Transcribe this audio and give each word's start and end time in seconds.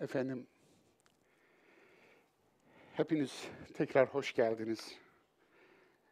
Efendim, 0.00 0.46
hepiniz 2.92 3.48
tekrar 3.74 4.08
hoş 4.08 4.34
geldiniz. 4.34 4.98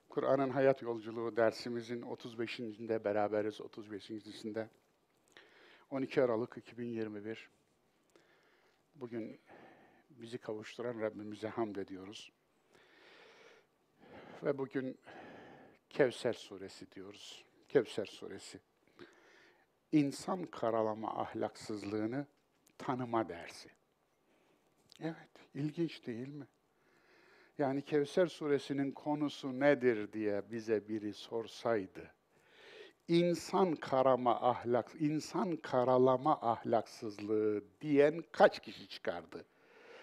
Kur'an'ın 0.08 0.51
hayat 0.51 0.82
yolculuğu 0.82 1.37
dersimizin 1.37 2.03
35'inde 2.03 3.04
beraberiz, 3.04 3.60
35.sinde. 3.60 4.68
12 5.90 6.22
Aralık 6.22 6.56
2021. 6.56 7.50
Bugün 8.95 9.41
bizi 10.11 10.39
kavuşturan 10.39 11.01
Rabbimize 11.01 11.49
hamd 11.49 11.77
ediyoruz. 11.77 12.33
Ve 14.43 14.59
bugün 14.59 14.99
Kevser 15.91 16.33
suresi 16.33 16.91
diyoruz. 16.91 17.45
Kevser 17.69 18.07
suresi. 18.07 18.61
İnsan 19.93 20.45
karalama 20.45 21.21
ahlaksızlığını 21.21 22.27
tanıma 22.82 23.29
dersi. 23.29 23.68
Evet, 25.00 25.31
ilginç 25.54 26.07
değil 26.07 26.29
mi? 26.29 26.46
Yani 27.59 27.82
Kevser 27.82 28.27
suresinin 28.27 28.93
konusu 28.93 29.61
nedir 29.61 30.13
diye 30.13 30.43
bize 30.50 30.89
biri 30.89 31.14
sorsaydı, 31.14 32.11
insan 33.09 33.75
karama 33.75 34.41
ahlak, 34.41 34.92
insan 34.98 35.56
karalama 35.56 36.33
ahlaksızlığı 36.41 37.64
diyen 37.81 38.23
kaç 38.33 38.61
kişi 38.61 38.89
çıkardı? 38.89 39.45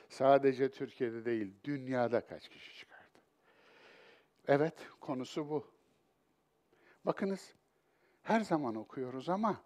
Sadece 0.09 0.71
Türkiye'de 0.71 1.25
değil, 1.25 1.53
dünyada 1.63 2.25
kaç 2.25 2.49
kişi 2.49 2.77
çıkardı? 2.77 3.19
Evet, 4.47 4.73
konusu 4.99 5.49
bu. 5.49 5.67
Bakınız, 7.05 7.53
her 8.21 8.41
zaman 8.41 8.75
okuyoruz 8.75 9.29
ama 9.29 9.61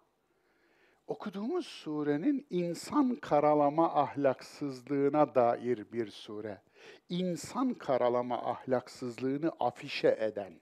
okuduğumuz 1.06 1.66
surenin 1.66 2.46
insan 2.50 3.16
karalama 3.16 3.94
ahlaksızlığına 3.94 5.34
dair 5.34 5.92
bir 5.92 6.10
sure. 6.10 6.62
İnsan 7.08 7.74
karalama 7.74 8.50
ahlaksızlığını 8.50 9.52
afişe 9.60 10.16
eden, 10.20 10.60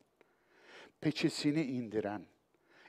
peçesini 1.00 1.62
indiren, 1.62 2.26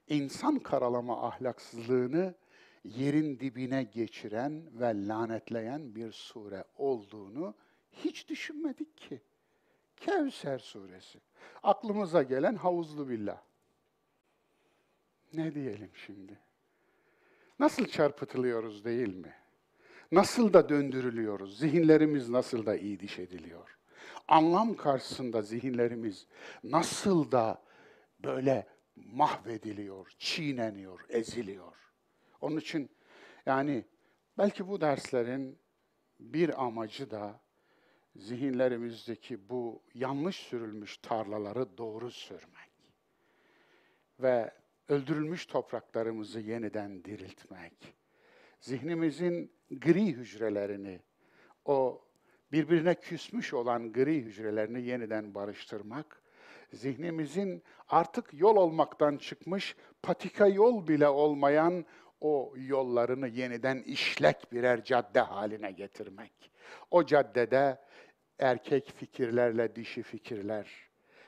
insan 0.07 0.59
karalama 0.59 1.27
ahlaksızlığını 1.27 2.35
yerin 2.83 3.39
dibine 3.39 3.83
geçiren 3.83 4.63
ve 4.79 5.07
lanetleyen 5.07 5.95
bir 5.95 6.11
sure 6.11 6.63
olduğunu 6.77 7.55
hiç 7.91 8.29
düşünmedik 8.29 8.97
ki. 8.97 9.21
Kevser 9.97 10.59
suresi. 10.59 11.19
Aklımıza 11.63 12.23
gelen 12.23 12.55
havuzlu 12.55 13.09
billah. 13.09 13.41
Ne 15.33 15.55
diyelim 15.55 15.91
şimdi? 16.05 16.39
Nasıl 17.59 17.85
çarpıtılıyoruz 17.85 18.85
değil 18.85 19.15
mi? 19.15 19.33
Nasıl 20.11 20.53
da 20.53 20.69
döndürülüyoruz? 20.69 21.59
Zihinlerimiz 21.59 22.29
nasıl 22.29 22.65
da 22.65 22.75
iyi 22.75 22.99
diş 22.99 23.19
ediliyor? 23.19 23.77
Anlam 24.27 24.75
karşısında 24.75 25.41
zihinlerimiz 25.41 26.27
nasıl 26.63 27.31
da 27.31 27.63
böyle 28.19 28.67
mahvediliyor, 28.95 30.11
çiğneniyor, 30.19 30.99
eziliyor. 31.09 31.73
Onun 32.41 32.57
için 32.57 32.89
yani 33.45 33.85
belki 34.37 34.67
bu 34.67 34.81
derslerin 34.81 35.59
bir 36.19 36.63
amacı 36.63 37.11
da 37.11 37.39
zihinlerimizdeki 38.15 39.49
bu 39.49 39.83
yanlış 39.93 40.35
sürülmüş 40.35 40.97
tarlaları 40.97 41.77
doğru 41.77 42.11
sürmek 42.11 42.73
ve 44.19 44.51
öldürülmüş 44.89 45.45
topraklarımızı 45.45 46.39
yeniden 46.39 47.03
diriltmek, 47.03 47.95
zihnimizin 48.59 49.51
gri 49.71 50.05
hücrelerini, 50.05 50.99
o 51.65 52.05
birbirine 52.51 52.95
küsmüş 52.95 53.53
olan 53.53 53.93
gri 53.93 54.15
hücrelerini 54.15 54.81
yeniden 54.81 55.35
barıştırmak, 55.35 56.21
zihnimizin 56.73 57.63
artık 57.89 58.33
yol 58.33 58.55
olmaktan 58.55 59.17
çıkmış, 59.17 59.75
patika 60.01 60.47
yol 60.47 60.87
bile 60.87 61.07
olmayan 61.07 61.85
o 62.21 62.53
yollarını 62.57 63.27
yeniden 63.27 63.77
işlek 63.77 64.51
birer 64.51 64.83
cadde 64.83 65.19
haline 65.19 65.71
getirmek. 65.71 66.51
O 66.91 67.05
caddede 67.05 67.81
erkek 68.39 68.93
fikirlerle 68.95 69.75
dişi 69.75 70.03
fikirler 70.03 70.67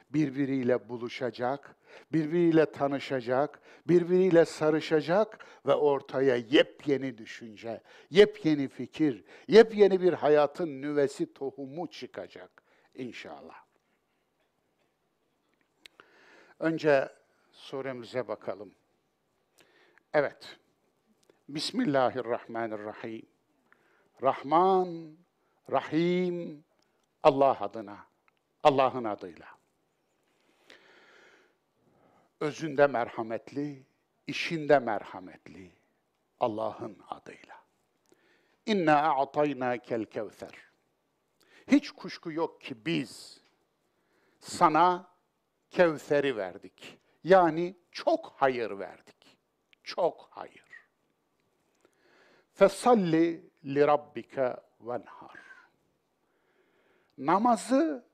birbiriyle 0.09 0.89
buluşacak, 0.89 1.75
birbiriyle 2.13 2.71
tanışacak, 2.71 3.61
birbiriyle 3.87 4.45
sarışacak 4.45 5.45
ve 5.65 5.73
ortaya 5.73 6.35
yepyeni 6.35 7.17
düşünce, 7.17 7.81
yepyeni 8.09 8.67
fikir, 8.67 9.23
yepyeni 9.47 10.01
bir 10.01 10.13
hayatın 10.13 10.81
nüvesi 10.81 11.33
tohumu 11.33 11.89
çıkacak 11.89 12.63
inşallah. 12.95 13.65
Önce 16.59 17.09
suremize 17.51 18.27
bakalım. 18.27 18.75
Evet. 20.13 20.57
Bismillahirrahmanirrahim. 21.49 23.25
Rahman, 24.21 25.17
Rahim, 25.71 26.63
Allah 27.23 27.57
adına, 27.59 28.07
Allah'ın 28.63 29.03
adıyla. 29.03 29.54
Özünde 32.39 32.87
merhametli, 32.87 33.85
işinde 34.27 34.79
merhametli, 34.79 35.71
Allah'ın 36.39 36.97
adıyla. 37.09 37.55
İnna 38.65 39.15
a'tayna 39.15 39.77
kel 39.77 40.05
kevser. 40.05 40.65
Hiç 41.67 41.91
kuşku 41.91 42.31
yok 42.31 42.61
ki 42.61 42.85
biz 42.85 43.41
sana 44.39 45.15
Kevser'i 45.69 46.37
verdik. 46.37 46.99
Yani 47.23 47.75
çok 47.91 48.33
hayır 48.35 48.79
verdik. 48.79 49.37
Çok 49.83 50.27
hayır. 50.31 50.65
Fesalli 52.53 53.49
li 53.65 53.87
rabbike 53.87 54.55
venhar. 54.81 55.39
Namazı 57.17 58.05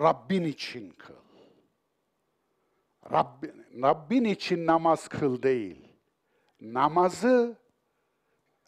Rabbin 0.00 0.44
için 0.44 0.90
kıl. 0.90 1.29
Rabbin, 3.12 3.66
Rabbin 3.82 4.24
için 4.24 4.66
namaz 4.66 5.08
kıl 5.08 5.42
değil. 5.42 5.88
Namazı 6.60 7.56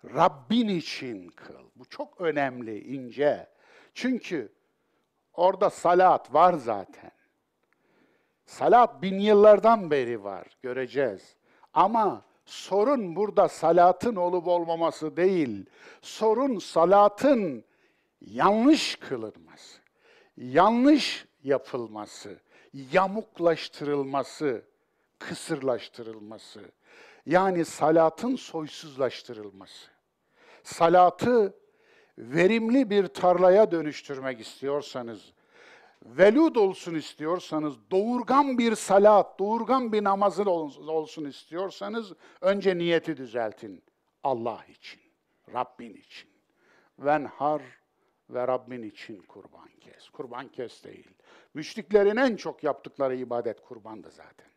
Rabbin 0.05 0.69
için 0.69 1.29
kıl. 1.29 1.65
Bu 1.77 1.85
çok 1.85 2.21
önemli, 2.21 2.81
ince. 2.81 3.49
Çünkü 3.95 4.53
orada 5.33 5.71
salat 5.71 6.35
var 6.35 6.55
zaten. 6.55 7.11
Salat 8.47 9.03
bin 9.03 9.19
yıllardan 9.19 9.91
beri 9.91 10.25
var, 10.25 10.47
göreceğiz. 10.63 11.37
Ama 11.75 12.23
sorun 12.45 13.17
burada 13.17 13.49
salatın 13.49 14.17
olup 14.17 14.47
olmaması 14.49 15.17
değil. 15.17 15.67
Sorun 16.03 16.59
salatın 16.59 17.65
yanlış 18.21 18.97
kılınması, 18.97 19.81
yanlış 20.37 21.27
yapılması, 21.43 22.41
yamuklaştırılması, 22.73 24.65
kısırlaştırılması. 25.19 26.61
Yani 27.27 27.65
salatın 27.65 28.37
soysuzlaştırılması. 28.37 29.91
Salatı 30.63 31.55
verimli 32.19 32.91
bir 32.91 33.07
tarlaya 33.07 33.71
dönüştürmek 33.71 34.41
istiyorsanız, 34.41 35.33
velud 36.05 36.57
olsun 36.57 36.95
istiyorsanız, 36.95 37.75
doğurgan 37.91 38.59
bir 38.59 38.75
salat, 38.75 39.39
doğurgan 39.39 39.93
bir 39.93 40.05
namazın 40.05 40.47
olsun 40.47 41.25
istiyorsanız, 41.25 42.13
önce 42.41 42.79
niyeti 42.79 43.17
düzeltin. 43.17 43.83
Allah 44.25 44.65
için, 44.69 45.01
Rabbin 45.55 45.95
için. 45.95 46.31
Venhar 46.99 47.63
ve 48.31 48.49
Rabbin 48.49 48.83
için 48.83 49.23
kurban 49.23 49.69
kes. 49.81 50.09
Kurban 50.09 50.49
kes 50.49 50.85
değil. 50.85 51.11
Müşriklerin 51.55 52.17
en 52.17 52.37
çok 52.37 52.65
yaptıkları 52.65 53.17
ibadet 53.17 53.61
kurbandı 53.63 54.11
zaten. 54.11 54.49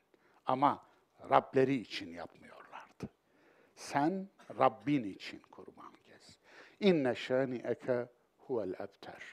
Ama 0.46 0.84
Rableri 1.30 1.76
için 1.76 2.10
yapmıyorlardı. 2.10 3.10
Sen 3.76 4.28
Rabbin 4.60 5.04
için 5.04 5.40
kurban 5.40 5.94
kes. 6.06 6.38
İnne 6.80 7.16
şani 7.16 7.62
eke 7.66 8.08
huvel 8.38 8.74
ebter. 8.74 9.24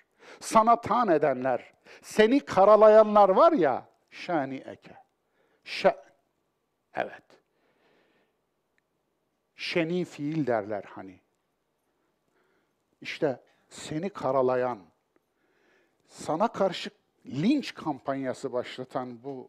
Sana 0.41 0.81
tan 0.81 1.09
edenler, 1.09 1.73
seni 2.03 2.41
karalayanlar 2.41 3.29
var 3.29 3.53
ya, 3.53 3.89
şani 4.11 4.57
eke. 4.57 4.97
Ş 5.65 5.97
evet. 6.95 7.25
Şeni 9.57 10.05
fiil 10.05 10.47
derler 10.47 10.85
hani. 10.89 11.21
İşte 13.01 13.41
seni 13.69 14.11
karalayan, 14.11 14.79
sana 16.07 16.49
karşı 16.49 16.91
linç 17.27 17.75
kampanyası 17.75 18.53
başlatan 18.53 19.25
bu 19.25 19.49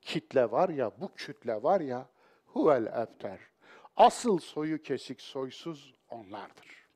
kitle 0.00 0.50
var 0.50 0.68
ya, 0.68 1.00
bu 1.00 1.14
kütle 1.14 1.62
var 1.62 1.80
ya, 1.80 2.08
huvel 2.46 2.86
ebter. 2.86 3.38
Asıl 3.96 4.38
soyu 4.38 4.82
kesik, 4.82 5.20
soysuz 5.20 5.94
onlardır. 6.10 6.86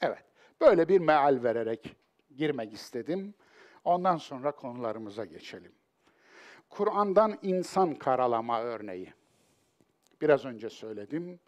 Evet, 0.00 0.24
böyle 0.60 0.88
bir 0.88 1.00
meal 1.00 1.42
vererek 1.42 1.96
girmek 2.36 2.72
istedim. 2.72 3.34
Ondan 3.84 4.16
sonra 4.16 4.52
konularımıza 4.52 5.24
geçelim. 5.24 5.72
Kur'an'dan 6.70 7.38
insan 7.42 7.94
karalama 7.94 8.62
örneği. 8.62 9.12
Biraz 10.20 10.44
önce 10.44 10.70
söyledim. 10.70 11.40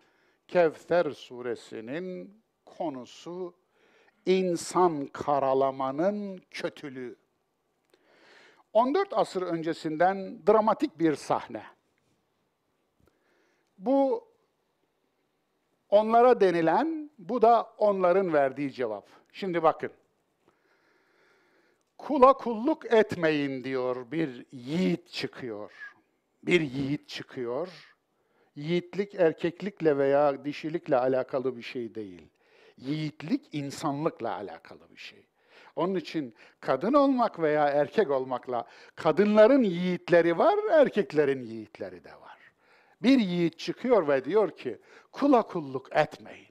Kevser 0.48 1.10
suresinin 1.10 2.42
konusu 2.66 3.54
insan 4.26 5.06
karalamanın 5.06 6.42
kötülüğü. 6.50 7.16
14 8.72 9.08
asır 9.12 9.42
öncesinden 9.42 10.46
dramatik 10.46 10.98
bir 10.98 11.14
sahne. 11.14 11.62
Bu 13.78 14.28
onlara 15.90 16.40
denilen, 16.40 17.10
bu 17.18 17.42
da 17.42 17.62
onların 17.78 18.32
verdiği 18.32 18.72
cevap. 18.72 19.08
Şimdi 19.32 19.62
bakın. 19.62 19.90
Kula 21.98 22.32
kulluk 22.32 22.92
etmeyin 22.92 23.64
diyor 23.64 24.10
bir 24.10 24.46
yiğit 24.52 25.08
çıkıyor. 25.08 25.94
Bir 26.42 26.60
yiğit 26.60 27.08
çıkıyor. 27.08 27.94
Yiğitlik 28.56 29.14
erkeklikle 29.14 29.98
veya 29.98 30.44
dişilikle 30.44 30.96
alakalı 30.96 31.56
bir 31.56 31.62
şey 31.62 31.94
değil. 31.94 32.28
Yiğitlik 32.76 33.48
insanlıkla 33.52 34.34
alakalı 34.34 34.90
bir 34.90 35.00
şey. 35.00 35.27
Onun 35.78 35.94
için 35.94 36.34
kadın 36.60 36.92
olmak 36.92 37.40
veya 37.40 37.68
erkek 37.68 38.10
olmakla 38.10 38.64
kadınların 38.96 39.62
yiğitleri 39.62 40.38
var, 40.38 40.58
erkeklerin 40.70 41.42
yiğitleri 41.42 42.04
de 42.04 42.12
var. 42.12 42.38
Bir 43.02 43.18
yiğit 43.18 43.58
çıkıyor 43.58 44.08
ve 44.08 44.24
diyor 44.24 44.50
ki 44.56 44.78
kula 45.12 45.42
kulluk 45.42 45.96
etmeyin. 45.96 46.48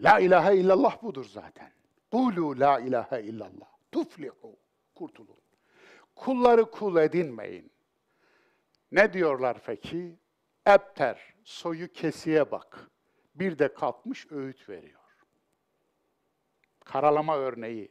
La 0.00 0.18
ilahe 0.18 0.56
illallah 0.56 1.02
budur 1.02 1.24
zaten. 1.24 1.72
Kulu 2.12 2.60
la 2.60 2.80
ilahe 2.80 3.22
illallah. 3.22 3.68
Tuflihu. 3.92 4.56
Kurtulun. 4.94 5.38
Kulları 6.16 6.70
kul 6.70 6.96
edinmeyin. 6.96 7.72
Ne 8.92 9.12
diyorlar 9.12 9.58
peki? 9.66 10.16
Ebter, 10.66 11.34
soyu 11.44 11.92
kesiye 11.92 12.50
bak. 12.50 12.90
Bir 13.34 13.58
de 13.58 13.74
kalkmış 13.74 14.26
öğüt 14.32 14.68
veriyor. 14.68 14.97
Karalama 16.88 17.36
örneği. 17.36 17.90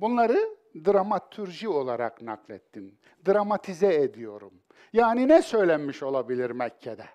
Bunları 0.00 0.56
dramatürji 0.74 1.68
olarak 1.68 2.22
naklettim. 2.22 2.98
Dramatize 3.26 3.94
ediyorum. 3.94 4.52
Yani 4.92 5.28
ne 5.28 5.42
söylenmiş 5.42 6.02
olabilir 6.02 6.50
Mekke'de? 6.50 7.06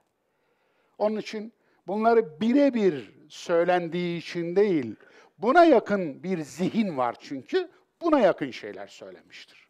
Onun 0.97 1.17
için 1.17 1.53
bunları 1.87 2.41
birebir 2.41 3.15
söylendiği 3.29 4.17
için 4.17 4.55
değil, 4.55 4.95
buna 5.37 5.65
yakın 5.65 6.23
bir 6.23 6.41
zihin 6.41 6.97
var 6.97 7.15
çünkü, 7.19 7.69
buna 8.01 8.19
yakın 8.19 8.51
şeyler 8.51 8.87
söylemiştir. 8.87 9.69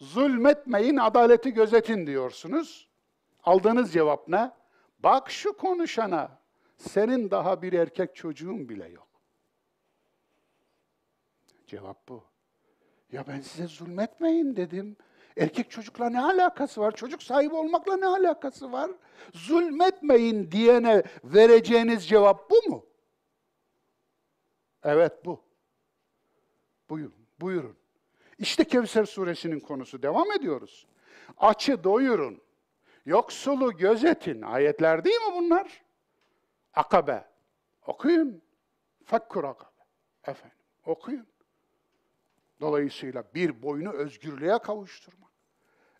Zulmetmeyin, 0.00 0.96
adaleti 0.96 1.54
gözetin 1.54 2.06
diyorsunuz. 2.06 2.88
Aldığınız 3.44 3.92
cevap 3.92 4.28
ne? 4.28 4.50
Bak 4.98 5.30
şu 5.30 5.56
konuşana, 5.56 6.38
senin 6.76 7.30
daha 7.30 7.62
bir 7.62 7.72
erkek 7.72 8.16
çocuğun 8.16 8.68
bile 8.68 8.88
yok. 8.88 9.05
Cevap 11.66 12.08
bu. 12.08 12.24
Ya 13.12 13.24
ben 13.26 13.40
size 13.40 13.66
zulmetmeyin 13.66 14.56
dedim. 14.56 14.96
Erkek 15.36 15.70
çocukla 15.70 16.10
ne 16.10 16.20
alakası 16.20 16.80
var? 16.80 16.96
Çocuk 16.96 17.22
sahibi 17.22 17.54
olmakla 17.54 17.96
ne 17.96 18.06
alakası 18.06 18.72
var? 18.72 18.90
Zulmetmeyin 19.32 20.50
diyene 20.50 21.02
vereceğiniz 21.24 22.08
cevap 22.08 22.50
bu 22.50 22.70
mu? 22.70 22.86
Evet 24.82 25.24
bu. 25.24 25.44
Buyurun, 26.90 27.26
buyurun. 27.40 27.76
İşte 28.38 28.64
Kevser 28.64 29.04
suresinin 29.04 29.60
konusu. 29.60 30.02
Devam 30.02 30.32
ediyoruz. 30.32 30.86
Açı 31.38 31.84
doyurun. 31.84 32.42
Yoksulu 33.04 33.76
gözetin. 33.76 34.42
Ayetler 34.42 35.04
değil 35.04 35.20
mi 35.20 35.34
bunlar? 35.34 35.84
Akabe. 36.74 37.24
Okuyun. 37.86 38.42
Fakkur 39.04 39.44
akabe. 39.44 39.70
Efendim, 40.24 40.58
okuyun. 40.86 41.26
Dolayısıyla 42.60 43.24
bir 43.34 43.62
boyunu 43.62 43.92
özgürlüğe 43.92 44.58
kavuşturmak. 44.58 45.30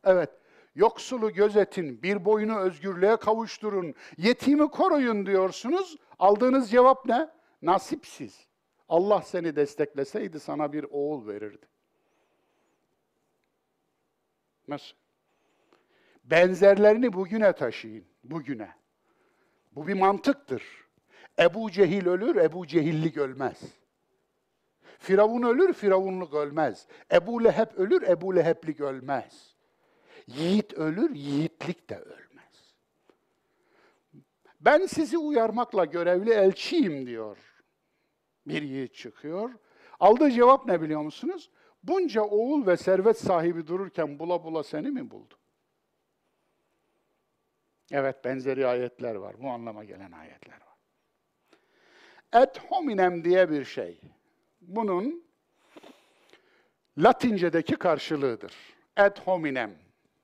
Evet, 0.04 0.30
yoksulu 0.74 1.32
gözetin, 1.32 2.02
bir 2.02 2.24
boyunu 2.24 2.58
özgürlüğe 2.58 3.16
kavuşturun, 3.16 3.94
yetimi 4.16 4.70
koruyun 4.70 5.26
diyorsunuz. 5.26 5.96
Aldığınız 6.18 6.70
cevap 6.70 7.06
ne? 7.06 7.30
Nasipsiz. 7.62 8.46
Allah 8.88 9.22
seni 9.22 9.56
destekleseydi 9.56 10.40
sana 10.40 10.72
bir 10.72 10.84
oğul 10.90 11.26
verirdi. 11.26 11.66
Nasıl? 14.68 14.96
Benzerlerini 16.24 17.12
bugüne 17.12 17.52
taşıyın, 17.52 18.04
bugüne. 18.24 18.70
Bu 19.72 19.86
bir 19.86 19.94
mantıktır. 19.94 20.62
Ebu 21.38 21.70
Cehil 21.70 22.06
ölür, 22.06 22.36
Ebu 22.36 22.66
Cehillik 22.66 23.16
ölmez. 23.16 23.62
Firavun 24.98 25.42
ölür, 25.42 25.72
Firavunluk 25.72 26.34
ölmez. 26.34 26.86
Ebu 27.12 27.44
Leheb 27.44 27.76
ölür, 27.76 28.02
Ebu 28.02 28.36
Leheblik 28.36 28.80
ölmez. 28.80 29.56
Yiğit 30.26 30.74
ölür, 30.74 31.14
yiğitlik 31.14 31.90
de 31.90 31.98
ölmez. 31.98 32.74
Ben 34.60 34.86
sizi 34.86 35.18
uyarmakla 35.18 35.84
görevli 35.84 36.30
elçiyim 36.30 37.06
diyor. 37.06 37.38
Bir 38.46 38.62
yiğit 38.62 38.94
çıkıyor. 38.94 39.50
Aldığı 40.00 40.30
cevap 40.30 40.66
ne 40.66 40.82
biliyor 40.82 41.02
musunuz? 41.02 41.50
Bunca 41.82 42.22
oğul 42.22 42.66
ve 42.66 42.76
servet 42.76 43.18
sahibi 43.18 43.66
dururken 43.66 44.18
bula 44.18 44.44
bula 44.44 44.62
seni 44.62 44.90
mi 44.90 45.10
buldu? 45.10 45.34
Evet, 47.92 48.24
benzeri 48.24 48.66
ayetler 48.66 49.14
var. 49.14 49.36
Bu 49.42 49.50
anlama 49.50 49.84
gelen 49.84 50.12
ayetler 50.12 50.54
var. 50.54 50.76
Et 52.42 52.58
hominem 52.58 53.24
diye 53.24 53.50
bir 53.50 53.64
şey 53.64 54.00
bunun 54.66 55.24
Latince'deki 56.98 57.76
karşılığıdır. 57.76 58.54
Ad 58.96 59.20
hominem. 59.24 59.74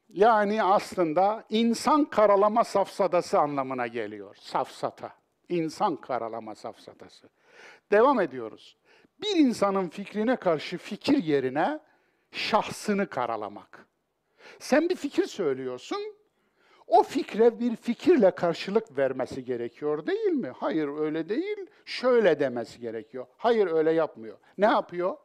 Yani 0.09 0.63
aslında 0.63 1.45
insan 1.49 2.05
karalama 2.05 2.65
safsadası 2.65 3.39
anlamına 3.39 3.87
geliyor. 3.87 4.37
Safsata. 4.41 5.15
İnsan 5.49 5.97
karalama 5.97 6.55
safsatası. 6.55 7.29
Devam 7.91 8.21
ediyoruz. 8.21 8.77
Bir 9.23 9.37
insanın 9.37 9.89
fikrine 9.89 10.37
karşı 10.37 10.79
fikir 10.79 11.25
yerine 11.25 11.81
şahsını 12.31 13.07
karalamak. 13.07 13.87
Sen 14.59 14.89
bir 14.89 14.97
fikir 14.97 15.27
söylüyorsun, 15.27 15.99
o 16.93 17.03
fikre 17.03 17.61
bir 17.61 17.77
fikirle 17.77 18.31
karşılık 18.31 18.99
vermesi 18.99 19.45
gerekiyor 19.45 20.07
değil 20.07 20.33
mi? 20.33 20.49
Hayır 20.49 20.89
öyle 20.89 21.29
değil, 21.29 21.67
şöyle 21.85 22.41
demesi 22.41 22.81
gerekiyor. 22.81 23.27
Hayır 23.37 23.67
öyle 23.67 23.93
yapmıyor. 23.93 24.39
Ne 24.59 24.67
yapıyor? 24.67 25.17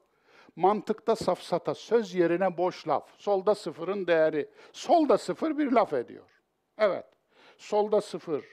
Mantıkta 0.56 1.16
safsata, 1.16 1.76
söz 1.76 2.14
yerine 2.16 2.58
boş 2.58 2.88
laf. 2.88 3.10
Solda 3.18 3.56
sıfırın 3.56 4.08
değeri. 4.08 4.50
Solda 4.74 5.18
sıfır 5.18 5.58
bir 5.58 5.72
laf 5.72 5.94
ediyor. 5.94 6.26
Evet, 6.78 7.06
solda 7.58 8.02
sıfır. 8.02 8.46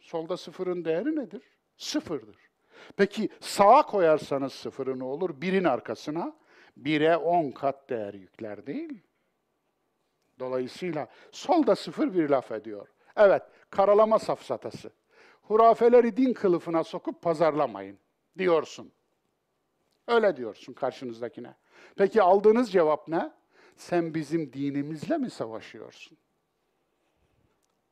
Solda 0.00 0.36
sıfırın 0.36 0.84
değeri 0.84 1.16
nedir? 1.16 1.42
Sıfırdır. 1.76 2.36
Peki 2.96 3.28
sağa 3.40 3.82
koyarsanız 3.82 4.52
sıfırı 4.52 4.98
ne 4.98 5.04
olur? 5.04 5.40
Birin 5.40 5.64
arkasına 5.64 6.36
bire 6.76 7.16
on 7.16 7.50
kat 7.50 7.90
değer 7.90 8.14
yükler 8.14 8.66
değil 8.66 8.90
mi? 8.90 9.02
Dolayısıyla 10.40 11.08
solda 11.32 11.76
sıfır 11.76 12.14
bir 12.14 12.28
laf 12.28 12.52
ediyor. 12.52 12.88
Evet, 13.16 13.42
karalama 13.70 14.18
safsatası. 14.18 14.90
Hurafeleri 15.42 16.16
din 16.16 16.32
kılıfına 16.32 16.84
sokup 16.84 17.22
pazarlamayın 17.22 17.98
diyorsun. 18.38 18.92
Öyle 20.08 20.36
diyorsun 20.36 20.72
karşınızdakine. 20.72 21.54
Peki 21.96 22.22
aldığınız 22.22 22.72
cevap 22.72 23.08
ne? 23.08 23.32
Sen 23.76 24.14
bizim 24.14 24.52
dinimizle 24.52 25.18
mi 25.18 25.30
savaşıyorsun? 25.30 26.18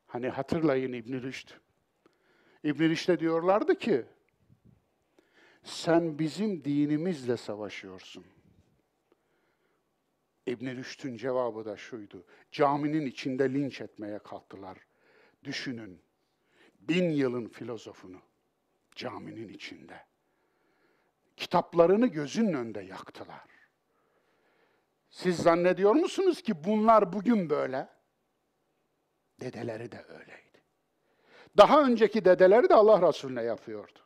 Hani 0.06 0.28
hatırlayın 0.28 0.92
İbn 0.92 1.12
Rüşd. 1.22 1.50
İbn 2.64 2.82
Rüşd'e 2.82 3.20
diyorlardı 3.20 3.74
ki, 3.74 4.04
sen 5.62 6.18
bizim 6.18 6.64
dinimizle 6.64 7.36
savaşıyorsun. 7.36 8.24
İbn-i 10.50 10.76
Rüşd'ün 10.76 11.16
cevabı 11.16 11.64
da 11.64 11.76
şuydu. 11.76 12.24
Caminin 12.50 13.06
içinde 13.06 13.54
linç 13.54 13.80
etmeye 13.80 14.18
kalktılar. 14.18 14.78
Düşünün, 15.44 16.02
bin 16.80 17.10
yılın 17.10 17.48
filozofunu 17.48 18.20
caminin 18.94 19.48
içinde. 19.48 20.04
Kitaplarını 21.36 22.06
gözünün 22.06 22.52
önünde 22.52 22.80
yaktılar. 22.80 23.48
Siz 25.10 25.36
zannediyor 25.36 25.94
musunuz 25.94 26.42
ki 26.42 26.64
bunlar 26.64 27.12
bugün 27.12 27.50
böyle? 27.50 27.88
Dedeleri 29.40 29.92
de 29.92 30.04
öyleydi. 30.08 30.62
Daha 31.56 31.82
önceki 31.82 32.24
dedeleri 32.24 32.68
de 32.68 32.74
Allah 32.74 33.08
Resulüne 33.08 33.42
yapıyordu. 33.42 33.98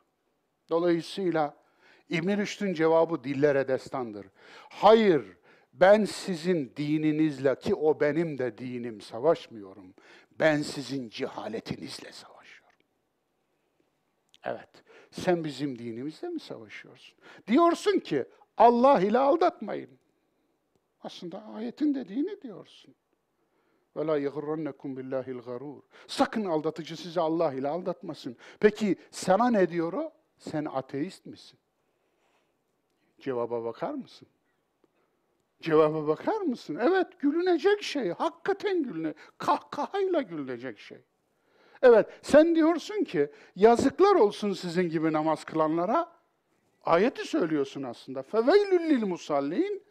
Dolayısıyla 0.69 1.57
İbn 2.09 2.37
Rüşd'ün 2.37 2.73
cevabı 2.73 3.23
dillere 3.23 3.67
destandır. 3.67 4.27
Hayır, 4.69 5.37
ben 5.73 6.05
sizin 6.05 6.73
dininizle 6.77 7.59
ki 7.59 7.75
o 7.75 7.99
benim 7.99 8.37
de 8.37 8.57
dinim 8.57 9.01
savaşmıyorum. 9.01 9.93
Ben 10.39 10.61
sizin 10.61 11.09
cehaletinizle 11.09 12.11
savaşıyorum. 12.11 12.77
Evet, 14.43 14.69
sen 15.11 15.43
bizim 15.43 15.79
dinimizle 15.79 16.29
mi 16.29 16.39
savaşıyorsun? 16.39 17.17
Diyorsun 17.47 17.99
ki 17.99 18.25
Allah 18.57 19.01
ile 19.01 19.17
aldatmayın. 19.17 19.99
Aslında 21.01 21.43
ayetin 21.43 21.95
dediğini 21.95 22.41
diyorsun. 22.41 22.95
La 23.97 24.17
yagurrannekum 24.17 24.97
billahil 24.97 25.37
garur. 25.39 25.81
Sakın 26.07 26.45
aldatıcı 26.45 26.97
sizi 26.97 27.21
Allah 27.21 27.53
ile 27.53 27.67
aldatmasın. 27.67 28.37
Peki 28.59 28.95
sana 29.11 29.49
ne 29.49 29.69
diyor 29.69 29.93
o? 29.93 30.13
Sen 30.37 30.65
ateist 30.65 31.25
misin? 31.25 31.59
Cevaba 33.19 33.63
bakar 33.63 33.93
mısın? 33.93 34.27
Cevaba 35.63 36.07
bakar 36.07 36.41
mısın? 36.41 36.77
Evet, 36.81 37.19
gülünecek 37.19 37.83
şey. 37.83 38.09
Hakikaten 38.09 38.83
gülüne, 38.83 39.13
kahkahayla 39.37 40.21
gülünecek 40.21 40.79
şey. 40.79 40.97
Evet, 41.81 42.07
sen 42.21 42.55
diyorsun 42.55 43.03
ki 43.03 43.31
yazıklar 43.55 44.15
olsun 44.15 44.53
sizin 44.53 44.89
gibi 44.89 45.13
namaz 45.13 45.43
kılanlara. 45.43 46.11
Ayeti 46.83 47.27
söylüyorsun 47.27 47.83
aslında. 47.83 48.21
Feveylül 48.23 48.89
lil 48.89 49.05
musallin. 49.05 49.83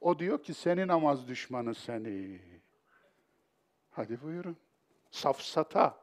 O 0.00 0.18
diyor 0.18 0.42
ki 0.42 0.54
seni 0.54 0.86
namaz 0.86 1.28
düşmanı 1.28 1.74
seni. 1.74 2.40
Hadi 3.90 4.22
buyurun. 4.22 4.56
Safsata. 5.10 6.00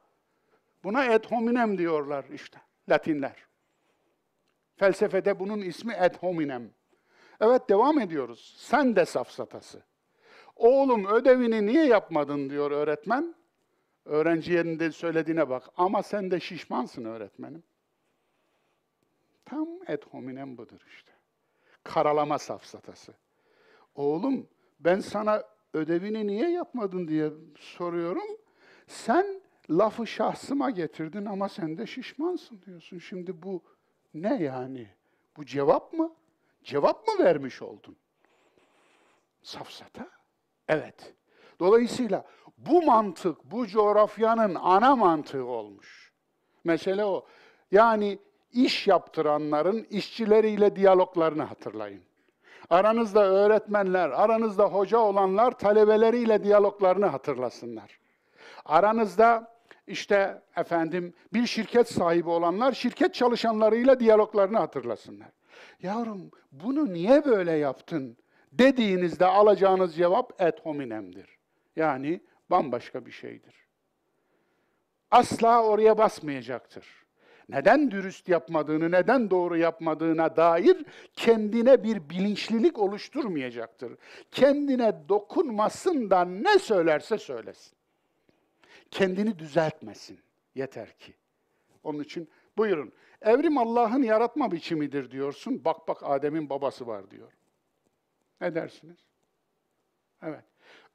Buna 0.83 1.05
et 1.05 1.31
hominem 1.31 1.77
diyorlar 1.77 2.25
işte 2.33 2.57
Latinler. 2.89 3.45
Felsefede 4.75 5.39
bunun 5.39 5.61
ismi 5.61 5.93
et 5.93 6.23
hominem. 6.23 6.74
Evet 7.41 7.69
devam 7.69 7.99
ediyoruz. 7.99 8.55
Sen 8.57 8.95
de 8.95 9.05
safsatası. 9.05 9.83
Oğlum 10.55 11.05
ödevini 11.05 11.65
niye 11.65 11.85
yapmadın 11.85 12.49
diyor 12.49 12.71
öğretmen. 12.71 13.35
Öğrenci 14.05 14.53
yerinde 14.53 14.91
söylediğine 14.91 15.49
bak. 15.49 15.63
Ama 15.77 16.03
sen 16.03 16.31
de 16.31 16.39
şişmansın 16.39 17.05
öğretmenim. 17.05 17.63
Tam 19.45 19.67
et 19.87 20.05
hominem 20.07 20.57
budur 20.57 20.81
işte. 20.87 21.11
Karalama 21.83 22.39
safsatası. 22.39 23.13
Oğlum 23.95 24.47
ben 24.79 24.99
sana 24.99 25.43
ödevini 25.73 26.27
niye 26.27 26.49
yapmadın 26.49 27.07
diye 27.07 27.31
soruyorum. 27.59 28.37
Sen 28.87 29.41
lafı 29.69 30.07
şahsıma 30.07 30.69
getirdin 30.69 31.25
ama 31.25 31.49
sen 31.49 31.77
de 31.77 31.87
şişmansın 31.87 32.61
diyorsun. 32.65 32.99
Şimdi 32.99 33.43
bu 33.43 33.61
ne 34.13 34.43
yani? 34.43 34.87
Bu 35.37 35.45
cevap 35.45 35.93
mı? 35.93 36.15
Cevap 36.65 37.07
mı 37.07 37.25
vermiş 37.25 37.61
oldun? 37.61 37.95
Safsata? 39.41 40.09
Evet. 40.67 41.13
Dolayısıyla 41.59 42.25
bu 42.57 42.81
mantık, 42.81 43.43
bu 43.43 43.67
coğrafyanın 43.67 44.55
ana 44.55 44.95
mantığı 44.95 45.45
olmuş. 45.45 46.13
Mesele 46.63 47.05
o. 47.05 47.25
Yani 47.71 48.19
iş 48.51 48.87
yaptıranların 48.87 49.87
işçileriyle 49.89 50.75
diyaloglarını 50.75 51.43
hatırlayın. 51.43 52.01
Aranızda 52.69 53.25
öğretmenler, 53.25 54.09
aranızda 54.09 54.65
hoca 54.65 54.97
olanlar 54.97 55.51
talebeleriyle 55.51 56.43
diyaloglarını 56.43 57.05
hatırlasınlar. 57.05 57.99
Aranızda 58.65 59.55
işte 59.87 60.41
efendim 60.55 61.13
bir 61.33 61.47
şirket 61.47 61.91
sahibi 61.91 62.29
olanlar 62.29 62.71
şirket 62.71 63.13
çalışanlarıyla 63.13 63.99
diyaloglarını 63.99 64.57
hatırlasınlar. 64.57 65.27
Yavrum 65.81 66.31
bunu 66.51 66.93
niye 66.93 67.25
böyle 67.25 67.51
yaptın 67.51 68.17
dediğinizde 68.51 69.25
alacağınız 69.25 69.95
cevap 69.95 70.41
et 70.41 70.59
hominemdir. 70.65 71.37
Yani 71.75 72.21
bambaşka 72.49 73.05
bir 73.05 73.11
şeydir. 73.11 73.55
Asla 75.11 75.63
oraya 75.63 75.97
basmayacaktır 75.97 77.05
neden 77.49 77.91
dürüst 77.91 78.29
yapmadığını, 78.29 78.91
neden 78.91 79.29
doğru 79.29 79.57
yapmadığına 79.57 80.35
dair 80.35 80.85
kendine 81.13 81.83
bir 81.83 82.09
bilinçlilik 82.09 82.79
oluşturmayacaktır. 82.79 83.97
Kendine 84.31 84.95
dokunmasın 85.09 86.09
da 86.09 86.25
ne 86.25 86.59
söylerse 86.59 87.17
söylesin. 87.17 87.77
Kendini 88.91 89.39
düzeltmesin 89.39 90.19
yeter 90.55 90.97
ki. 90.97 91.13
Onun 91.83 92.03
için 92.03 92.29
buyurun. 92.57 92.93
Evrim 93.25 93.57
Allah'ın 93.57 94.03
yaratma 94.03 94.51
biçimidir 94.51 95.11
diyorsun. 95.11 95.65
Bak 95.65 95.87
bak 95.87 95.97
Adem'in 96.03 96.49
babası 96.49 96.87
var 96.87 97.11
diyor. 97.11 97.31
Ne 98.41 98.55
dersiniz? 98.55 98.97
Evet. 100.21 100.43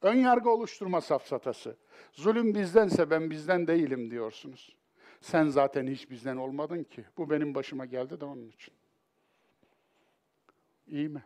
Ön 0.03 0.15
yargı 0.15 0.51
oluşturma 0.51 1.01
safsatası. 1.01 1.77
Zulüm 2.13 2.55
bizdense 2.55 3.11
ben 3.11 3.31
bizden 3.31 3.67
değilim 3.67 4.11
diyorsunuz. 4.11 4.77
Sen 5.21 5.49
zaten 5.49 5.87
hiç 5.87 6.11
bizden 6.11 6.37
olmadın 6.37 6.85
ki. 6.85 7.05
Bu 7.19 7.31
benim 7.31 7.55
başıma 7.55 7.87
geldi 7.87 8.21
de 8.21 8.25
onun 8.25 8.49
için. 8.49 8.75
İyi 10.87 11.09
mi? 11.09 11.23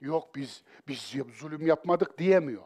Yok 0.00 0.34
biz 0.34 0.64
biz 0.88 1.14
zulüm 1.32 1.66
yapmadık 1.66 2.18
diyemiyor. 2.18 2.64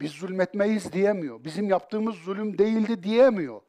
Biz 0.00 0.12
zulmetmeyiz 0.12 0.92
diyemiyor. 0.92 1.44
Bizim 1.44 1.68
yaptığımız 1.68 2.14
zulüm 2.14 2.58
değildi 2.58 3.02
diyemiyor. 3.02 3.60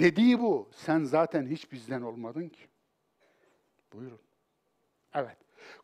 Dediği 0.00 0.40
bu. 0.40 0.70
Sen 0.74 1.04
zaten 1.04 1.46
hiç 1.46 1.72
bizden 1.72 2.02
olmadın 2.02 2.48
ki. 2.48 2.68
Buyurun. 3.92 4.20
Evet. 5.14 5.36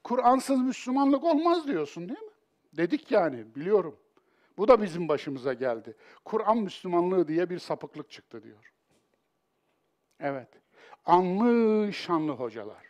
Kur'ansız 0.04 0.60
Müslümanlık 0.60 1.24
olmaz 1.24 1.66
diyorsun 1.66 2.08
değil 2.08 2.20
mi? 2.20 2.32
Dedik 2.76 3.10
yani 3.10 3.54
biliyorum. 3.54 3.98
Bu 4.58 4.68
da 4.68 4.82
bizim 4.82 5.08
başımıza 5.08 5.52
geldi. 5.52 5.96
Kur'an 6.24 6.58
Müslümanlığı 6.58 7.28
diye 7.28 7.50
bir 7.50 7.58
sapıklık 7.58 8.10
çıktı 8.10 8.42
diyor. 8.42 8.72
Evet. 10.20 10.48
Anlı 11.04 11.92
şanlı 11.92 12.32
hocalar. 12.32 12.88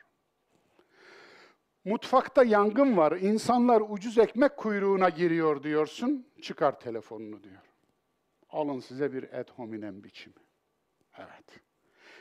Mutfakta 1.84 2.44
yangın 2.44 2.96
var, 2.96 3.12
insanlar 3.12 3.82
ucuz 3.88 4.18
ekmek 4.18 4.56
kuyruğuna 4.56 5.08
giriyor 5.08 5.62
diyorsun, 5.62 6.26
çıkar 6.42 6.80
telefonunu 6.80 7.42
diyor. 7.42 7.62
Alın 8.50 8.80
size 8.80 9.12
bir 9.12 9.38
ad 9.38 9.50
hominem 9.50 10.04
biçimi. 10.04 10.34
Evet. 11.18 11.60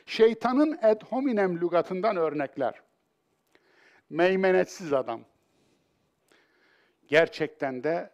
Şeytanın 0.06 0.78
ad 0.82 1.02
hominem 1.02 1.60
lügatından 1.60 2.16
örnekler. 2.16 2.82
Meymenetsiz 4.10 4.92
adam. 4.92 5.20
Gerçekten 7.08 7.84
de 7.84 8.10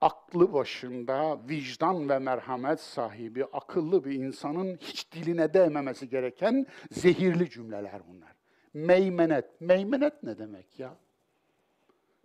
aklı 0.00 0.52
başında, 0.52 1.40
vicdan 1.48 2.08
ve 2.08 2.18
merhamet 2.18 2.80
sahibi, 2.80 3.44
akıllı 3.44 4.04
bir 4.04 4.12
insanın 4.12 4.76
hiç 4.76 5.12
diline 5.12 5.54
değmemesi 5.54 6.08
gereken 6.08 6.66
zehirli 6.90 7.50
cümleler 7.50 8.02
bunlar. 8.08 8.34
Meymenet. 8.74 9.60
Meymenet 9.60 10.22
ne 10.22 10.38
demek 10.38 10.78
ya? 10.78 10.96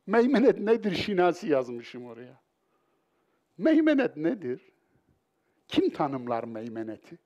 Meymenet 0.08 0.60
nedir? 0.60 0.96
Şinasi 0.96 1.48
yazmışım 1.48 2.06
oraya. 2.06 2.42
Meymenet 3.58 4.18
nedir? 4.18 4.62
Kim 5.68 5.89
tanımlar 5.89 6.44
meymeneti? 6.44 7.18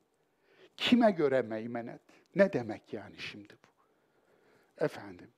Kime 0.77 1.11
göre 1.11 1.41
meymenet? 1.41 2.01
Ne 2.35 2.53
demek 2.53 2.93
yani 2.93 3.17
şimdi 3.17 3.53
bu? 3.53 3.73
Efendim, 4.83 5.31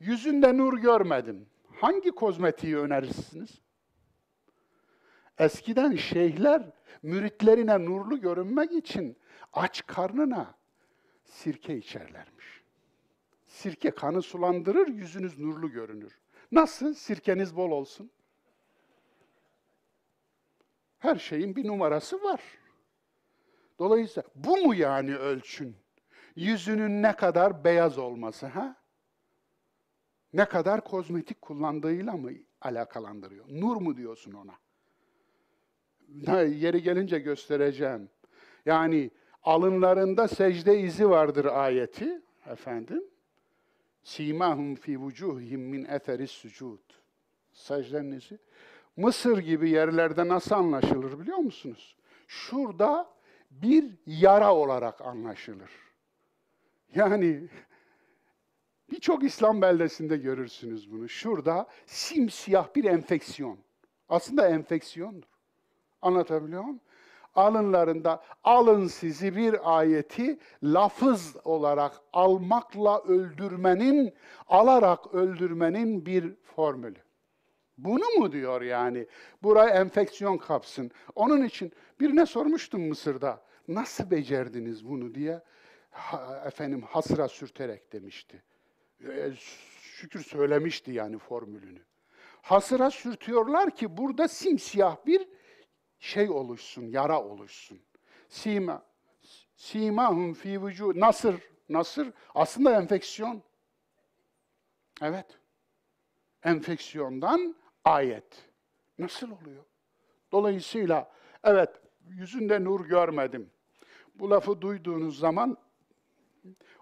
yüzünde 0.00 0.56
nur 0.56 0.78
görmedim. 0.78 1.46
Hangi 1.80 2.10
kozmetiği 2.10 2.78
önerirsiniz? 2.78 3.60
Eskiden 5.38 5.96
şeyhler 5.96 6.62
müritlerine 7.02 7.84
nurlu 7.84 8.20
görünmek 8.20 8.72
için 8.72 9.16
aç 9.52 9.86
karnına 9.86 10.54
sirke 11.24 11.76
içerlermiş. 11.76 12.62
Sirke 13.46 13.90
kanı 13.90 14.22
sulandırır, 14.22 14.88
yüzünüz 14.88 15.38
nurlu 15.38 15.70
görünür. 15.70 16.18
Nasıl? 16.52 16.94
Sirkeniz 16.94 17.56
bol 17.56 17.70
olsun. 17.70 18.10
Her 20.98 21.16
şeyin 21.16 21.56
bir 21.56 21.66
numarası 21.66 22.22
var. 22.22 22.42
Dolayısıyla 23.82 24.28
bu 24.34 24.56
mu 24.56 24.74
yani 24.74 25.16
ölçün? 25.16 25.76
Yüzünün 26.36 27.02
ne 27.02 27.16
kadar 27.16 27.64
beyaz 27.64 27.98
olması 27.98 28.46
ha? 28.46 28.76
Ne 30.32 30.44
kadar 30.44 30.84
kozmetik 30.84 31.42
kullandığıyla 31.42 32.12
mı 32.12 32.30
alakalandırıyor? 32.60 33.44
Nur 33.48 33.76
mu 33.76 33.96
diyorsun 33.96 34.32
ona? 34.32 34.52
yeri 36.42 36.82
gelince 36.82 37.18
göstereceğim. 37.18 38.10
Yani 38.66 39.10
alınlarında 39.42 40.28
secde 40.28 40.80
izi 40.80 41.10
vardır 41.10 41.44
ayeti 41.44 42.22
efendim. 42.46 43.04
Simahum 44.02 44.74
fi 44.74 45.00
vucuhihim 45.00 45.60
min 45.60 45.84
eteris 45.84 46.30
sucud. 46.30 46.80
Secdenin 47.52 48.12
izi. 48.12 48.38
Mısır 48.96 49.38
gibi 49.38 49.70
yerlerde 49.70 50.28
nasıl 50.28 50.54
anlaşılır 50.54 51.18
biliyor 51.20 51.38
musunuz? 51.38 51.96
Şurada 52.26 53.12
bir 53.62 53.84
yara 54.06 54.54
olarak 54.54 55.00
anlaşılır. 55.00 55.70
Yani 56.94 57.48
birçok 58.90 59.24
İslam 59.24 59.62
beldesinde 59.62 60.16
görürsünüz 60.16 60.92
bunu. 60.92 61.08
Şurada 61.08 61.66
simsiyah 61.86 62.74
bir 62.76 62.84
enfeksiyon. 62.84 63.58
Aslında 64.08 64.48
enfeksiyondur. 64.48 65.28
Anlatabiliyor 66.02 66.62
muyum? 66.62 66.80
Alınlarında 67.34 68.22
alın 68.44 68.86
sizi 68.86 69.36
bir 69.36 69.78
ayeti 69.78 70.38
lafız 70.62 71.36
olarak 71.44 72.00
almakla 72.12 73.02
öldürmenin, 73.02 74.14
alarak 74.48 75.14
öldürmenin 75.14 76.06
bir 76.06 76.34
formülü. 76.42 76.98
Bunu 77.78 78.04
mu 78.18 78.32
diyor 78.32 78.62
yani? 78.62 79.06
Buraya 79.42 79.70
enfeksiyon 79.70 80.38
kapsın. 80.38 80.90
Onun 81.14 81.42
için 81.42 81.72
birine 82.02 82.26
sormuştum 82.26 82.88
Mısır'da. 82.88 83.42
Nasıl 83.68 84.10
becerdiniz 84.10 84.88
bunu 84.88 85.14
diye 85.14 85.42
ha, 85.90 86.42
efendim 86.46 86.82
hasra 86.82 87.28
sürterek 87.28 87.92
demişti. 87.92 88.42
E, 89.08 89.32
şükür 89.80 90.20
söylemişti 90.20 90.92
yani 90.92 91.18
formülünü. 91.18 91.82
Hasıra 92.42 92.90
sürtüyorlar 92.90 93.76
ki 93.76 93.96
burada 93.96 94.28
simsiyah 94.28 95.06
bir 95.06 95.28
şey 95.98 96.30
oluşsun, 96.30 96.86
yara 96.86 97.22
oluşsun. 97.22 97.80
Sima, 98.28 98.86
simahum 99.56 100.34
fi 100.34 100.66
vücu, 100.66 101.00
nasır, 101.00 101.34
nasır 101.68 102.12
aslında 102.34 102.80
enfeksiyon. 102.80 103.42
Evet. 105.02 105.26
Enfeksiyondan 106.42 107.56
ayet. 107.84 108.50
Nasıl 108.98 109.30
oluyor? 109.30 109.64
Dolayısıyla 110.32 111.12
evet 111.44 111.81
yüzünde 112.08 112.64
nur 112.64 112.86
görmedim. 112.86 113.50
Bu 114.14 114.30
lafı 114.30 114.60
duyduğunuz 114.60 115.18
zaman 115.18 115.56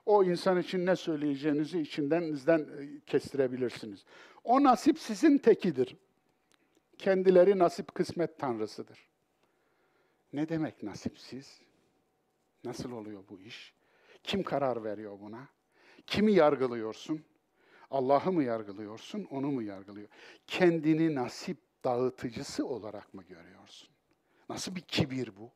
o 0.06 0.24
insan 0.24 0.60
için 0.60 0.86
ne 0.86 0.96
söyleyeceğinizi 0.96 1.80
içindenizden 1.80 2.58
e, 2.58 3.00
kestirebilirsiniz. 3.06 4.04
O 4.44 4.62
nasip 4.62 4.98
sizin 4.98 5.38
tekidir. 5.38 5.96
Kendileri 6.98 7.58
nasip 7.58 7.94
kısmet 7.94 8.38
tanrısıdır. 8.38 9.08
Ne 10.32 10.48
demek 10.48 10.82
nasipsiz? 10.82 11.60
Nasıl 12.64 12.92
oluyor 12.92 13.24
bu 13.30 13.40
iş? 13.40 13.74
Kim 14.22 14.42
karar 14.42 14.84
veriyor 14.84 15.20
buna? 15.20 15.48
Kimi 16.06 16.32
yargılıyorsun? 16.32 17.24
Allah'ı 17.90 18.32
mı 18.32 18.44
yargılıyorsun, 18.44 19.24
onu 19.30 19.50
mu 19.50 19.62
yargılıyor? 19.62 20.08
Kendini 20.46 21.14
nasip 21.14 21.58
dağıtıcısı 21.84 22.66
olarak 22.66 23.14
mı 23.14 23.22
görüyorsun? 23.22 23.89
Nasıl 24.50 24.74
bir 24.76 24.80
kibir 24.80 25.36
bu? 25.36 25.52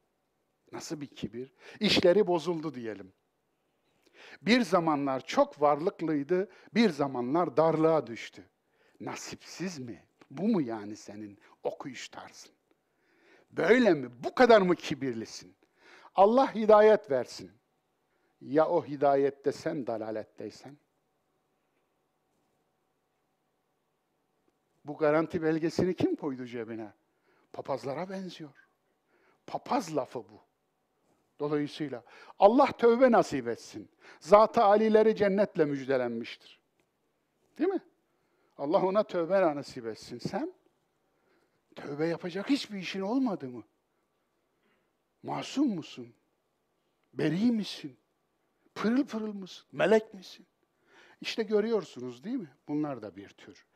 Nasıl 0.73 1.01
bir 1.01 1.07
kibir? 1.07 1.53
İşleri 1.81 2.27
bozuldu 2.27 2.75
diyelim. 2.75 3.13
Bir 4.43 4.61
zamanlar 4.61 5.27
çok 5.27 5.61
varlıklıydı, 5.61 6.49
bir 6.75 6.91
zamanlar 6.91 7.57
darlığa 7.57 8.07
düştü. 8.07 8.45
Nasipsiz 9.01 9.79
mi? 9.79 10.07
Bu 10.31 10.49
mu 10.49 10.61
yani 10.63 10.97
senin 10.97 11.39
okuyuş 11.63 12.09
tarzın? 12.09 12.53
Böyle 13.51 13.95
mi? 13.95 14.11
Bu 14.25 14.35
kadar 14.35 14.61
mı 14.61 14.77
kibirlisin? 14.77 15.57
Allah 16.15 16.55
hidayet 16.55 17.11
versin. 17.11 17.51
Ya 18.41 18.69
o 18.69 18.85
hidayette 18.87 19.53
sen 19.53 19.87
dalaletteysen? 19.87 20.77
Bu 24.85 24.97
garanti 24.97 25.43
belgesini 25.43 25.95
kim 25.95 26.17
koydu 26.17 26.47
cebine? 26.47 26.93
Papazlara 27.53 28.11
benziyor. 28.11 28.64
Papaz 29.47 29.97
lafı 29.97 30.19
bu. 30.19 30.41
Dolayısıyla 31.41 32.05
Allah 32.39 32.67
tövbe 32.67 33.13
nasip 33.13 33.49
etsin. 33.49 33.91
Zat-ı 34.21 34.63
alileri 34.65 35.17
cennetle 35.17 35.65
müjdelenmiştir. 35.65 36.61
Değil 37.59 37.71
mi? 37.71 37.81
Allah 38.59 38.87
ona 38.87 39.03
tövbe 39.03 39.57
nasip 39.57 39.87
etsin. 39.87 40.19
Sen 40.19 40.55
tövbe 41.77 42.07
yapacak 42.07 42.51
hiçbir 42.51 42.79
işin 42.79 43.01
olmadı 43.01 43.49
mı? 43.49 43.65
Masum 45.23 45.75
musun? 45.75 46.15
Beri 47.15 47.53
misin? 47.53 47.97
Pırıl 48.75 49.07
pırıl 49.07 49.33
mısın? 49.33 49.67
Melek 49.73 50.15
misin? 50.15 50.47
İşte 51.21 51.43
görüyorsunuz 51.43 52.25
değil 52.25 52.37
mi? 52.37 52.51
Bunlar 52.69 53.03
da 53.03 53.17
bir 53.17 53.29
tür. 53.29 53.67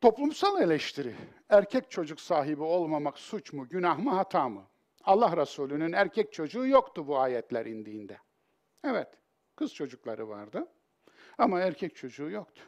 Toplumsal 0.00 0.62
eleştiri. 0.62 1.14
Erkek 1.48 1.90
çocuk 1.90 2.20
sahibi 2.20 2.62
olmamak 2.62 3.18
suç 3.18 3.52
mu, 3.52 3.68
günah 3.68 3.98
mı, 3.98 4.10
hata 4.10 4.48
mı? 4.48 4.66
Allah 5.04 5.36
Resulü'nün 5.36 5.92
erkek 5.92 6.32
çocuğu 6.32 6.66
yoktu 6.66 7.06
bu 7.06 7.18
ayetler 7.18 7.66
indiğinde. 7.66 8.18
Evet, 8.84 9.08
kız 9.56 9.74
çocukları 9.74 10.28
vardı 10.28 10.68
ama 11.38 11.60
erkek 11.60 11.96
çocuğu 11.96 12.30
yoktu. 12.30 12.62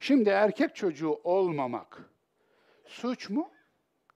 Şimdi 0.00 0.28
erkek 0.28 0.76
çocuğu 0.76 1.20
olmamak 1.24 2.10
suç 2.84 3.30
mu, 3.30 3.50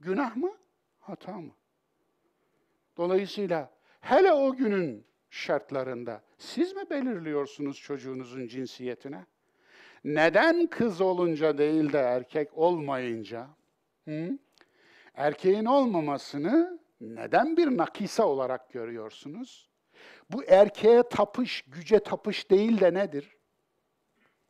günah 0.01 0.37
mı, 0.37 0.57
hata 0.99 1.33
mı? 1.33 1.53
Dolayısıyla 2.97 3.73
hele 4.01 4.33
o 4.33 4.57
günün 4.57 5.07
şartlarında 5.31 6.23
siz 6.39 6.77
mi 6.77 6.91
belirliyorsunuz 6.91 7.79
çocuğunuzun 7.81 8.47
cinsiyetine? 8.47 9.27
Neden 10.05 10.67
kız 10.67 11.01
olunca 11.01 11.59
değil 11.59 11.93
de 11.93 11.99
erkek 11.99 12.59
olmayınca? 12.59 13.49
Hı? 14.05 14.39
Erkeğin 15.15 15.65
olmamasını 15.65 16.79
neden 17.01 17.57
bir 17.57 17.77
nakisa 17.77 18.27
olarak 18.27 18.73
görüyorsunuz? 18.73 19.71
Bu 20.31 20.45
erkeğe 20.45 21.03
tapış, 21.03 21.63
güce 21.63 21.99
tapış 21.99 22.51
değil 22.51 22.81
de 22.81 22.95
nedir? 22.95 23.37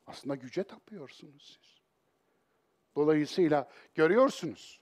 Aslında 0.06 0.34
güce 0.34 0.62
tapıyorsunuz 0.64 1.58
siz. 1.62 1.80
Dolayısıyla 2.96 3.68
görüyorsunuz. 3.94 4.80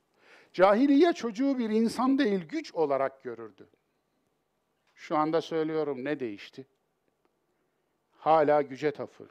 Cahiliye 0.53 1.13
çocuğu 1.13 1.59
bir 1.59 1.71
insan 1.71 2.19
değil, 2.19 2.49
güç 2.49 2.75
olarak 2.75 3.23
görürdü. 3.23 3.69
Şu 4.95 5.17
anda 5.17 5.41
söylüyorum 5.41 6.05
ne 6.05 6.21
değişti? 6.21 6.67
Hala 8.19 8.63
güce 8.63 8.91
tapıyor. 8.91 9.31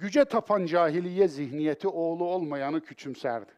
Güce 0.00 0.24
tapan 0.24 0.66
cahiliye 0.66 1.28
zihniyeti 1.28 1.88
oğlu 1.88 2.24
olmayanı 2.24 2.80
küçümserdi. 2.80 3.52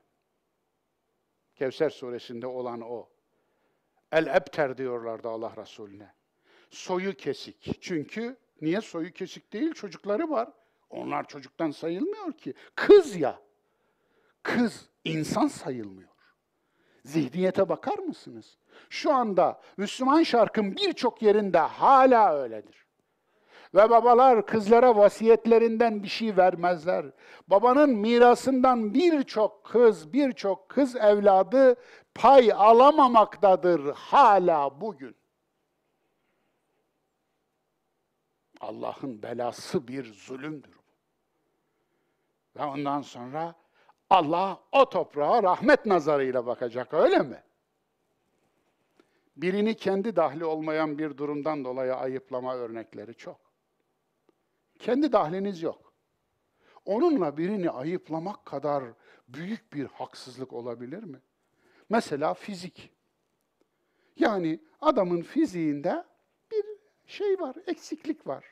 Kevser 1.55 1.91
suresinde 1.91 2.47
olan 2.47 2.81
o. 2.81 3.09
El-ebter 4.13 4.77
diyorlardı 4.79 5.29
Allah 5.29 5.53
Resulüne. 5.57 6.15
Soyu 6.71 7.15
kesik. 7.15 7.79
Çünkü 7.81 8.37
niye 8.61 8.81
soyu 8.81 9.13
kesik 9.13 9.53
değil? 9.53 9.73
Çocukları 9.73 10.31
var. 10.31 10.49
Onlar 10.91 11.29
çocuktan 11.29 11.71
sayılmıyor 11.71 12.33
ki. 12.33 12.55
Kız 12.75 13.17
ya. 13.17 13.41
Kız 14.43 14.89
insan 15.05 15.47
sayılmıyor. 15.47 16.11
Zihniyete 17.05 17.69
bakar 17.69 17.99
mısınız? 17.99 18.59
Şu 18.91 19.13
anda 19.15 19.61
Müslüman 19.77 20.23
şarkın 20.23 20.77
birçok 20.77 21.23
yerinde 21.23 21.59
hala 21.59 22.35
öyledir. 22.35 22.82
Ve 23.75 23.91
babalar 23.91 24.47
kızlara 24.47 24.97
vasiyetlerinden 24.97 26.03
bir 26.03 26.09
şey 26.09 26.37
vermezler. 26.37 27.07
Babanın 27.49 27.91
mirasından 27.91 28.95
birçok 28.95 29.65
kız, 29.65 30.13
birçok 30.13 30.69
kız 30.69 30.97
evladı 30.97 31.77
pay 32.15 32.53
alamamaktadır 32.53 33.95
hala 33.95 34.81
bugün. 34.81 35.17
Allah'ın 38.61 39.23
belası 39.23 39.89
bir 39.89 40.15
zulümdür. 40.15 40.81
Ve 42.57 42.65
ondan 42.65 43.03
sonra 43.03 43.55
Allah 44.11 44.61
o 44.73 44.89
toprağa 44.89 45.43
rahmet 45.43 45.87
nazarıyla 45.87 46.47
bakacak 46.47 46.95
öyle 46.95 47.19
mi? 47.19 47.43
Birini 49.37 49.77
kendi 49.77 50.17
dahli 50.17 50.45
olmayan 50.45 50.99
bir 50.99 51.17
durumdan 51.17 51.65
dolayı 51.65 51.95
ayıplama 51.95 52.57
örnekleri 52.57 53.15
çok. 53.15 53.52
Kendi 54.83 55.12
dahliniz 55.12 55.62
yok. 55.62 55.92
Onunla 56.85 57.37
birini 57.37 57.71
ayıplamak 57.71 58.47
kadar 58.47 58.85
büyük 59.29 59.73
bir 59.73 59.85
haksızlık 59.85 60.53
olabilir 60.53 61.03
mi? 61.03 61.21
Mesela 61.88 62.35
fizik. 62.35 62.92
Yani 64.16 64.61
adamın 64.81 65.23
fiziğinde 65.23 66.05
bir 66.51 66.64
şey 67.07 67.40
var, 67.40 67.57
eksiklik 67.66 68.27
var. 68.27 68.45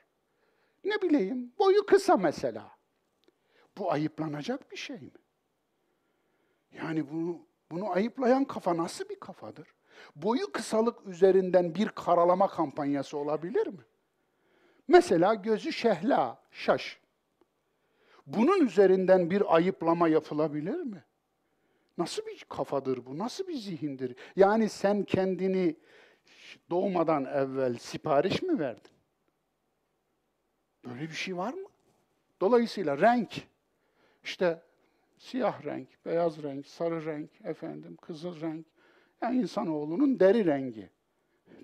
Ne 0.85 1.03
bileyim, 1.03 1.53
boyu 1.59 1.87
kısa 1.87 2.17
mesela. 2.17 2.71
Bu 3.79 3.93
ayıplanacak 3.93 4.71
bir 4.73 4.77
şey 4.77 5.01
mi? 5.01 5.11
Yani 6.73 7.11
bunu 7.11 7.47
bunu 7.71 7.91
ayıplayan 7.91 8.45
kafa 8.45 8.77
nasıl 8.77 9.09
bir 9.09 9.21
kafadır? 9.21 9.75
Boyu 10.17 10.53
kısalık 10.53 11.07
üzerinden 11.07 11.75
bir 11.75 11.89
karalama 11.89 12.49
kampanyası 12.49 13.19
olabilir 13.19 13.67
mi? 13.67 13.85
Mesela 14.91 15.35
gözü 15.35 15.73
şehla, 15.73 16.43
şaş. 16.51 17.01
Bunun 18.27 18.67
üzerinden 18.67 19.31
bir 19.31 19.55
ayıplama 19.55 20.09
yapılabilir 20.09 20.81
mi? 20.81 21.05
Nasıl 21.99 22.27
bir 22.27 22.45
kafadır 22.49 23.07
bu? 23.07 23.19
Nasıl 23.19 23.49
bir 23.49 23.55
zihindir? 23.55 24.17
Yani 24.37 24.69
sen 24.69 25.03
kendini 25.03 25.77
doğmadan 26.71 27.25
evvel 27.25 27.79
sipariş 27.79 28.43
mi 28.43 28.59
verdin? 28.59 28.93
Böyle 30.85 31.03
bir 31.03 31.15
şey 31.15 31.37
var 31.37 31.55
mı? 31.55 31.69
Dolayısıyla 32.41 32.99
renk, 32.99 33.43
işte 34.25 34.63
siyah 35.19 35.65
renk, 35.65 35.89
beyaz 36.07 36.43
renk, 36.43 36.67
sarı 36.67 37.05
renk, 37.05 37.31
efendim 37.45 37.97
kızıl 37.97 38.41
renk, 38.41 38.67
yani 39.23 39.41
insanoğlunun 39.41 40.21
deri 40.21 40.47
rengi. 40.47 40.91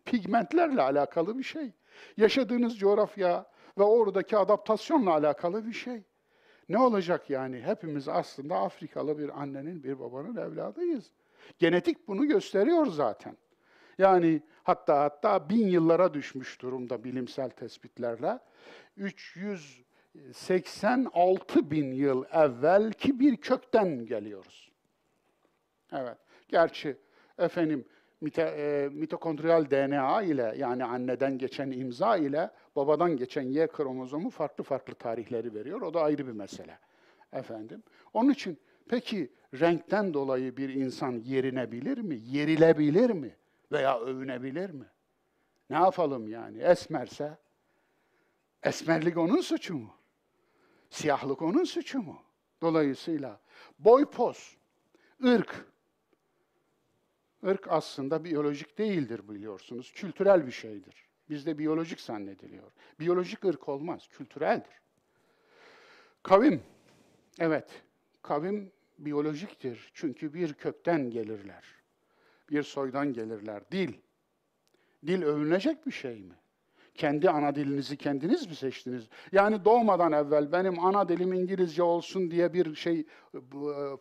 Pigmentlerle 0.05 0.83
alakalı 0.83 1.39
bir 1.39 1.45
şey. 1.45 1.73
Yaşadığınız 2.16 2.78
coğrafya 2.78 3.46
ve 3.78 3.82
oradaki 3.82 4.37
adaptasyonla 4.37 5.11
alakalı 5.11 5.66
bir 5.66 5.72
şey. 5.72 6.02
Ne 6.68 6.78
olacak 6.78 7.30
yani? 7.30 7.61
Hepimiz 7.61 8.09
aslında 8.09 8.56
Afrikalı 8.56 9.18
bir 9.18 9.42
annenin, 9.42 9.82
bir 9.82 9.98
babanın 9.98 10.37
evladıyız. 10.37 11.12
Genetik 11.59 12.09
bunu 12.09 12.28
gösteriyor 12.28 12.87
zaten. 12.87 13.37
Yani 13.98 14.42
hatta 14.62 15.00
hatta 15.00 15.48
bin 15.48 15.68
yıllara 15.68 16.14
düşmüş 16.14 16.62
durumda 16.62 17.04
bilimsel 17.04 17.50
tespitlerle. 17.50 18.38
386 18.96 21.70
bin 21.70 21.92
yıl 21.92 22.24
evvelki 22.32 23.20
bir 23.20 23.37
kökten 23.37 24.06
geliyoruz. 24.06 24.72
Evet. 25.92 26.18
Gerçi 26.48 26.96
efendim 27.38 27.85
mite, 28.20 28.42
e, 28.42 28.88
mitokondriyal 28.92 29.70
DNA 29.70 30.22
ile 30.22 30.55
yani 30.59 30.85
anneden 30.85 31.38
geçen 31.38 31.70
imza 31.70 32.16
ile 32.16 32.50
babadan 32.76 33.16
geçen 33.16 33.42
Y 33.42 33.66
kromozomu 33.66 34.31
farklı 34.31 34.64
farklı 34.64 34.94
tarihleri 34.94 35.55
veriyor. 35.55 35.83
O 35.83 35.94
da 35.94 36.02
ayrı 36.02 36.26
bir 36.26 36.33
mesele. 36.33 36.79
Efendim. 37.33 37.83
Onun 38.14 38.31
için 38.31 38.59
peki 38.88 39.33
renkten 39.61 40.14
dolayı 40.14 40.57
bir 40.57 40.68
insan 40.68 41.12
yerinebilir 41.12 41.98
mi? 41.98 42.18
Yerilebilir 42.24 43.11
mi? 43.11 43.37
Veya 43.72 44.00
övünebilir 44.00 44.70
mi? 44.70 44.87
Ne 45.70 45.76
yapalım 45.76 46.29
yani? 46.29 46.59
Esmerse 46.59 47.38
esmerlik 48.62 49.16
onun 49.16 49.40
suçu 49.40 49.74
mu? 49.74 49.94
Siyahlık 50.90 51.42
onun 51.42 51.64
suçu 51.64 52.02
mu? 52.02 52.22
Dolayısıyla 52.62 53.40
boy 53.79 54.05
poz, 54.05 54.57
ırk, 55.24 55.66
ırk 57.44 57.66
aslında 57.68 58.25
biyolojik 58.25 58.79
değildir 58.79 59.29
biliyorsunuz. 59.29 59.92
Kültürel 59.92 60.46
bir 60.46 60.53
şeydir. 60.53 61.07
Bizde 61.31 61.59
biyolojik 61.59 62.01
zannediliyor. 62.01 62.72
Biyolojik 63.01 63.44
ırk 63.44 63.68
olmaz, 63.68 64.09
kültüreldir. 64.09 64.81
Kavim, 66.22 66.62
evet, 67.38 67.83
kavim 68.22 68.72
biyolojiktir. 68.99 69.90
Çünkü 69.94 70.35
bir 70.35 70.55
kökten 70.55 71.11
gelirler. 71.11 71.64
Bir 72.51 72.62
soydan 72.62 73.12
gelirler. 73.12 73.62
Dil, 73.72 73.92
dil 75.07 75.22
övünecek 75.22 75.87
bir 75.87 75.92
şey 75.92 76.22
mi? 76.22 76.35
Kendi 76.94 77.31
ana 77.31 77.55
dilinizi 77.55 77.96
kendiniz 77.96 78.46
mi 78.46 78.55
seçtiniz? 78.55 79.09
Yani 79.33 79.64
doğmadan 79.64 80.12
evvel 80.12 80.53
benim 80.53 80.85
ana 80.85 81.09
dilim 81.09 81.33
İngilizce 81.33 81.83
olsun 81.83 82.31
diye 82.31 82.53
bir 82.53 82.75
şey 82.75 82.99
e, 83.35 83.38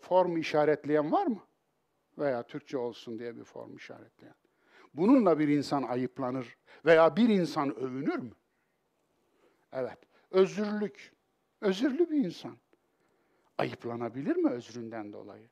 form 0.02 0.38
işaretleyen 0.38 1.12
var 1.12 1.26
mı? 1.26 1.40
Veya 2.18 2.44
Türkçe 2.44 2.78
olsun 2.78 3.20
diye 3.20 3.38
bir 3.38 3.44
form 3.44 3.76
işaretleyen. 3.76 4.36
Bununla 4.94 5.40
bir 5.40 5.48
insan 5.48 5.84
ayıplanır 5.84 6.58
veya 6.86 7.16
bir 7.16 7.30
insan 7.30 7.76
övünür 7.76 8.18
mü? 8.18 8.32
Evet, 9.72 9.98
özürlük. 10.32 11.14
Özürlü 11.62 12.10
bir 12.10 12.26
insan. 12.26 12.58
Ayıplanabilir 13.58 14.36
mi 14.36 14.50
özründen 14.50 15.14
dolayı? 15.14 15.50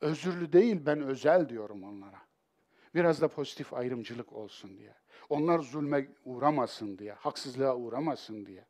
Özürlü 0.00 0.52
değil, 0.52 0.86
ben 0.86 1.00
özel 1.00 1.48
diyorum 1.48 1.84
onlara. 1.84 2.20
Biraz 2.94 3.20
da 3.20 3.28
pozitif 3.28 3.74
ayrımcılık 3.74 4.32
olsun 4.32 4.78
diye. 4.78 4.94
Onlar 5.28 5.58
zulme 5.58 6.08
uğramasın 6.24 6.98
diye, 6.98 7.12
haksızlığa 7.12 7.76
uğramasın 7.76 8.46
diye. 8.46 8.66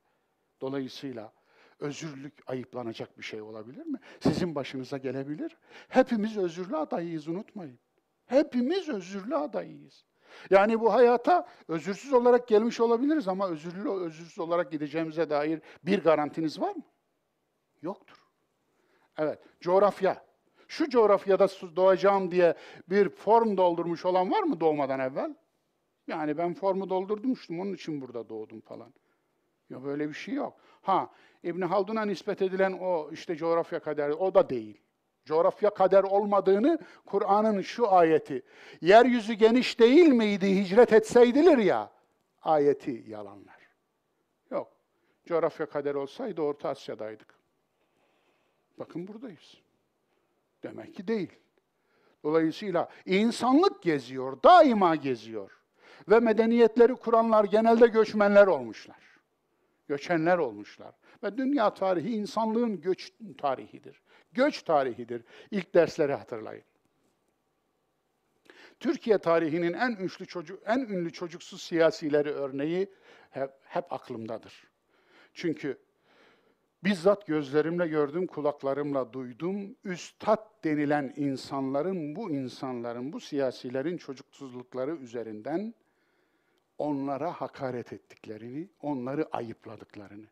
Dolayısıyla 0.61 1.33
özürlük 1.81 2.35
ayıplanacak 2.47 3.19
bir 3.19 3.23
şey 3.23 3.43
olabilir 3.43 3.87
mi? 3.87 3.99
Sizin 4.21 4.55
başınıza 4.55 4.99
gelebilir. 4.99 5.57
Hepimiz 5.89 6.37
özürlü 6.37 6.77
adayıyız 6.77 7.29
unutmayın. 7.29 7.79
Hepimiz 8.27 8.89
özürlü 8.89 9.37
adayıyız. 9.37 10.05
Yani 10.51 10.81
bu 10.81 10.95
hayata 10.95 11.49
özürsüz 11.69 12.13
olarak 12.13 12.49
gelmiş 12.49 12.81
olabiliriz 12.81 13.29
ama 13.29 13.49
özürlü, 13.49 13.91
özürsüz 13.91 14.39
olarak 14.39 14.73
gideceğimize 14.73 15.31
dair 15.31 15.61
bir 15.83 16.03
garantiniz 16.03 16.61
var 16.61 16.77
mı? 16.77 16.83
Yoktur. 17.83 18.17
Evet, 19.19 19.39
coğrafya. 19.61 20.27
Şu 20.69 20.91
coğrafyada 20.91 21.49
doğacağım 21.77 22.31
diye 22.31 22.55
bir 22.91 23.09
form 23.09 23.57
doldurmuş 23.57 24.05
olan 24.05 24.31
var 24.31 24.43
mı 24.43 24.61
doğmadan 24.61 25.01
evvel? 25.01 25.35
Yani 26.07 26.39
ben 26.39 26.55
formu 26.55 26.91
doldurmuştum, 26.91 27.61
onun 27.61 27.73
için 27.75 28.01
burada 28.01 28.29
doğdum 28.29 28.61
falan. 28.61 28.95
Ya 29.71 29.85
böyle 29.85 30.09
bir 30.09 30.15
şey 30.15 30.35
yok. 30.35 30.61
Ha, 30.87 31.11
İbn 31.43 31.63
Haldun'a 31.63 32.05
nispet 32.05 32.43
edilen 32.43 32.73
o 32.73 33.11
işte 33.13 33.37
coğrafya 33.37 33.81
kaderi, 33.81 34.15
o 34.15 34.35
da 34.35 34.49
değil. 34.49 34.81
Coğrafya 35.25 35.71
kader 35.71 36.03
olmadığını 36.03 36.79
Kur'an'ın 37.07 37.61
şu 37.61 37.93
ayeti, 37.93 38.43
yeryüzü 38.81 39.33
geniş 39.33 39.81
değil 39.81 40.09
miydi 40.09 40.57
hicret 40.57 40.93
etseydiler 40.93 41.59
ya, 41.59 41.91
ayeti 42.43 43.05
yalanlar. 43.07 43.69
Yok, 44.51 44.73
coğrafya 45.27 45.67
kader 45.67 45.95
olsaydı 45.95 46.43
Orta 46.43 46.69
Asya'daydık. 46.69 47.35
Bakın 48.79 49.09
buradayız. 49.09 49.55
Demek 50.63 50.95
ki 50.95 51.09
değil. 51.09 51.33
Dolayısıyla 52.25 52.89
insanlık 53.07 53.83
geziyor, 53.83 54.43
daima 54.43 54.97
geziyor. 54.97 55.51
Ve 56.09 56.21
medeniyetleri 56.21 56.95
kuranlar 56.95 57.45
genelde 57.45 57.87
göçmenler 57.87 58.47
olmuşlar. 58.47 59.16
Göçenler 59.89 60.39
olmuşlar. 60.39 60.95
Ve 61.23 61.37
dünya 61.39 61.75
tarihi 61.75 62.11
insanlığın 62.11 62.81
göç 62.81 63.13
tarihidir. 63.39 64.03
Göç 64.33 64.63
tarihidir. 64.63 65.25
İlk 65.51 65.75
dersleri 65.75 66.15
hatırlayın. 66.15 66.65
Türkiye 68.81 69.19
tarihinin 69.19 69.73
en 69.73 69.91
ünlü 69.91 70.27
çocuk 70.27 70.63
en 70.67 70.79
ünlü 70.79 71.13
çocuksuz 71.13 71.63
siyasileri 71.63 72.31
örneği 72.31 72.91
hep, 73.31 73.51
hep 73.63 73.93
aklımdadır. 73.93 74.65
Çünkü 75.35 75.79
bizzat 76.85 77.27
gözlerimle 77.27 77.89
gördüm, 77.89 78.27
kulaklarımla 78.27 79.13
duydum. 79.13 79.77
Üstad 79.85 80.65
denilen 80.65 81.13
insanların, 81.17 82.17
bu 82.17 82.31
insanların, 82.31 83.13
bu 83.13 83.21
siyasilerin 83.21 83.97
çocuksuzlukları 83.97 84.97
üzerinden 84.97 85.75
onlara 86.79 87.33
hakaret 87.33 87.93
ettiklerini, 87.93 88.69
onları 88.81 89.29
ayıpladıklarını 89.33 90.27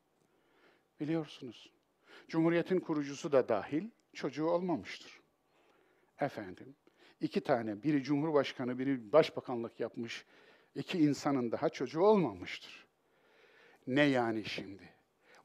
biliyorsunuz. 1.01 1.73
Cumhuriyetin 2.29 2.81
kurucusu 2.81 3.33
da 3.33 3.49
dahil 3.49 3.91
çocuğu 4.13 4.47
olmamıştır. 4.47 5.21
Efendim, 6.21 6.75
iki 7.21 7.41
tane, 7.41 7.83
biri 7.83 8.03
cumhurbaşkanı, 8.03 8.79
biri 8.79 9.13
başbakanlık 9.13 9.81
yapmış 9.81 10.25
iki 10.75 10.99
insanın 10.99 11.53
daha 11.53 11.69
çocuğu 11.69 12.01
olmamıştır. 12.01 12.87
Ne 13.87 14.03
yani 14.03 14.45
şimdi? 14.45 14.95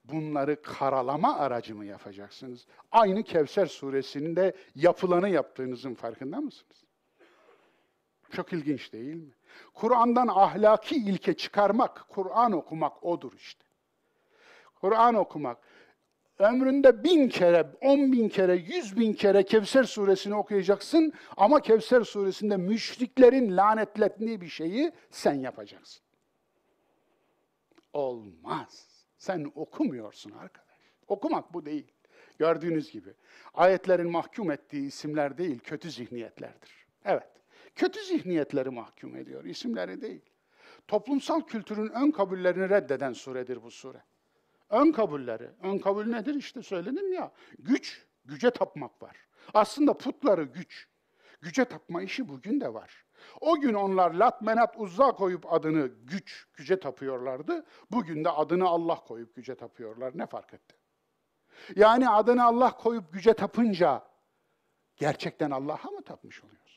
Bunları 0.03 0.61
karalama 0.61 1.37
aracı 1.37 1.75
mı 1.75 1.85
yapacaksınız? 1.85 2.67
Aynı 2.91 3.23
Kevser 3.23 3.65
suresinin 3.65 4.35
de 4.35 4.55
yapılanı 4.75 5.29
yaptığınızın 5.29 5.93
farkında 5.93 6.41
mısınız? 6.41 6.85
Çok 8.31 8.53
ilginç 8.53 8.93
değil 8.93 9.15
mi? 9.15 9.33
Kur'an'dan 9.73 10.27
ahlaki 10.27 10.95
ilke 10.95 11.33
çıkarmak, 11.33 12.05
Kur'an 12.09 12.51
okumak 12.51 13.03
odur 13.03 13.33
işte. 13.37 13.63
Kur'an 14.81 15.15
okumak. 15.15 15.57
Ömründe 16.39 17.03
bin 17.03 17.29
kere, 17.29 17.67
on 17.81 18.11
bin 18.11 18.29
kere, 18.29 18.55
yüz 18.55 18.97
bin 18.97 19.13
kere 19.13 19.43
Kevser 19.43 19.83
suresini 19.83 20.35
okuyacaksın 20.35 21.13
ama 21.37 21.61
Kevser 21.61 22.01
suresinde 22.01 22.57
müşriklerin 22.57 23.57
lanetlettiği 23.57 24.41
bir 24.41 24.47
şeyi 24.47 24.91
sen 25.11 25.33
yapacaksın. 25.33 26.01
Olmaz. 27.93 28.87
Sen 29.17 29.51
okumuyorsun 29.55 30.31
arkadaş. 30.31 30.69
Okumak 31.07 31.53
bu 31.53 31.65
değil. 31.65 31.91
Gördüğünüz 32.37 32.91
gibi 32.91 33.13
ayetlerin 33.53 34.11
mahkum 34.11 34.51
ettiği 34.51 34.87
isimler 34.87 35.37
değil, 35.37 35.59
kötü 35.59 35.91
zihniyetlerdir. 35.91 36.71
Evet, 37.05 37.29
kötü 37.75 38.03
zihniyetleri 38.03 38.69
mahkum 38.69 39.15
ediyor, 39.15 39.45
isimleri 39.45 40.01
değil. 40.01 40.21
Toplumsal 40.87 41.41
kültürün 41.41 41.89
ön 41.89 42.11
kabullerini 42.11 42.69
reddeden 42.69 43.13
suredir 43.13 43.63
bu 43.63 43.71
sure. 43.71 44.03
Ön 44.69 44.91
kabulleri. 44.91 45.49
Ön 45.61 45.77
kabul 45.77 46.05
nedir? 46.05 46.35
İşte 46.35 46.63
söyledim 46.63 47.13
ya. 47.13 47.31
Güç, 47.59 48.05
güce 48.25 48.51
tapmak 48.51 49.01
var. 49.01 49.17
Aslında 49.53 49.97
putları 49.97 50.43
güç. 50.43 50.87
Güce 51.41 51.65
tapma 51.65 52.01
işi 52.01 52.29
bugün 52.29 52.61
de 52.61 52.73
var. 52.73 53.05
O 53.41 53.59
gün 53.59 53.73
onlar 53.73 54.11
Lat, 54.11 54.41
Menat, 54.41 54.75
Uzza 54.77 55.11
koyup 55.11 55.53
adını 55.53 55.91
güç, 56.03 56.47
güce 56.53 56.79
tapıyorlardı. 56.79 57.65
Bugün 57.91 58.23
de 58.25 58.29
adını 58.29 58.67
Allah 58.67 58.95
koyup 58.95 59.35
güce 59.35 59.55
tapıyorlar. 59.55 60.17
Ne 60.17 60.25
fark 60.25 60.53
etti? 60.53 60.75
Yani 61.75 62.09
adını 62.09 62.45
Allah 62.45 62.77
koyup 62.77 63.13
güce 63.13 63.33
tapınca 63.33 64.03
gerçekten 64.97 65.51
Allah'a 65.51 65.91
mı 65.91 66.03
tapmış 66.03 66.43
oluyorsunuz? 66.43 66.68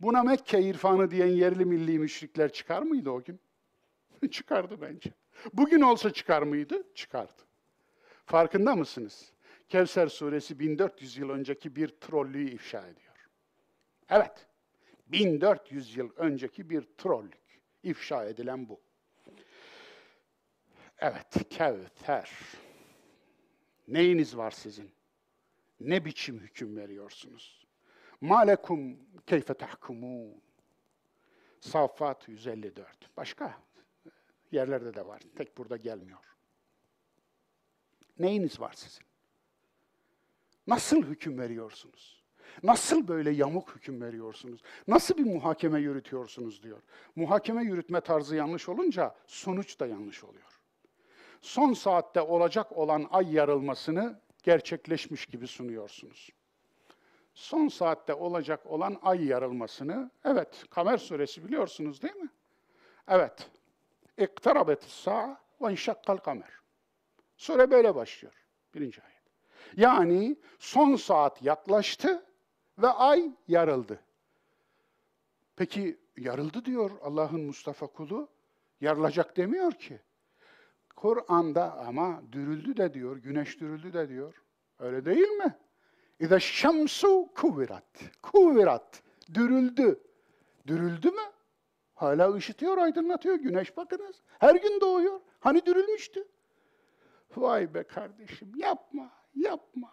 Buna 0.00 0.22
Mekke 0.22 0.62
irfanı 0.62 1.10
diyen 1.10 1.26
yerli 1.26 1.64
milli 1.64 1.98
müşrikler 1.98 2.52
çıkar 2.52 2.82
mıydı 2.82 3.10
o 3.10 3.24
gün? 3.24 3.40
Çıkardı 4.30 4.80
bence. 4.80 5.10
Bugün 5.52 5.80
olsa 5.80 6.12
çıkar 6.12 6.42
mıydı? 6.42 6.94
Çıkardı. 6.94 7.42
Farkında 8.26 8.76
mısınız? 8.76 9.32
Kevser 9.68 10.06
suresi 10.06 10.58
1400 10.58 11.16
yıl 11.16 11.30
önceki 11.30 11.76
bir 11.76 11.88
trollüğü 11.88 12.50
ifşa 12.50 12.86
ediyor. 12.88 13.28
Evet, 14.08 14.46
1400 15.06 15.96
yıl 15.96 16.10
önceki 16.16 16.70
bir 16.70 16.82
trollük 16.98 17.60
ifşa 17.82 18.24
edilen 18.24 18.68
bu. 18.68 18.80
Evet, 20.98 21.48
Kevser. 21.50 22.30
Neyiniz 23.88 24.36
var 24.36 24.50
sizin? 24.50 24.90
Ne 25.80 26.04
biçim 26.04 26.40
hüküm 26.40 26.76
veriyorsunuz? 26.76 27.65
Malekum 28.20 28.98
keyfe 29.26 29.54
tahkumun. 29.54 30.42
Safat 31.60 32.28
154. 32.28 33.16
Başka 33.16 33.58
yerlerde 34.52 34.94
de 34.94 35.06
var. 35.06 35.22
Tek 35.36 35.58
burada 35.58 35.76
gelmiyor. 35.76 36.36
Neyiniz 38.18 38.60
var 38.60 38.72
sizin? 38.72 39.04
Nasıl 40.66 41.02
hüküm 41.02 41.38
veriyorsunuz? 41.38 42.22
Nasıl 42.62 43.08
böyle 43.08 43.30
yamuk 43.30 43.76
hüküm 43.76 44.00
veriyorsunuz? 44.00 44.62
Nasıl 44.88 45.16
bir 45.16 45.24
muhakeme 45.24 45.80
yürütüyorsunuz 45.80 46.62
diyor. 46.62 46.82
Muhakeme 47.16 47.62
yürütme 47.62 48.00
tarzı 48.00 48.36
yanlış 48.36 48.68
olunca 48.68 49.14
sonuç 49.26 49.80
da 49.80 49.86
yanlış 49.86 50.24
oluyor. 50.24 50.60
Son 51.40 51.72
saatte 51.72 52.20
olacak 52.20 52.72
olan 52.72 53.06
ay 53.10 53.34
yarılmasını 53.34 54.20
gerçekleşmiş 54.42 55.26
gibi 55.26 55.46
sunuyorsunuz. 55.46 56.30
Son 57.36 57.68
saatte 57.68 58.14
olacak 58.14 58.66
olan 58.66 58.98
ay 59.02 59.24
yarılmasını, 59.26 60.10
evet 60.24 60.64
Kamer 60.70 60.98
suresi 60.98 61.44
biliyorsunuz 61.44 62.02
değil 62.02 62.16
mi? 62.16 62.28
Evet. 63.08 63.50
Sa'a 64.86 65.40
ve 65.60 65.72
inşakkal 65.72 66.16
kamer. 66.16 66.50
Sure 67.36 67.70
böyle 67.70 67.94
başlıyor. 67.94 68.34
Birinci 68.74 69.02
ayet. 69.02 69.22
Yani 69.76 70.36
son 70.58 70.96
saat 70.96 71.42
yaklaştı 71.42 72.26
ve 72.78 72.88
ay 72.88 73.30
yarıldı. 73.48 74.00
Peki 75.56 75.98
yarıldı 76.16 76.64
diyor 76.64 76.90
Allah'ın 77.02 77.40
Mustafa 77.40 77.86
kulu. 77.86 78.28
Yarılacak 78.80 79.36
demiyor 79.36 79.72
ki. 79.72 80.00
Kur'an'da 80.96 81.78
ama 81.78 82.22
dürüldü 82.32 82.76
de 82.76 82.94
diyor, 82.94 83.16
güneş 83.16 83.60
dürüldü 83.60 83.92
de 83.92 84.08
diyor. 84.08 84.42
Öyle 84.78 85.04
değil 85.04 85.28
mi? 85.28 85.58
İza 86.20 86.40
şemsu 86.40 87.28
kuvirat. 87.34 88.00
Kuvirat. 88.22 89.02
Dürüldü. 89.34 90.00
Dürüldü 90.66 91.10
mü? 91.10 91.22
Hala 91.94 92.34
ışıtıyor, 92.34 92.78
aydınlatıyor. 92.78 93.34
Güneş 93.34 93.76
bakınız. 93.76 94.22
Her 94.38 94.54
gün 94.54 94.80
doğuyor. 94.80 95.20
Hani 95.40 95.66
dürülmüştü? 95.66 96.28
Vay 97.36 97.74
be 97.74 97.82
kardeşim 97.82 98.52
yapma, 98.56 99.10
yapma. 99.34 99.90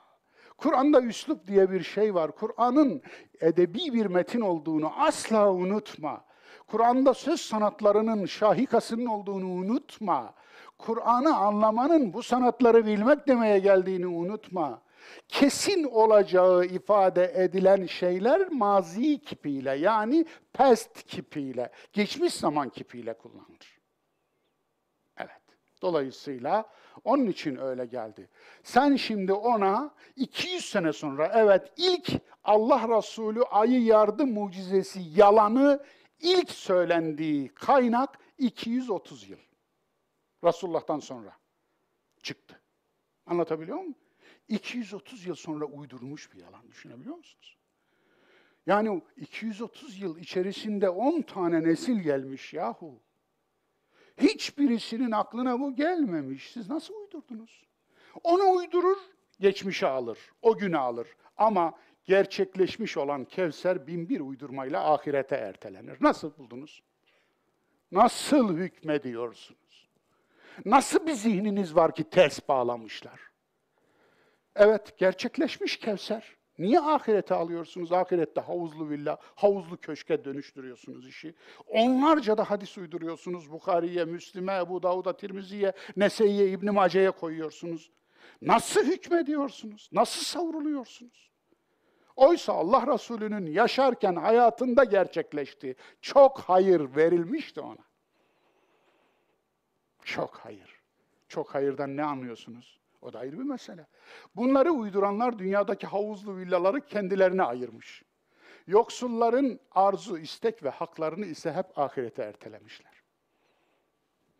Kur'an'da 0.58 1.02
üslup 1.02 1.48
diye 1.48 1.72
bir 1.72 1.84
şey 1.84 2.16
var. 2.16 2.32
Kur'an'ın 2.32 3.02
edebi 3.42 3.94
bir 3.94 4.06
metin 4.06 4.42
olduğunu 4.42 4.92
asla 4.98 5.52
unutma. 5.54 6.26
Kur'an'da 6.68 7.14
söz 7.14 7.42
sanatlarının 7.42 8.26
şahikasının 8.26 9.06
olduğunu 9.06 9.48
unutma. 9.48 10.34
Kur'an'ı 10.78 11.38
anlamanın 11.38 12.14
bu 12.14 12.24
sanatları 12.24 12.86
bilmek 12.86 13.28
demeye 13.28 13.60
geldiğini 13.60 14.08
unutma. 14.08 14.82
Kesin 15.28 15.84
olacağı 15.84 16.66
ifade 16.66 17.34
edilen 17.36 17.86
şeyler 17.86 18.48
mazi 18.52 19.22
kipiyle 19.22 19.72
yani 19.72 20.26
past 20.54 21.04
kipiyle, 21.04 21.72
geçmiş 21.94 22.34
zaman 22.34 22.70
kipiyle 22.70 23.18
kullanılır. 23.18 23.80
Evet. 25.18 25.42
Dolayısıyla 25.82 26.70
onun 27.04 27.28
için 27.28 27.58
öyle 27.58 27.86
geldi. 27.86 28.30
Sen 28.64 28.96
şimdi 28.96 29.34
ona 29.34 29.94
200 30.16 30.66
sene 30.66 30.94
sonra 30.94 31.32
evet 31.36 31.72
ilk 31.78 32.10
Allah 32.44 32.98
Resulü 32.98 33.44
ayı 33.44 33.84
yardı 33.84 34.28
mucizesi 34.28 35.00
yalanı 35.16 35.84
ilk 36.20 36.52
söylendiği 36.52 37.50
kaynak 37.50 38.20
230 38.38 39.30
yıl. 39.30 39.38
Resulullah'tan 40.44 41.00
sonra 41.00 41.38
çıktı. 42.24 42.62
Anlatabiliyor 43.26 43.78
muyum? 43.78 43.96
230 44.48 45.26
yıl 45.26 45.36
sonra 45.36 45.66
uydurmuş 45.66 46.34
bir 46.34 46.40
yalan 46.40 46.68
düşünebiliyor 46.72 47.16
musunuz? 47.16 47.58
Yani 48.66 49.02
230 49.18 50.02
yıl 50.02 50.18
içerisinde 50.18 50.90
10 50.90 51.22
tane 51.22 51.64
nesil 51.64 52.00
gelmiş 52.00 52.54
yahu. 52.54 53.02
Hiçbirisinin 54.18 55.12
aklına 55.12 55.60
bu 55.60 55.76
gelmemiş. 55.76 56.52
Siz 56.52 56.70
nasıl 56.70 56.94
uydurdunuz? 56.94 57.68
Onu 58.24 58.52
uydurur, 58.52 58.98
geçmişe 59.40 59.88
alır, 59.88 60.20
o 60.42 60.58
günü 60.58 60.78
alır. 60.78 61.08
Ama 61.38 61.74
gerçekleşmiş 62.06 62.98
olan 62.98 63.26
Kevser 63.26 63.88
bin 63.88 64.10
bir 64.10 64.20
uydurmayla 64.20 64.94
ahirete 64.94 65.36
ertelenir. 65.36 65.98
Nasıl 66.02 66.38
buldunuz? 66.38 66.84
Nasıl 67.92 68.58
hükmediyorsunuz? 68.58 69.90
Nasıl 70.66 71.08
bir 71.08 71.14
zihniniz 71.14 71.76
var 71.76 71.96
ki 71.96 72.04
ters 72.04 72.48
bağlamışlar? 72.48 73.33
Evet, 74.56 74.98
gerçekleşmiş 74.98 75.78
Kevser. 75.78 76.36
Niye 76.58 76.80
ahirete 76.80 77.36
alıyorsunuz? 77.36 77.92
Ahirette 77.92 78.42
havuzlu 78.42 78.90
villa, 78.90 79.18
havuzlu 79.36 79.78
köşke 79.78 80.26
dönüştürüyorsunuz 80.26 81.08
işi. 81.08 81.36
Onlarca 81.68 82.38
da 82.38 82.50
hadis 82.50 82.78
uyduruyorsunuz. 82.78 83.52
Bukhari'ye, 83.52 84.06
Müslim'e, 84.06 84.58
Ebu 84.58 84.84
Davud'a, 84.84 85.18
Tirmizi'ye, 85.18 85.74
Nese'ye, 85.96 86.50
İbn 86.50 86.72
Mace'ye 86.74 87.12
koyuyorsunuz. 87.12 87.92
Nasıl 88.42 88.86
hükmediyorsunuz? 88.86 89.90
Nasıl 89.92 90.22
savruluyorsunuz? 90.22 91.32
Oysa 92.16 92.54
Allah 92.54 92.94
Resulü'nün 92.94 93.46
yaşarken 93.46 94.16
hayatında 94.16 94.84
gerçekleşti. 94.84 95.76
Çok 96.02 96.40
hayır 96.40 96.96
verilmişti 96.96 97.62
ona. 97.62 97.86
Çok 100.04 100.36
hayır. 100.38 100.82
Çok 101.28 101.56
hayırdan 101.56 101.98
ne 101.98 102.04
anlıyorsunuz? 102.04 102.83
O 103.04 103.14
da 103.14 103.20
ayrı 103.20 103.40
bir 103.40 103.44
mesele. 103.44 103.88
Bunları 104.36 104.72
uyduranlar 104.72 105.40
dünyadaki 105.40 105.88
havuzlu 105.88 106.38
villaları 106.38 106.82
kendilerine 106.82 107.44
ayırmış. 107.44 108.04
Yoksulların 108.68 109.60
arzu, 109.72 110.18
istek 110.18 110.64
ve 110.64 110.70
haklarını 110.70 111.26
ise 111.26 111.54
hep 111.54 111.80
ahirete 111.80 112.24
ertelemişler. 112.24 112.94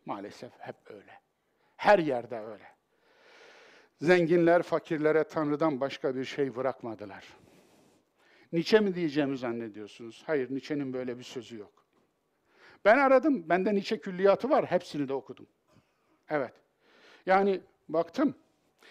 Maalesef 0.06 0.52
hep 0.58 0.76
öyle. 0.86 1.20
Her 1.76 1.98
yerde 1.98 2.38
öyle. 2.38 2.74
Zenginler 4.00 4.62
fakirlere 4.62 5.24
Tanrı'dan 5.24 5.80
başka 5.80 6.16
bir 6.16 6.24
şey 6.24 6.56
bırakmadılar. 6.56 7.24
Nietzsche 8.52 8.80
mi 8.80 8.94
diyeceğimi 8.94 9.38
zannediyorsunuz? 9.38 10.22
Hayır, 10.26 10.50
Nietzsche'nin 10.50 10.92
böyle 10.92 11.18
bir 11.18 11.24
sözü 11.24 11.58
yok. 11.58 11.86
Ben 12.84 12.98
aradım, 12.98 13.48
bende 13.48 13.74
Nietzsche 13.74 14.00
külliyatı 14.00 14.50
var, 14.50 14.66
hepsini 14.66 15.08
de 15.08 15.14
okudum. 15.14 15.46
Evet. 16.28 16.54
Yani 17.26 17.60
baktım, 17.88 18.34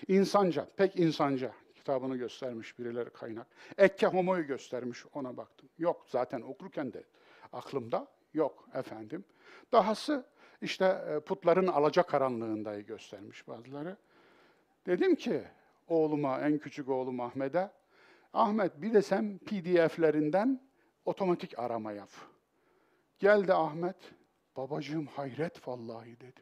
insanca, 0.07 0.67
pek 0.77 0.99
insanca 0.99 1.51
kitabını 1.75 2.17
göstermiş 2.17 2.79
birileri 2.79 3.09
kaynak. 3.09 3.47
Ekke 3.77 4.07
Homo'yu 4.07 4.47
göstermiş, 4.47 5.05
ona 5.13 5.37
baktım. 5.37 5.69
Yok, 5.77 6.05
zaten 6.09 6.41
okurken 6.41 6.93
de 6.93 7.03
aklımda 7.53 8.07
yok 8.33 8.69
efendim. 8.73 9.25
Dahası 9.71 10.25
işte 10.61 10.85
e, 10.85 11.19
putların 11.19 11.67
alacakaranlığındayı 11.67 12.85
göstermiş 12.85 13.47
bazıları. 13.47 13.97
Dedim 14.85 15.15
ki 15.15 15.43
oğluma, 15.87 16.39
en 16.39 16.57
küçük 16.57 16.89
oğlum 16.89 17.19
Ahmet'e, 17.19 17.71
Ahmet 18.33 18.81
bir 18.81 18.93
de 18.93 19.01
sen 19.01 19.37
PDF'lerinden 19.37 20.61
otomatik 21.05 21.59
arama 21.59 21.91
yap. 21.91 22.09
Geldi 23.19 23.53
Ahmet, 23.53 23.95
babacığım 24.57 25.05
hayret 25.05 25.67
vallahi 25.67 26.19
dedi. 26.19 26.41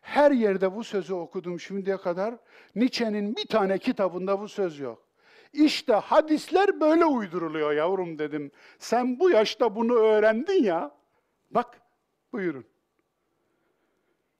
Her 0.00 0.30
yerde 0.30 0.74
bu 0.74 0.84
sözü 0.84 1.14
okudum 1.14 1.60
şimdiye 1.60 1.96
kadar. 1.96 2.34
Nietzsche'nin 2.74 3.36
bir 3.36 3.46
tane 3.46 3.78
kitabında 3.78 4.40
bu 4.40 4.48
söz 4.48 4.78
yok. 4.78 5.06
İşte 5.52 5.92
hadisler 5.92 6.80
böyle 6.80 7.04
uyduruluyor 7.04 7.72
yavrum 7.72 8.18
dedim. 8.18 8.50
Sen 8.78 9.18
bu 9.18 9.30
yaşta 9.30 9.76
bunu 9.76 9.94
öğrendin 9.94 10.62
ya. 10.62 10.94
Bak 11.50 11.80
buyurun. 12.32 12.64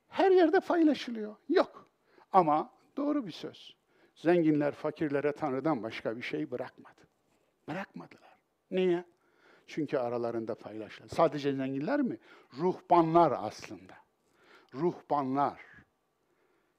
Her 0.08 0.30
yerde 0.30 0.60
paylaşılıyor. 0.60 1.36
Yok. 1.48 1.88
Ama 2.32 2.70
doğru 2.96 3.26
bir 3.26 3.32
söz. 3.32 3.76
Zenginler 4.14 4.72
fakirlere 4.72 5.32
Tanrı'dan 5.32 5.82
başka 5.82 6.16
bir 6.16 6.22
şey 6.22 6.50
bırakmadı. 6.50 7.00
Bırakmadılar. 7.68 8.36
Niye? 8.70 9.04
Çünkü 9.66 9.98
aralarında 9.98 10.54
paylaşılır. 10.54 11.08
Sadece 11.08 11.52
zenginler 11.52 12.00
mi? 12.00 12.18
Ruhbanlar 12.58 13.32
aslında. 13.36 13.94
Ruhbanlar. 14.74 15.60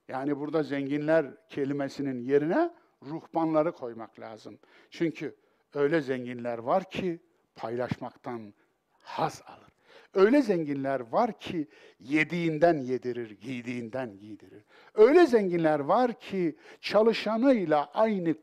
Yani 0.08 0.40
burada 0.40 0.64
zenginler 0.64 1.26
kelimesinin 1.50 2.20
yerine 2.20 2.74
ruhbanları 3.06 3.72
koymak 3.72 4.20
lazım. 4.20 4.60
Çünkü 4.90 5.36
öyle 5.74 6.02
zenginler 6.02 6.58
var 6.58 6.90
ki 6.90 7.20
paylaşmaktan 7.56 8.54
haz 9.00 9.42
alır. 9.46 9.72
Öyle 10.14 10.42
zenginler 10.42 11.00
var 11.00 11.40
ki 11.40 11.68
yediğinden 12.00 12.78
yedirir, 12.78 13.30
giydiğinden 13.30 14.18
giydirir. 14.18 14.64
Öyle 14.96 15.26
zenginler 15.26 15.80
var 15.80 16.20
ki 16.20 16.56
çalışanıyla 16.82 17.92
aynı 17.94 18.36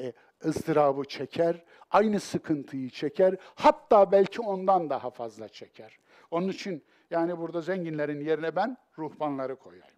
e, 0.00 0.12
ızdırabı 0.44 1.04
çeker, 1.04 1.64
aynı 1.90 2.20
sıkıntıyı 2.20 2.90
çeker, 2.90 3.36
hatta 3.54 4.12
belki 4.12 4.40
ondan 4.40 4.90
daha 4.90 5.10
fazla 5.10 5.48
çeker. 5.48 5.98
Onun 6.30 6.48
için 6.48 6.84
yani 7.10 7.38
burada 7.38 7.60
zenginlerin 7.60 8.20
yerine 8.20 8.56
ben 8.56 8.76
ruhbanları 8.98 9.56
koyayım. 9.56 9.96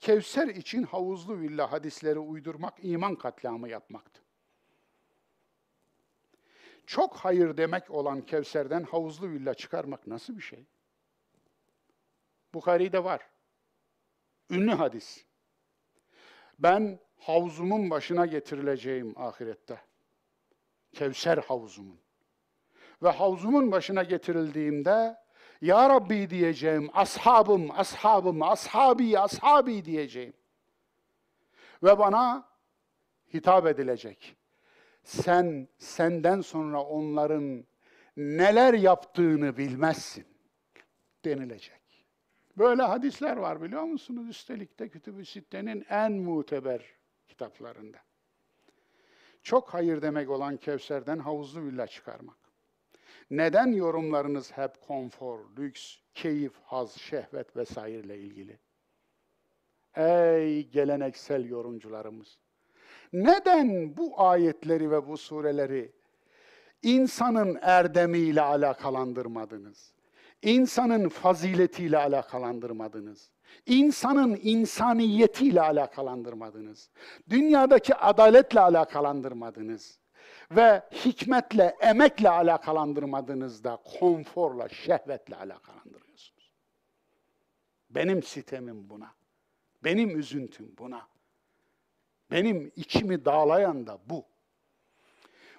Kevser 0.00 0.48
için 0.48 0.82
havuzlu 0.82 1.40
villa 1.40 1.72
hadisleri 1.72 2.18
uydurmak 2.18 2.74
iman 2.78 3.14
katliamı 3.14 3.68
yapmaktı. 3.68 4.22
Çok 6.86 7.16
hayır 7.16 7.56
demek 7.56 7.90
olan 7.90 8.20
Kevser'den 8.20 8.82
havuzlu 8.82 9.30
villa 9.30 9.54
çıkarmak 9.54 10.06
nasıl 10.06 10.36
bir 10.36 10.42
şey? 10.42 10.66
Bukhari'de 12.54 13.04
var. 13.04 13.26
Ünlü 14.50 14.70
hadis. 14.70 15.24
Ben 16.58 17.00
havuzumun 17.16 17.90
başına 17.90 18.26
getirileceğim 18.26 19.14
ahirette. 19.16 19.80
Kevser 20.92 21.38
havuzumun. 21.38 22.00
Ve 23.02 23.08
havuzumun 23.08 23.72
başına 23.72 24.02
getirildiğimde 24.02 25.21
ya 25.62 25.88
Rabbi 25.88 26.30
diyeceğim, 26.30 26.90
ashabım, 26.94 27.70
ashabım, 27.70 28.42
ashabi, 28.42 29.18
ashabi 29.18 29.84
diyeceğim. 29.84 30.34
Ve 31.82 31.98
bana 31.98 32.48
hitap 33.34 33.66
edilecek. 33.66 34.36
Sen, 35.04 35.68
senden 35.78 36.40
sonra 36.40 36.82
onların 36.82 37.64
neler 38.16 38.74
yaptığını 38.74 39.56
bilmezsin 39.56 40.26
denilecek. 41.24 42.06
Böyle 42.58 42.82
hadisler 42.82 43.36
var 43.36 43.62
biliyor 43.62 43.82
musunuz? 43.82 44.28
Üstelik 44.28 44.78
de 44.78 44.88
Kütüb-ü 44.88 45.24
Sitte'nin 45.24 45.86
en 45.88 46.12
muteber 46.12 46.82
kitaplarında. 47.28 47.98
Çok 49.42 49.74
hayır 49.74 50.02
demek 50.02 50.30
olan 50.30 50.56
Kevser'den 50.56 51.18
havuzlu 51.18 51.64
villa 51.64 51.86
çıkarmak. 51.86 52.41
Neden 53.30 53.72
yorumlarınız 53.72 54.52
hep 54.52 54.80
konfor, 54.80 55.38
lüks, 55.58 55.96
keyif, 56.14 56.52
haz, 56.64 56.92
şehvet 56.92 57.56
vesaireyle 57.56 58.18
ilgili? 58.18 58.58
Ey 59.96 60.68
geleneksel 60.68 61.44
yorumcularımız! 61.44 62.38
Neden 63.12 63.96
bu 63.96 64.20
ayetleri 64.20 64.90
ve 64.90 65.08
bu 65.08 65.16
sureleri 65.16 65.92
insanın 66.82 67.58
erdemiyle 67.62 68.40
alakalandırmadınız? 68.40 69.92
İnsanın 70.42 71.08
faziletiyle 71.08 71.98
alakalandırmadınız. 71.98 73.30
İnsanın 73.66 74.38
insaniyetiyle 74.42 75.60
alakalandırmadınız. 75.60 76.90
Dünyadaki 77.30 77.94
adaletle 77.94 78.60
alakalandırmadınız 78.60 80.01
ve 80.56 80.82
hikmetle, 81.04 81.76
emekle 81.80 82.30
alakalandırmadığınızda 82.30 83.78
konforla, 83.98 84.68
şehvetle 84.68 85.36
alakalandırıyorsunuz. 85.36 86.52
Benim 87.90 88.22
sitemim 88.22 88.90
buna. 88.90 89.14
Benim 89.84 90.18
üzüntüm 90.18 90.74
buna. 90.78 91.08
Benim 92.30 92.72
içimi 92.76 93.24
dağlayan 93.24 93.86
da 93.86 93.98
bu. 94.06 94.24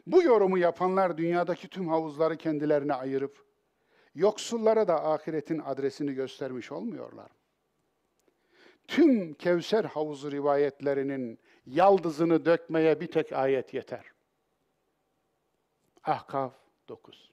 Bu 0.07 0.23
yorumu 0.23 0.57
yapanlar 0.57 1.17
dünyadaki 1.17 1.67
tüm 1.67 1.87
havuzları 1.87 2.37
kendilerine 2.37 2.93
ayırıp 2.93 3.45
yoksullara 4.15 4.87
da 4.87 5.05
ahiretin 5.11 5.59
adresini 5.59 6.13
göstermiş 6.13 6.71
olmuyorlar. 6.71 7.31
Tüm 8.87 9.33
Kevser 9.33 9.83
havuzu 9.83 10.31
rivayetlerinin 10.31 11.39
yaldızını 11.65 12.45
dökmeye 12.45 13.01
bir 13.01 13.07
tek 13.07 13.33
ayet 13.33 13.73
yeter. 13.73 14.12
Ahkaf 16.04 16.54
9. 16.88 17.32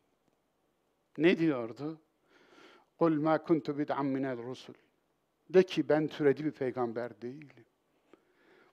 Ne 1.17 1.38
diyordu? 1.38 1.99
قُلْ 2.99 3.13
مَا 3.19 3.36
كُنْتُ 3.38 3.67
بِدْعًا 3.79 4.03
مِنَ 4.15 4.25
الرُّسُلِ 4.36 4.73
De 5.49 5.63
ki 5.63 5.89
ben 5.89 6.08
türedi 6.08 6.45
bir 6.45 6.51
peygamber 6.51 7.21
değilim. 7.21 7.65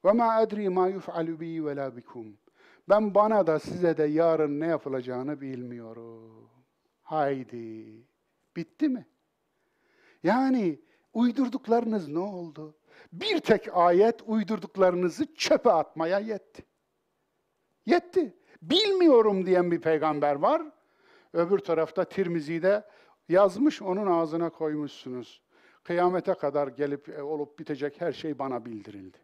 وَمَا 0.05 0.43
أَدْرِي 0.43 0.69
مَا 0.69 0.87
يُفْعَلُ 0.97 1.39
بِي 1.41 1.61
وَلَا 1.61 2.01
بِكُمْ 2.01 2.33
Ben 2.89 3.15
bana 3.15 3.47
da 3.47 3.59
size 3.59 3.97
de 3.97 4.05
yarın 4.05 4.61
ne 4.61 4.67
yapılacağını 4.67 5.41
bilmiyorum. 5.41 6.51
Haydi. 7.03 7.97
Bitti 8.57 8.89
mi? 8.89 9.07
Yani 10.23 10.81
uydurduklarınız 11.15 12.09
ne 12.09 12.19
oldu? 12.19 12.75
Bir 13.13 13.39
tek 13.39 13.77
ayet 13.77 14.23
uydurduklarınızı 14.27 15.35
çöpe 15.35 15.71
atmaya 15.71 16.19
yetti. 16.19 16.65
Yetti 17.87 18.37
bilmiyorum 18.62 19.46
diyen 19.46 19.72
bir 19.72 19.82
peygamber 19.82 20.36
var. 20.36 20.62
Öbür 21.34 21.60
tarafta 21.60 22.04
Tirmizi'de 22.04 22.84
yazmış, 23.30 23.82
onun 23.82 24.08
ağzına 24.08 24.50
koymuşsunuz. 24.50 25.42
Kıyamete 25.84 26.34
kadar 26.34 26.68
gelip 26.68 27.10
e, 27.10 27.24
olup 27.24 27.60
bitecek 27.60 28.02
her 28.02 28.12
şey 28.12 28.40
bana 28.40 28.66
bildirildi. 28.66 29.18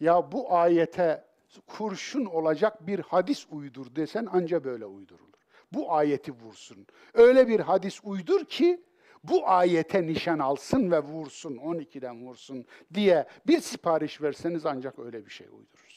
Ya 0.00 0.32
bu 0.32 0.54
ayete 0.54 1.24
kurşun 1.66 2.24
olacak 2.24 2.86
bir 2.86 2.98
hadis 2.98 3.46
uydur 3.50 3.96
desen 3.96 4.26
anca 4.26 4.64
böyle 4.64 4.86
uydurulur. 4.86 5.32
Bu 5.72 5.92
ayeti 5.92 6.32
vursun. 6.32 6.86
Öyle 7.14 7.48
bir 7.48 7.60
hadis 7.60 8.00
uydur 8.04 8.44
ki 8.44 8.82
bu 9.24 9.48
ayete 9.48 10.06
nişan 10.06 10.38
alsın 10.38 10.90
ve 10.90 10.98
vursun, 11.00 11.56
12'den 11.56 12.26
vursun 12.26 12.66
diye 12.94 13.26
bir 13.46 13.60
sipariş 13.60 14.22
verseniz 14.22 14.66
ancak 14.66 14.98
öyle 14.98 15.26
bir 15.26 15.30
şey 15.30 15.46
uydurur. 15.46 15.91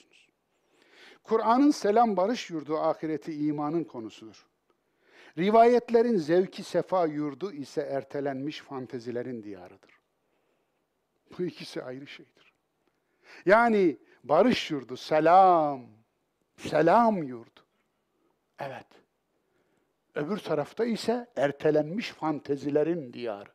Kur'an'ın 1.25 1.71
selam 1.71 2.17
barış 2.17 2.49
yurdu 2.49 2.77
ahireti 2.77 3.33
imanın 3.47 3.83
konusudur. 3.83 4.47
Rivayetlerin 5.37 6.17
zevki 6.17 6.63
sefa 6.63 7.05
yurdu 7.05 7.51
ise 7.51 7.81
ertelenmiş 7.81 8.61
fantezilerin 8.61 9.43
diyarıdır. 9.43 9.99
Bu 11.37 11.43
ikisi 11.43 11.83
ayrı 11.83 12.07
şeydir. 12.07 12.53
Yani 13.45 13.97
barış 14.23 14.71
yurdu, 14.71 14.97
selam, 14.97 15.85
selam 16.57 17.23
yurdu. 17.23 17.59
Evet. 18.59 18.87
Öbür 20.15 20.37
tarafta 20.37 20.85
ise 20.85 21.31
ertelenmiş 21.35 22.09
fantezilerin 22.09 23.13
diyarı. 23.13 23.49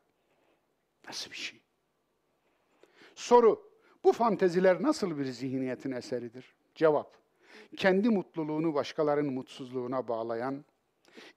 Nasıl 1.07 1.31
bir 1.31 1.35
şey? 1.35 1.61
Soru, 3.15 3.71
bu 4.03 4.11
fanteziler 4.11 4.83
nasıl 4.83 5.17
bir 5.17 5.25
zihniyetin 5.25 5.91
eseridir? 5.91 6.55
Cevap, 6.75 7.20
kendi 7.77 8.09
mutluluğunu 8.09 8.73
başkalarının 8.73 9.33
mutsuzluğuna 9.33 10.07
bağlayan, 10.07 10.65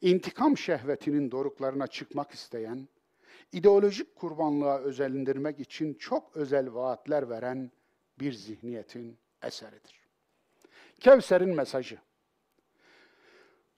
intikam 0.01 0.59
şehvetinin 0.59 1.31
doruklarına 1.31 1.87
çıkmak 1.87 2.31
isteyen, 2.31 2.89
ideolojik 3.53 4.17
kurbanlığa 4.17 4.79
özelindirmek 4.79 5.61
için 5.61 5.95
çok 5.95 6.37
özel 6.37 6.75
vaatler 6.75 7.31
veren 7.31 7.71
bir 8.19 8.33
zihniyetin 8.33 9.19
eseridir. 9.43 10.01
Kevser'in 11.01 11.57
mesajı. 11.57 11.99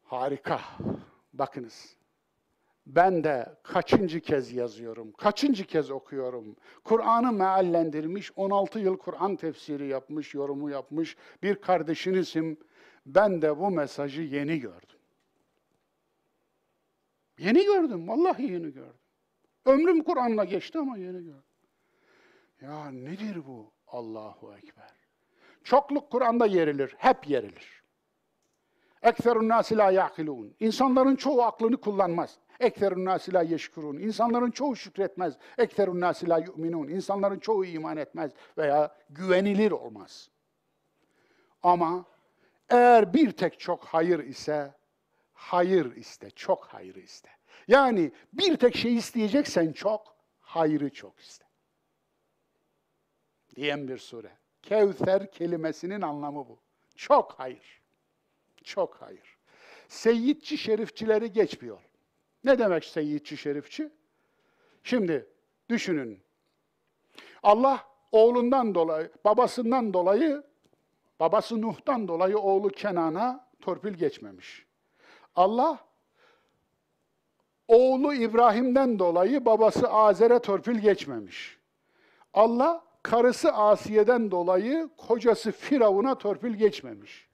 Harika. 0.02 0.60
Bakınız. 1.32 1.96
Ben 2.86 3.24
de 3.24 3.56
kaçıncı 3.62 4.20
kez 4.20 4.52
yazıyorum, 4.52 5.12
kaçıncı 5.12 5.66
kez 5.66 5.90
okuyorum. 5.90 6.56
Kur'an'ı 6.84 7.32
meallendirmiş, 7.32 8.32
16 8.36 8.78
yıl 8.78 8.96
Kur'an 8.96 9.36
tefsiri 9.36 9.86
yapmış, 9.86 10.34
yorumu 10.34 10.70
yapmış 10.70 11.16
bir 11.42 11.54
kardeşinizim. 11.54 12.58
Ben 13.06 13.42
de 13.42 13.58
bu 13.58 13.70
mesajı 13.70 14.22
yeni 14.22 14.60
gördüm. 14.60 14.98
Yeni 17.38 17.64
gördüm, 17.64 18.08
vallahi 18.08 18.42
yeni 18.42 18.72
gördüm. 18.72 19.00
Ömrüm 19.64 20.04
Kur'an'la 20.04 20.44
geçti 20.44 20.78
ama 20.78 20.96
yeni 20.96 21.24
gördüm. 21.24 21.42
Ya 22.60 22.90
nedir 22.90 23.46
bu? 23.46 23.72
Allahu 23.86 24.54
Ekber. 24.56 24.92
Çokluk 25.64 26.10
Kur'an'da 26.10 26.46
yerilir, 26.46 26.94
hep 26.98 27.28
yerilir. 27.28 27.82
Ekserun 29.02 29.48
nasi 29.48 29.76
la 29.76 29.90
ya'kilun. 29.90 30.54
İnsanların 30.60 31.16
çoğu 31.16 31.42
aklını 31.42 31.76
kullanmaz. 31.76 32.38
Ekserun 32.60 33.04
nasi 33.04 33.32
la 33.32 33.42
yeşkurun. 33.42 33.98
İnsanların 33.98 34.50
çoğu 34.50 34.76
şükretmez. 34.76 35.34
Ekserun 35.58 36.00
nasi 36.00 36.28
la 36.28 36.38
yu'minun. 36.38 36.88
İnsanların 36.88 37.38
çoğu 37.38 37.64
iman 37.64 37.96
etmez 37.96 38.30
veya 38.58 38.96
güvenilir 39.10 39.70
olmaz. 39.70 40.30
Ama 41.62 42.04
eğer 42.68 43.14
bir 43.14 43.30
tek 43.30 43.60
çok 43.60 43.84
hayır 43.84 44.18
ise 44.18 44.74
hayır 45.32 45.96
iste, 45.96 46.30
çok 46.30 46.64
hayır 46.64 46.94
iste. 46.94 47.30
Yani 47.68 48.12
bir 48.32 48.56
tek 48.56 48.76
şey 48.76 48.96
isteyeceksen 48.96 49.72
çok, 49.72 50.16
hayrı 50.40 50.92
çok 50.92 51.20
iste. 51.20 51.44
Diyen 53.56 53.88
bir 53.88 53.98
sure. 53.98 54.30
Kevser 54.62 55.32
kelimesinin 55.32 56.02
anlamı 56.02 56.48
bu. 56.48 56.58
Çok 56.96 57.32
hayır. 57.32 57.82
Çok 58.64 58.94
hayır. 58.94 59.36
Seyyidçi 59.88 60.58
şerifçileri 60.58 61.32
geçmiyor. 61.32 61.80
Ne 62.46 62.58
demek 62.58 62.84
seyyidçi 62.84 63.36
şerifçi? 63.36 63.90
Şimdi 64.82 65.26
düşünün. 65.68 66.20
Allah 67.42 67.84
oğlundan 68.12 68.74
dolayı, 68.74 69.10
babasından 69.24 69.92
dolayı, 69.92 70.42
babası 71.20 71.62
Nuh'tan 71.62 72.08
dolayı 72.08 72.38
oğlu 72.38 72.68
Kenan'a 72.68 73.48
torpil 73.60 73.94
geçmemiş. 73.94 74.66
Allah 75.36 75.78
oğlu 77.68 78.14
İbrahim'den 78.14 78.98
dolayı 78.98 79.44
babası 79.44 79.88
Azer'e 79.88 80.38
torpil 80.38 80.78
geçmemiş. 80.78 81.58
Allah 82.34 82.84
karısı 83.02 83.52
Asiye'den 83.52 84.30
dolayı 84.30 84.88
kocası 84.96 85.52
Firavun'a 85.52 86.18
torpil 86.18 86.54
geçmemiş. 86.54 87.28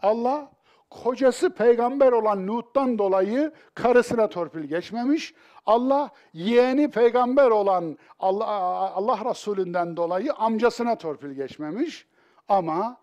Allah 0.00 0.52
kocası 0.92 1.54
peygamber 1.54 2.12
olan 2.12 2.48
Lut'tan 2.48 2.98
dolayı 2.98 3.52
karısına 3.74 4.28
torpil 4.28 4.64
geçmemiş. 4.64 5.34
Allah 5.66 6.10
yeğeni 6.32 6.90
peygamber 6.90 7.50
olan 7.50 7.98
Allah, 8.18 8.46
Allah 8.94 9.30
Resulünden 9.30 9.96
dolayı 9.96 10.32
amcasına 10.32 10.98
torpil 10.98 11.30
geçmemiş. 11.30 12.06
Ama 12.48 12.96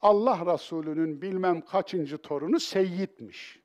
Allah 0.00 0.54
Resulü'nün 0.54 1.22
bilmem 1.22 1.60
kaçıncı 1.60 2.18
torunu 2.18 2.60
Seyyid'miş. 2.60 3.60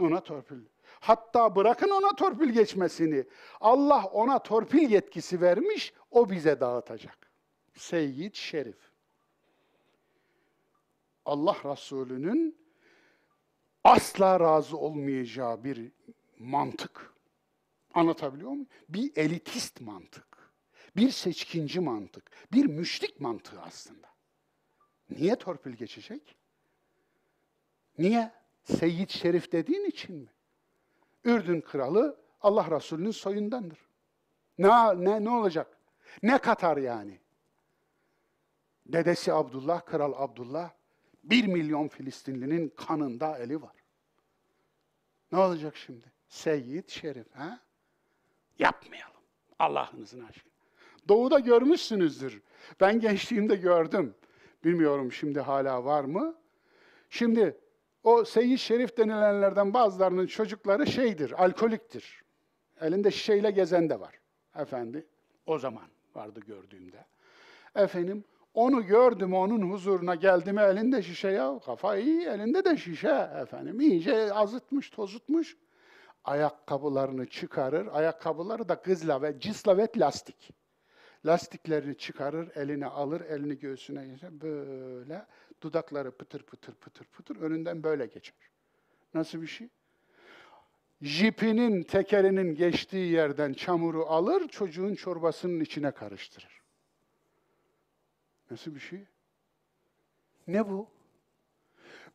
Ona 0.00 0.20
torpil. 0.20 0.56
Hatta 1.00 1.56
bırakın 1.56 1.90
ona 1.90 2.16
torpil 2.16 2.50
geçmesini. 2.50 3.24
Allah 3.60 4.04
ona 4.04 4.38
torpil 4.38 4.90
yetkisi 4.90 5.40
vermiş, 5.40 5.92
o 6.10 6.30
bize 6.30 6.60
dağıtacak. 6.60 7.32
Seyyid 7.74 8.34
Şerif. 8.34 8.93
Allah 11.24 11.56
Resulü'nün 11.64 12.58
asla 13.84 14.40
razı 14.40 14.76
olmayacağı 14.76 15.64
bir 15.64 15.92
mantık. 16.38 17.14
Anlatabiliyor 17.94 18.50
muyum? 18.50 18.66
Bir 18.88 19.16
elitist 19.16 19.80
mantık. 19.80 20.52
Bir 20.96 21.10
seçkinci 21.10 21.80
mantık. 21.80 22.30
Bir 22.52 22.66
müşrik 22.66 23.20
mantığı 23.20 23.62
aslında. 23.62 24.08
Niye 25.10 25.36
torpil 25.36 25.72
geçecek? 25.72 26.36
Niye? 27.98 28.32
Seyyid 28.64 29.10
Şerif 29.10 29.52
dediğin 29.52 29.84
için 29.84 30.16
mi? 30.16 30.28
Ürdün 31.24 31.60
kralı 31.60 32.20
Allah 32.40 32.70
Resulü'nün 32.70 33.10
soyundandır. 33.10 33.78
Ne, 34.58 34.68
ne, 35.04 35.24
ne 35.24 35.30
olacak? 35.30 35.78
Ne 36.22 36.38
katar 36.38 36.76
yani? 36.76 37.20
Dedesi 38.86 39.32
Abdullah, 39.32 39.80
Kral 39.86 40.12
Abdullah, 40.16 40.70
bir 41.24 41.46
milyon 41.46 41.88
Filistinlinin 41.88 42.68
kanında 42.68 43.38
eli 43.38 43.62
var. 43.62 43.76
Ne 45.32 45.38
olacak 45.38 45.76
şimdi? 45.76 46.12
Seyyid 46.28 46.88
Şerif, 46.88 47.34
ha? 47.34 47.60
Yapmayalım. 48.58 49.14
Allah'ınızın 49.58 50.24
aşkına. 50.24 50.52
Doğuda 51.08 51.38
görmüşsünüzdür. 51.38 52.42
Ben 52.80 53.00
gençliğimde 53.00 53.56
gördüm. 53.56 54.14
Bilmiyorum 54.64 55.12
şimdi 55.12 55.40
hala 55.40 55.84
var 55.84 56.04
mı? 56.04 56.34
Şimdi 57.10 57.60
o 58.02 58.24
Seyyid 58.24 58.58
Şerif 58.58 58.96
denilenlerden 58.96 59.74
bazılarının 59.74 60.26
çocukları 60.26 60.86
şeydir, 60.86 61.44
alkoliktir. 61.44 62.24
Elinde 62.80 63.10
şişeyle 63.10 63.50
gezen 63.50 63.90
de 63.90 64.00
var. 64.00 64.20
Efendi, 64.56 65.06
o 65.46 65.58
zaman 65.58 65.88
vardı 66.14 66.40
gördüğümde. 66.46 67.04
Efendim, 67.74 68.24
onu 68.54 68.86
gördüm, 68.86 69.34
onun 69.34 69.70
huzuruna 69.70 70.14
geldim, 70.14 70.58
elinde 70.58 71.02
şişe 71.02 71.28
ya, 71.28 71.58
kafa 71.66 71.96
iyi, 71.96 72.22
elinde 72.26 72.64
de 72.64 72.76
şişe 72.76 73.28
efendim. 73.42 73.80
iyice 73.80 74.32
azıtmış, 74.32 74.90
tozutmuş. 74.90 75.56
Ayakkabılarını 76.24 77.26
çıkarır, 77.26 77.88
ayakkabıları 77.92 78.68
da 78.68 78.82
kızla 78.82 79.22
ve 79.22 79.40
cislavet 79.40 80.00
lastik. 80.00 80.50
Lastiklerini 81.26 81.96
çıkarır, 81.96 82.56
eline 82.56 82.86
alır, 82.86 83.20
elini 83.20 83.58
göğsüne 83.58 84.16
böyle 84.30 85.26
dudakları 85.62 86.10
pıtır 86.10 86.42
pıtır 86.42 86.74
pıtır 86.74 87.04
pıtır 87.04 87.36
önünden 87.36 87.82
böyle 87.82 88.06
geçer. 88.06 88.34
Nasıl 89.14 89.42
bir 89.42 89.46
şey? 89.46 89.68
Jipinin 91.02 91.82
tekerinin 91.82 92.54
geçtiği 92.54 93.12
yerden 93.12 93.52
çamuru 93.52 94.06
alır, 94.06 94.48
çocuğun 94.48 94.94
çorbasının 94.94 95.60
içine 95.60 95.90
karıştırır. 95.90 96.53
Nasıl 98.50 98.74
bir 98.74 98.80
şey? 98.80 99.04
Ne 100.46 100.68
bu? 100.68 100.88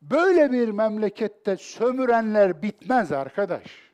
Böyle 0.02 0.52
bir 0.52 0.68
memlekette 0.68 1.56
sömürenler 1.56 2.62
bitmez 2.62 3.12
arkadaş. 3.12 3.90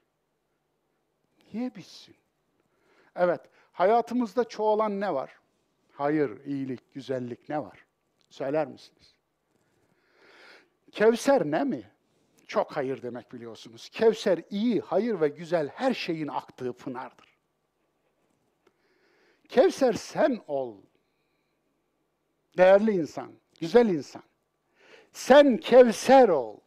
Niye 1.52 1.74
bitsin? 1.74 2.16
Evet, 3.16 3.40
hayatımızda 3.72 4.44
çoğalan 4.44 5.00
ne 5.00 5.14
var? 5.14 5.40
Hayır, 5.92 6.44
iyilik, 6.44 6.94
güzellik 6.94 7.48
ne 7.48 7.62
var? 7.62 7.86
Söyler 8.30 8.66
misiniz? 8.66 9.14
Kevser 10.92 11.44
ne 11.44 11.64
mi? 11.64 11.90
Çok 12.46 12.76
hayır 12.76 13.02
demek 13.02 13.32
biliyorsunuz. 13.32 13.88
Kevser 13.88 14.42
iyi, 14.50 14.80
hayır 14.80 15.20
ve 15.20 15.28
güzel 15.28 15.68
her 15.68 15.94
şeyin 15.94 16.28
aktığı 16.28 16.72
pınardır. 16.72 17.36
Kevser 19.48 19.92
sen 19.92 20.42
ol. 20.46 20.76
Değerli 22.56 22.92
insan, 22.92 23.32
güzel 23.60 23.88
insan. 23.88 24.22
Sen 25.12 25.56
Kevser 25.56 26.28
ol. 26.28 26.60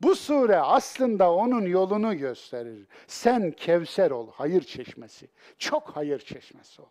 Bu 0.00 0.16
sure 0.16 0.56
aslında 0.56 1.32
onun 1.32 1.66
yolunu 1.66 2.18
gösterir. 2.18 2.86
Sen 3.06 3.52
Kevser 3.52 4.10
ol, 4.10 4.30
hayır 4.32 4.62
çeşmesi. 4.62 5.28
Çok 5.58 5.88
hayır 5.88 6.18
çeşmesi 6.18 6.82
ol. 6.82 6.90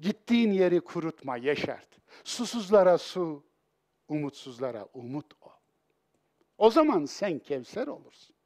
Gittiğin 0.00 0.52
yeri 0.52 0.80
kurutma, 0.80 1.36
yeşert. 1.36 1.88
Susuzlara 2.24 2.98
su, 2.98 3.44
umutsuzlara 4.08 4.86
umut 4.94 5.32
ol. 5.40 5.50
O 6.58 6.70
zaman 6.70 7.04
sen 7.04 7.38
Kevser 7.38 7.86
olursun. 7.86 8.36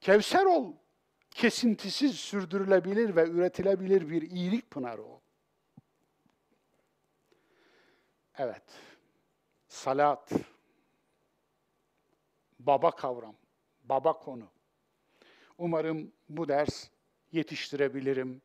Kevser 0.00 0.44
ol, 0.44 0.72
kesintisiz 1.30 2.16
sürdürülebilir 2.16 3.16
ve 3.16 3.28
üretilebilir 3.28 4.08
bir 4.10 4.22
iyilik 4.22 4.70
pınarı 4.70 5.02
ol. 5.02 5.21
Evet, 8.38 8.62
salat, 9.68 10.32
baba 12.58 12.90
kavram, 12.90 13.36
baba 13.84 14.12
konu. 14.12 14.48
Umarım 15.58 16.12
bu 16.28 16.48
ders 16.48 16.88
yetiştirebilirim. 17.32 18.42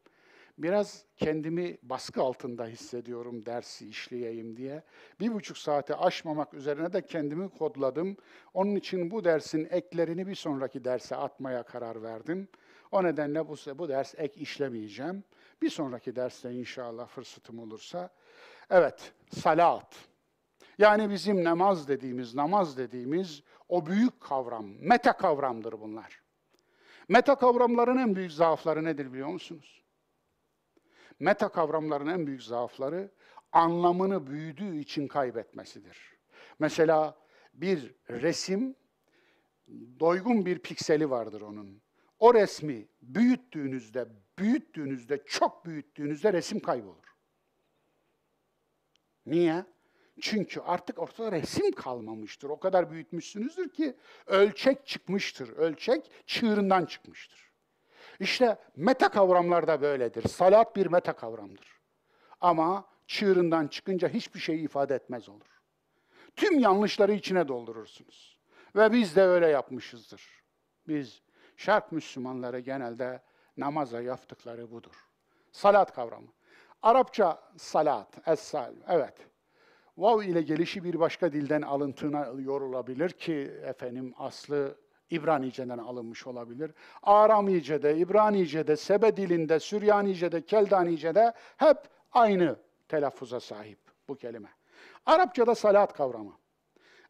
Biraz 0.57 1.05
kendimi 1.17 1.77
baskı 1.83 2.21
altında 2.21 2.67
hissediyorum 2.67 3.45
dersi 3.45 3.89
işleyeyim 3.89 4.57
diye. 4.57 4.83
Bir 5.19 5.33
buçuk 5.33 5.57
saate 5.57 5.95
aşmamak 5.95 6.53
üzerine 6.53 6.93
de 6.93 7.05
kendimi 7.05 7.49
kodladım. 7.49 8.17
Onun 8.53 8.75
için 8.75 9.11
bu 9.11 9.23
dersin 9.23 9.67
eklerini 9.71 10.27
bir 10.27 10.35
sonraki 10.35 10.83
derse 10.83 11.15
atmaya 11.15 11.63
karar 11.63 12.03
verdim. 12.03 12.47
O 12.91 13.03
nedenle 13.03 13.47
bu, 13.47 13.55
bu 13.75 13.89
ders 13.89 14.15
ek 14.17 14.41
işlemeyeceğim. 14.41 15.23
Bir 15.61 15.69
sonraki 15.69 16.15
derste 16.15 16.51
inşallah 16.51 17.07
fırsatım 17.07 17.59
olursa. 17.59 18.09
Evet, 18.70 19.13
salat. 19.30 19.95
Yani 20.78 21.09
bizim 21.09 21.43
namaz 21.43 21.88
dediğimiz, 21.88 22.36
namaz 22.36 22.78
dediğimiz 22.78 23.43
o 23.70 23.86
büyük 23.86 24.22
kavram, 24.22 24.65
meta 24.80 25.18
kavramdır 25.18 25.82
bunlar. 25.82 26.22
Meta 27.09 27.36
kavramların 27.36 27.97
en 27.97 28.15
büyük 28.15 28.32
zaafları 28.32 28.84
nedir 28.84 29.13
biliyor 29.13 29.28
musunuz? 29.28 29.84
Meta 31.20 31.49
kavramların 31.49 32.07
en 32.07 32.28
büyük 32.28 32.43
zaafları 32.43 33.11
anlamını 33.51 34.28
büyüdüğü 34.28 34.78
için 34.78 35.07
kaybetmesidir. 35.07 36.18
Mesela 36.59 37.18
bir 37.53 37.95
resim, 38.09 38.76
doygun 39.99 40.45
bir 40.45 40.59
pikseli 40.59 41.09
vardır 41.09 41.41
onun. 41.41 41.82
O 42.20 42.34
resmi 42.34 42.88
büyüttüğünüzde, 43.01 44.07
büyüttüğünüzde, 44.39 45.24
çok 45.26 45.65
büyüttüğünüzde 45.65 46.34
resim 46.34 46.59
kaybolur. 46.59 47.06
Niye? 49.28 49.65
Çünkü 50.21 50.59
artık 50.59 50.99
ortada 50.99 51.32
resim 51.32 51.71
kalmamıştır. 51.71 52.49
O 52.49 52.59
kadar 52.59 52.91
büyütmüşsünüzdür 52.91 53.69
ki 53.69 53.95
ölçek 54.28 54.88
çıkmıştır. 54.88 55.49
Ölçek 55.49 56.11
çığırından 56.25 56.86
çıkmıştır. 56.86 57.51
İşte 58.19 58.57
meta 58.75 59.09
kavramlar 59.09 59.67
da 59.67 59.82
böyledir. 59.82 60.28
Salat 60.28 60.75
bir 60.75 60.86
meta 60.86 61.13
kavramdır. 61.13 61.82
Ama 62.41 62.86
çığırından 63.07 63.67
çıkınca 63.67 64.09
hiçbir 64.09 64.39
şey 64.39 64.63
ifade 64.63 64.95
etmez 64.95 65.30
olur. 65.30 65.61
Tüm 66.36 66.59
yanlışları 66.59 67.13
içine 67.13 67.47
doldurursunuz. 67.47 68.38
Ve 68.75 68.91
biz 68.91 69.15
de 69.15 69.21
öyle 69.21 69.47
yapmışızdır. 69.47 70.43
Biz 70.88 71.21
şark 71.57 71.91
Müslümanları 71.91 72.59
genelde 72.59 73.23
namaza 73.57 74.01
yaptıkları 74.01 74.71
budur. 74.71 75.05
Salat 75.51 75.93
kavramı. 75.93 76.36
Arapça 76.88 77.41
salat, 77.57 78.07
es 78.27 78.53
evet. 78.88 79.13
vav 79.97 80.21
ile 80.21 80.41
gelişi 80.41 80.83
bir 80.83 80.99
başka 80.99 81.33
dilden 81.33 81.61
alıntına 81.61 82.27
yorulabilir 82.39 83.09
ki 83.09 83.51
efendim 83.63 84.13
aslı 84.17 84.77
İbranice'den 85.09 85.77
alınmış 85.77 86.27
olabilir. 86.27 86.71
Aramice'de, 87.03 87.97
İbranice'de, 87.97 88.75
Sebe 88.75 89.17
dilinde, 89.17 89.59
Süryanice'de, 89.59 90.45
Keldanice'de 90.45 91.33
hep 91.57 91.77
aynı 92.11 92.55
telaffuza 92.88 93.39
sahip 93.39 93.79
bu 94.09 94.15
kelime. 94.15 94.49
Arapçada 95.05 95.55
salat 95.55 95.93
kavramı. 95.93 96.33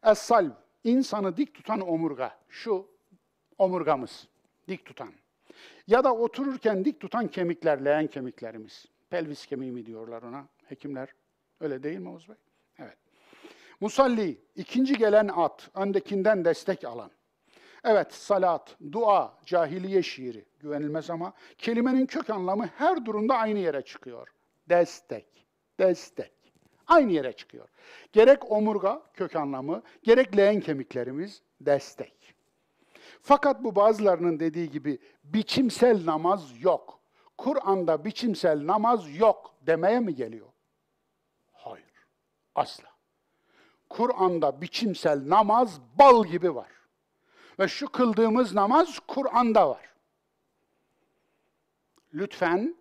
Es-salv, 0.02 0.50
insanı 0.84 1.36
dik 1.36 1.54
tutan 1.54 1.88
omurga. 1.88 2.38
Şu 2.48 2.86
omurgamız, 3.58 4.28
dik 4.68 4.84
tutan. 4.84 5.12
Ya 5.86 6.04
da 6.04 6.14
otururken 6.14 6.84
dik 6.84 7.00
tutan 7.00 7.28
kemikler, 7.28 7.84
leğen 7.84 8.06
kemiklerimiz. 8.06 8.86
Pelvis 9.10 9.46
kemiği 9.46 9.72
mi 9.72 9.86
diyorlar 9.86 10.22
ona 10.22 10.46
hekimler? 10.64 11.14
Öyle 11.60 11.82
değil 11.82 11.98
mi 11.98 12.08
Oğuz 12.08 12.28
Bey? 12.28 12.36
Evet. 12.78 12.96
Musalli, 13.80 14.40
ikinci 14.56 14.98
gelen 14.98 15.28
at, 15.28 15.70
öndekinden 15.74 16.44
destek 16.44 16.84
alan. 16.84 17.10
Evet, 17.84 18.14
salat, 18.14 18.76
dua, 18.92 19.38
cahiliye 19.46 20.02
şiiri 20.02 20.44
güvenilmez 20.60 21.10
ama 21.10 21.32
kelimenin 21.58 22.06
kök 22.06 22.30
anlamı 22.30 22.66
her 22.66 23.06
durumda 23.06 23.34
aynı 23.34 23.58
yere 23.58 23.82
çıkıyor. 23.82 24.28
Destek, 24.68 25.46
destek. 25.80 26.32
Aynı 26.86 27.12
yere 27.12 27.32
çıkıyor. 27.32 27.68
Gerek 28.12 28.52
omurga 28.52 29.02
kök 29.14 29.36
anlamı, 29.36 29.82
gerek 30.02 30.36
leğen 30.36 30.60
kemiklerimiz 30.60 31.42
destek. 31.60 32.34
Fakat 33.22 33.64
bu 33.64 33.76
bazılarının 33.76 34.40
dediği 34.40 34.70
gibi 34.70 34.98
biçimsel 35.24 36.06
namaz 36.06 36.62
yok. 36.62 36.97
Kur'an'da 37.38 38.04
biçimsel 38.04 38.66
namaz 38.66 39.16
yok 39.16 39.54
demeye 39.66 40.00
mi 40.00 40.14
geliyor? 40.14 40.48
Hayır, 41.52 42.06
asla. 42.54 42.88
Kur'an'da 43.90 44.60
biçimsel 44.60 45.28
namaz 45.28 45.80
bal 45.98 46.24
gibi 46.24 46.54
var. 46.54 46.70
Ve 47.58 47.68
şu 47.68 47.88
kıldığımız 47.92 48.54
namaz 48.54 48.98
Kur'an'da 49.06 49.70
var. 49.70 49.94
Lütfen 52.14 52.76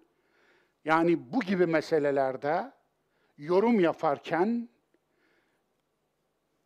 yani 0.86 1.34
bu 1.34 1.40
gibi 1.40 1.66
meselelerde 1.66 2.72
yorum 3.38 3.80
yaparken 3.80 4.70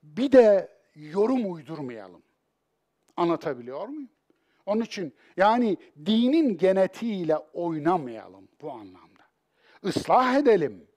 bir 0.04 0.32
de 0.32 0.78
yorum 0.96 1.54
uydurmayalım. 1.54 2.24
Anlatabiliyor 3.18 3.88
muyum? 3.88 4.10
Onun 4.66 4.82
için 4.82 5.14
yani 5.38 5.78
dinin 6.06 6.58
genetiğiyle 6.58 7.38
oynamayalım 7.38 8.48
bu 8.62 8.72
anlamda. 8.72 9.24
Islah 9.84 10.36
edelim. 10.36 10.88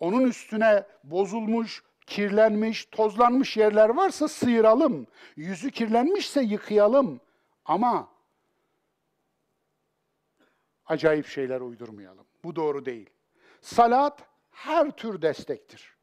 Onun 0.00 0.20
üstüne 0.24 0.86
bozulmuş, 1.04 1.82
kirlenmiş, 2.06 2.84
tozlanmış 2.84 3.56
yerler 3.56 3.88
varsa 3.88 4.28
sıyıralım. 4.28 5.06
Yüzü 5.36 5.70
kirlenmişse 5.70 6.42
yıkayalım. 6.42 7.20
Ama 7.64 8.08
acayip 10.86 11.26
şeyler 11.26 11.60
uydurmayalım. 11.60 12.26
Bu 12.44 12.56
doğru 12.56 12.84
değil. 12.84 13.10
Salat 13.60 14.22
her 14.50 14.90
tür 14.90 15.22
destektir. 15.22 15.96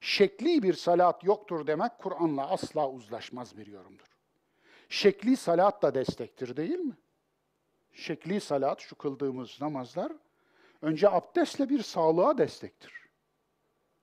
Şekli 0.00 0.62
bir 0.62 0.74
salat 0.74 1.24
yoktur 1.24 1.66
demek 1.66 1.98
Kur'an'la 1.98 2.50
asla 2.50 2.90
uzlaşmaz 2.90 3.56
bir 3.56 3.66
yorumdur. 3.66 4.07
Şekli 4.88 5.36
salat 5.36 5.82
da 5.82 5.94
destektir 5.94 6.56
değil 6.56 6.78
mi? 6.78 6.96
Şekli 7.92 8.40
salat, 8.40 8.80
şu 8.80 8.96
kıldığımız 8.96 9.58
namazlar, 9.60 10.12
önce 10.82 11.08
abdestle 11.08 11.68
bir 11.68 11.82
sağlığa 11.82 12.38
destektir. 12.38 12.92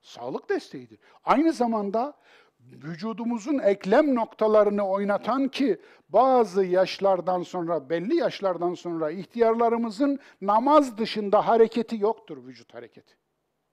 Sağlık 0.02 0.50
desteğidir. 0.50 1.00
Aynı 1.24 1.54
zamanda 1.54 2.14
vücudumuzun 2.60 3.60
eklem 3.60 4.16
noktalarını 4.16 4.88
oynatan 4.88 5.48
ki 5.48 5.82
bazı 6.10 6.66
yaşlardan 6.66 7.44
sonra, 7.44 7.90
belli 7.90 8.16
yaşlardan 8.16 8.74
sonra 8.74 9.12
ihtiyarlarımızın 9.12 10.20
namaz 10.42 10.98
dışında 10.98 11.48
hareketi 11.48 12.02
yoktur 12.02 12.46
vücut 12.46 12.74
hareketi. 12.74 13.14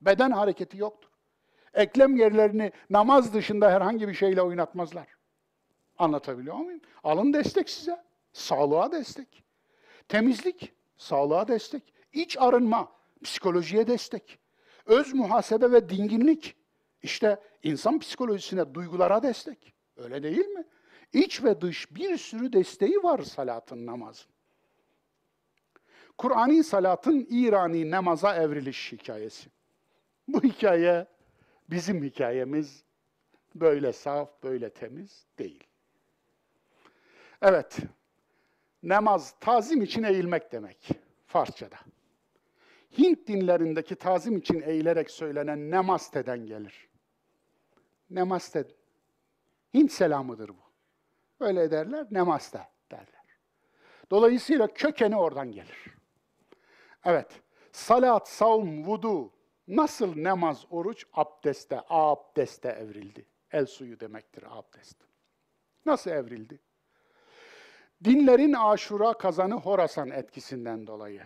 Beden 0.01 0.31
hareketi 0.31 0.79
yoktur. 0.79 1.11
Eklem 1.75 2.17
yerlerini 2.17 2.73
namaz 2.91 3.35
dışında 3.35 3.71
herhangi 3.71 4.09
bir 4.09 4.15
şeyle 4.15 4.43
oynatmazlar. 4.43 5.22
Anlatabiliyor 5.99 6.57
muyum? 6.57 6.81
Alın 7.05 7.33
destek 7.33 7.71
size. 7.71 8.03
Sağlığa 8.33 8.93
destek. 8.93 9.45
Temizlik, 10.09 10.73
sağlığa 10.97 11.49
destek. 11.49 11.95
İç 12.13 12.37
arınma, 12.41 12.93
psikolojiye 13.25 13.87
destek. 13.87 14.39
Öz 14.87 15.15
muhasebe 15.15 15.73
ve 15.73 15.89
dinginlik, 15.89 16.57
işte 17.03 17.41
insan 17.63 17.99
psikolojisine, 17.99 18.75
duygulara 18.75 19.23
destek. 19.23 19.75
Öyle 19.97 20.23
değil 20.23 20.47
mi? 20.47 20.65
İç 21.13 21.45
ve 21.45 21.61
dış 21.61 21.95
bir 21.95 22.17
sürü 22.17 22.53
desteği 22.53 23.03
var 23.03 23.23
salatın, 23.23 23.87
namazın. 23.87 24.27
Kur'an'ın 26.19 26.63
salatın 26.63 27.27
İrani 27.31 27.91
namaza 27.91 28.37
evriliş 28.37 28.93
hikayesi. 28.93 29.51
Bu 30.29 30.43
hikaye 30.43 31.07
bizim 31.71 32.05
hikayemiz 32.05 32.85
böyle 33.55 33.93
saf, 33.93 34.43
böyle 34.43 34.71
temiz 34.71 35.27
değil. 35.39 35.65
Evet, 37.43 37.79
namaz 38.83 39.35
tazim 39.41 39.83
için 39.83 40.03
eğilmek 40.03 40.53
demek 40.53 40.89
Farsçada. 41.27 41.77
Hint 42.99 43.29
dinlerindeki 43.29 43.95
tazim 43.95 44.37
için 44.37 44.63
eğilerek 44.63 45.11
söylenen 45.11 45.71
namaste'den 45.71 46.47
gelir. 46.47 46.89
Namaste. 48.11 48.65
Hint 49.75 49.93
selamıdır 49.93 50.49
bu. 50.49 50.63
Öyle 51.41 51.71
derler, 51.71 52.07
namaste 52.11 52.69
derler. 52.91 53.39
Dolayısıyla 54.11 54.67
kökeni 54.67 55.17
oradan 55.17 55.53
gelir. 55.53 55.87
Evet, 57.05 57.41
salat, 57.73 58.29
savm, 58.29 58.85
vudu, 58.85 59.33
nasıl 59.69 60.23
namaz, 60.23 60.67
oruç 60.71 61.07
abdeste, 61.13 61.81
abdeste 61.89 62.69
evrildi. 62.69 63.27
El 63.51 63.67
suyu 63.67 64.01
demektir 64.01 64.45
abdest. 64.51 64.97
Nasıl 65.87 66.11
evrildi? 66.11 66.61
Dinlerin 68.05 68.53
aşura 68.53 69.13
kazanı 69.13 69.55
Horasan 69.55 70.11
etkisinden 70.11 70.87
dolayı. 70.87 71.23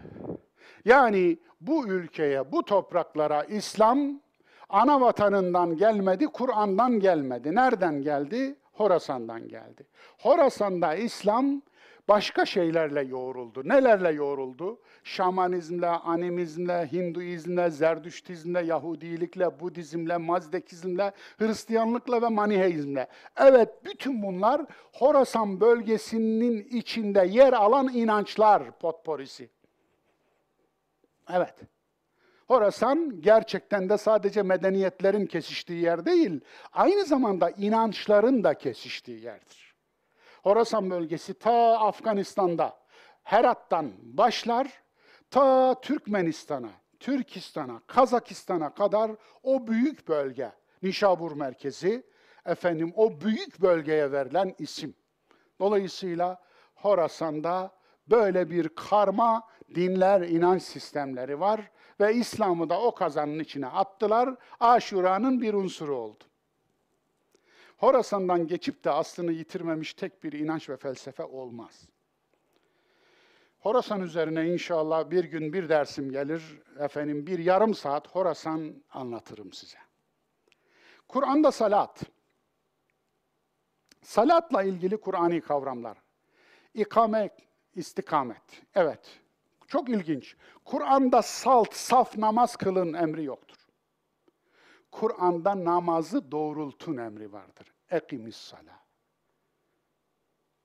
Yani 0.84 1.38
bu 1.60 1.88
ülkeye, 1.88 2.52
bu 2.52 2.64
topraklara 2.64 3.44
İslam 3.44 4.20
ana 4.68 5.00
vatanından 5.00 5.76
gelmedi, 5.76 6.26
Kur'an'dan 6.26 7.00
gelmedi. 7.00 7.54
Nereden 7.54 8.02
geldi? 8.02 8.56
Horasan'dan 8.72 9.48
geldi. 9.48 9.86
Horasan'da 10.18 10.94
İslam 10.94 11.62
başka 12.08 12.46
şeylerle 12.46 13.02
yoğruldu. 13.02 13.68
Nelerle 13.68 14.12
yoğruldu? 14.12 14.78
Şamanizmle, 15.04 15.86
animizmle, 15.86 16.92
Hinduizmle, 16.92 17.70
Zerdüştizmle, 17.70 18.60
Yahudilikle, 18.60 19.60
Budizmle, 19.60 20.16
Mazdekizmle, 20.16 21.12
Hristiyanlıkla 21.38 22.22
ve 22.22 22.28
Maniheizmle. 22.28 23.06
Evet, 23.36 23.84
bütün 23.84 24.22
bunlar 24.22 24.62
Horasan 24.92 25.60
bölgesinin 25.60 26.68
içinde 26.70 27.26
yer 27.26 27.52
alan 27.52 27.88
inançlar 27.88 28.78
potporisi. 28.78 29.50
Evet. 31.30 31.54
Horasan 32.48 33.20
gerçekten 33.20 33.88
de 33.88 33.98
sadece 33.98 34.42
medeniyetlerin 34.42 35.26
kesiştiği 35.26 35.82
yer 35.82 36.06
değil, 36.06 36.40
aynı 36.72 37.04
zamanda 37.04 37.50
inançların 37.50 38.44
da 38.44 38.54
kesiştiği 38.54 39.22
yerdir. 39.24 39.65
Horasan 40.46 40.90
bölgesi 40.90 41.34
ta 41.34 41.78
Afganistan'da, 41.78 42.76
Herat'tan 43.22 43.92
başlar, 44.02 44.82
ta 45.30 45.80
Türkmenistan'a, 45.80 46.70
Türkistan'a, 47.00 47.80
Kazakistan'a 47.86 48.74
kadar 48.74 49.10
o 49.42 49.66
büyük 49.66 50.08
bölge, 50.08 50.52
Nişabur 50.82 51.32
merkezi, 51.32 52.06
efendim 52.44 52.92
o 52.96 53.20
büyük 53.20 53.62
bölgeye 53.62 54.12
verilen 54.12 54.54
isim. 54.58 54.94
Dolayısıyla 55.60 56.42
Horasan'da 56.74 57.70
böyle 58.10 58.50
bir 58.50 58.68
karma 58.68 59.48
dinler, 59.74 60.20
inanç 60.20 60.62
sistemleri 60.62 61.40
var 61.40 61.70
ve 62.00 62.14
İslam'ı 62.14 62.70
da 62.70 62.80
o 62.80 62.94
kazanın 62.94 63.38
içine 63.38 63.66
attılar. 63.66 64.34
Aşura'nın 64.60 65.40
bir 65.40 65.54
unsuru 65.54 65.96
oldu. 65.96 66.24
Horasan'dan 67.76 68.46
geçip 68.46 68.84
de 68.84 68.90
aslını 68.90 69.32
yitirmemiş 69.32 69.94
tek 69.94 70.24
bir 70.24 70.32
inanç 70.32 70.68
ve 70.68 70.76
felsefe 70.76 71.24
olmaz. 71.24 71.88
Horasan 73.58 74.00
üzerine 74.00 74.48
inşallah 74.48 75.10
bir 75.10 75.24
gün 75.24 75.52
bir 75.52 75.68
dersim 75.68 76.12
gelir. 76.12 76.42
Efendim 76.78 77.26
bir 77.26 77.38
yarım 77.38 77.74
saat 77.74 78.08
Horasan 78.08 78.82
anlatırım 78.92 79.52
size. 79.52 79.78
Kur'an'da 81.08 81.52
salat. 81.52 82.02
Salatla 84.02 84.62
ilgili 84.62 84.96
Kur'ani 84.96 85.40
kavramlar. 85.40 85.98
İkamet, 86.74 87.32
istikamet. 87.74 88.62
Evet, 88.74 89.20
çok 89.66 89.88
ilginç. 89.88 90.36
Kur'an'da 90.64 91.22
salt, 91.22 91.74
saf 91.74 92.18
namaz 92.18 92.56
kılın 92.56 92.92
emri 92.92 93.24
yoktur. 93.24 93.45
Kur'an'da 95.00 95.64
namazı 95.64 96.30
doğrultun 96.32 96.96
emri 96.96 97.32
vardır. 97.32 97.72
Ekimis 97.90 98.36
sala. 98.36 98.80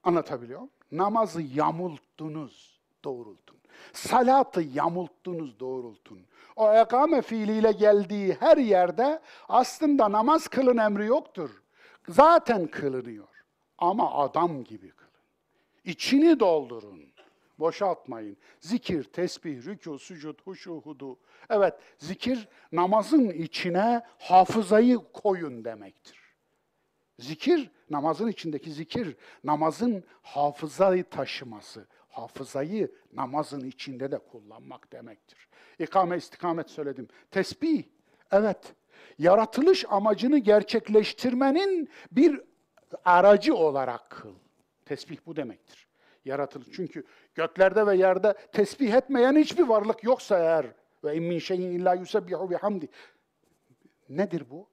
Anlatabiliyor 0.04 0.60
muyum? 0.60 0.74
Namazı 0.92 1.42
yamulttunuz, 1.42 2.80
doğrultun. 3.04 3.58
Salatı 3.94 4.62
yamulttunuz, 4.62 5.60
doğrultun. 5.60 6.20
O 6.56 6.74
ekame 6.74 7.22
fiiliyle 7.22 7.72
geldiği 7.72 8.38
her 8.40 8.58
yerde 8.58 9.22
aslında 9.50 10.12
namaz 10.12 10.48
kılın 10.48 10.78
emri 10.78 11.06
yoktur. 11.06 11.50
Zaten 12.10 12.68
kılınıyor. 12.68 13.28
Ama 13.78 14.14
adam 14.14 14.64
gibi 14.64 14.92
kılın. 14.92 15.12
İçini 15.86 16.40
doldurun. 16.40 17.11
Boşaltmayın. 17.62 18.38
Zikir, 18.60 19.04
tesbih, 19.04 19.58
rükû, 19.66 20.00
sucud, 20.00 20.42
huşu, 20.44 20.82
hudu. 20.82 21.20
Evet, 21.50 21.74
zikir 21.98 22.48
namazın 22.72 23.30
içine 23.30 24.02
hafızayı 24.20 25.00
koyun 25.14 25.66
demektir. 25.66 26.20
Zikir, 27.20 27.72
namazın 27.90 28.28
içindeki 28.28 28.72
zikir, 28.72 29.16
namazın 29.44 30.04
hafızayı 30.22 31.04
taşıması, 31.04 31.88
hafızayı 32.10 32.92
namazın 33.14 33.66
içinde 33.66 34.12
de 34.12 34.18
kullanmak 34.18 34.92
demektir. 34.92 35.48
İkame, 35.80 36.18
istikamet 36.18 36.70
söyledim. 36.70 37.08
Tesbih, 37.32 37.84
evet, 38.32 38.74
yaratılış 39.20 39.86
amacını 39.90 40.38
gerçekleştirmenin 40.38 41.90
bir 42.12 42.42
aracı 43.06 43.56
olarak 43.56 44.10
kıl. 44.10 44.36
Tesbih 44.86 45.18
bu 45.26 45.36
demektir. 45.36 45.91
Yaratılış. 46.26 46.68
Çünkü 46.72 47.04
göklerde 47.36 47.88
ve 47.88 47.98
yerde 47.98 48.34
tesbih 48.52 48.94
etmeyen 48.94 49.36
hiçbir 49.36 49.64
varlık 49.64 50.04
yoksa 50.04 50.40
eğer 50.40 50.66
ve 51.04 51.16
in 51.16 51.40
şeyin 51.40 51.72
illa 51.72 51.94
yusebbihu 51.94 52.50
bihamdi. 52.50 52.90
Nedir 54.10 54.50
bu? 54.50 54.70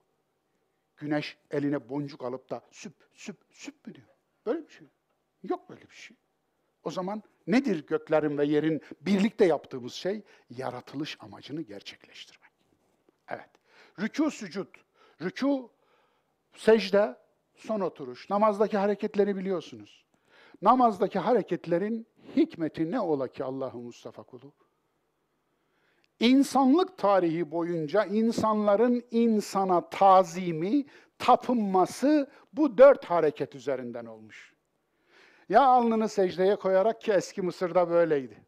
Güneş 0.96 1.38
eline 1.50 1.88
boncuk 1.88 2.24
alıp 2.24 2.50
da 2.50 2.62
süp 2.70 2.94
süp 3.14 3.36
süp 3.50 3.86
mü 3.86 3.94
diyor? 3.94 4.08
Böyle 4.46 4.68
bir 4.68 4.72
şey. 4.72 4.86
Yok 5.42 5.70
böyle 5.70 5.90
bir 5.90 5.94
şey. 5.94 6.16
O 6.84 6.90
zaman 6.90 7.22
nedir 7.46 7.86
göklerin 7.86 8.38
ve 8.38 8.44
yerin 8.46 8.80
birlikte 9.00 9.44
yaptığımız 9.44 9.92
şey? 9.92 10.22
Yaratılış 10.50 11.16
amacını 11.20 11.62
gerçekleştirmek. 11.62 12.50
Evet. 13.28 13.50
Rükû 13.98 14.30
sücud. 14.30 14.74
Rükû, 15.20 15.70
secde, 16.54 17.16
son 17.54 17.80
oturuş. 17.80 18.30
Namazdaki 18.30 18.76
hareketleri 18.76 19.36
biliyorsunuz. 19.36 20.04
Namazdaki 20.62 21.18
hareketlerin 21.18 22.06
hikmeti 22.36 22.90
ne 22.90 23.00
ola 23.00 23.28
ki 23.28 23.44
Allah'ın 23.44 23.82
Mustafa 23.82 24.22
kulu? 24.22 24.52
İnsanlık 26.20 26.98
tarihi 26.98 27.50
boyunca 27.50 28.04
insanların 28.04 29.04
insana 29.10 29.88
tazimi, 29.90 30.84
tapınması 31.18 32.30
bu 32.52 32.78
dört 32.78 33.04
hareket 33.04 33.54
üzerinden 33.54 34.06
olmuş. 34.06 34.54
Ya 35.48 35.62
alnını 35.62 36.08
secdeye 36.08 36.56
koyarak 36.56 37.00
ki 37.00 37.12
eski 37.12 37.42
Mısır'da 37.42 37.90
böyleydi. 37.90 38.44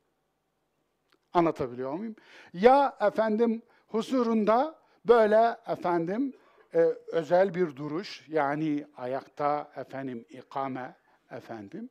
Anlatabiliyor 1.32 1.92
muyum? 1.92 2.16
Ya 2.52 2.96
efendim 3.00 3.62
huzurunda 3.86 4.78
böyle 5.08 5.56
efendim 5.66 6.32
e, 6.74 6.78
özel 7.12 7.54
bir 7.54 7.76
duruş 7.76 8.28
yani 8.28 8.86
ayakta 8.96 9.72
efendim 9.76 10.26
ikame 10.28 10.96
efendim. 11.30 11.90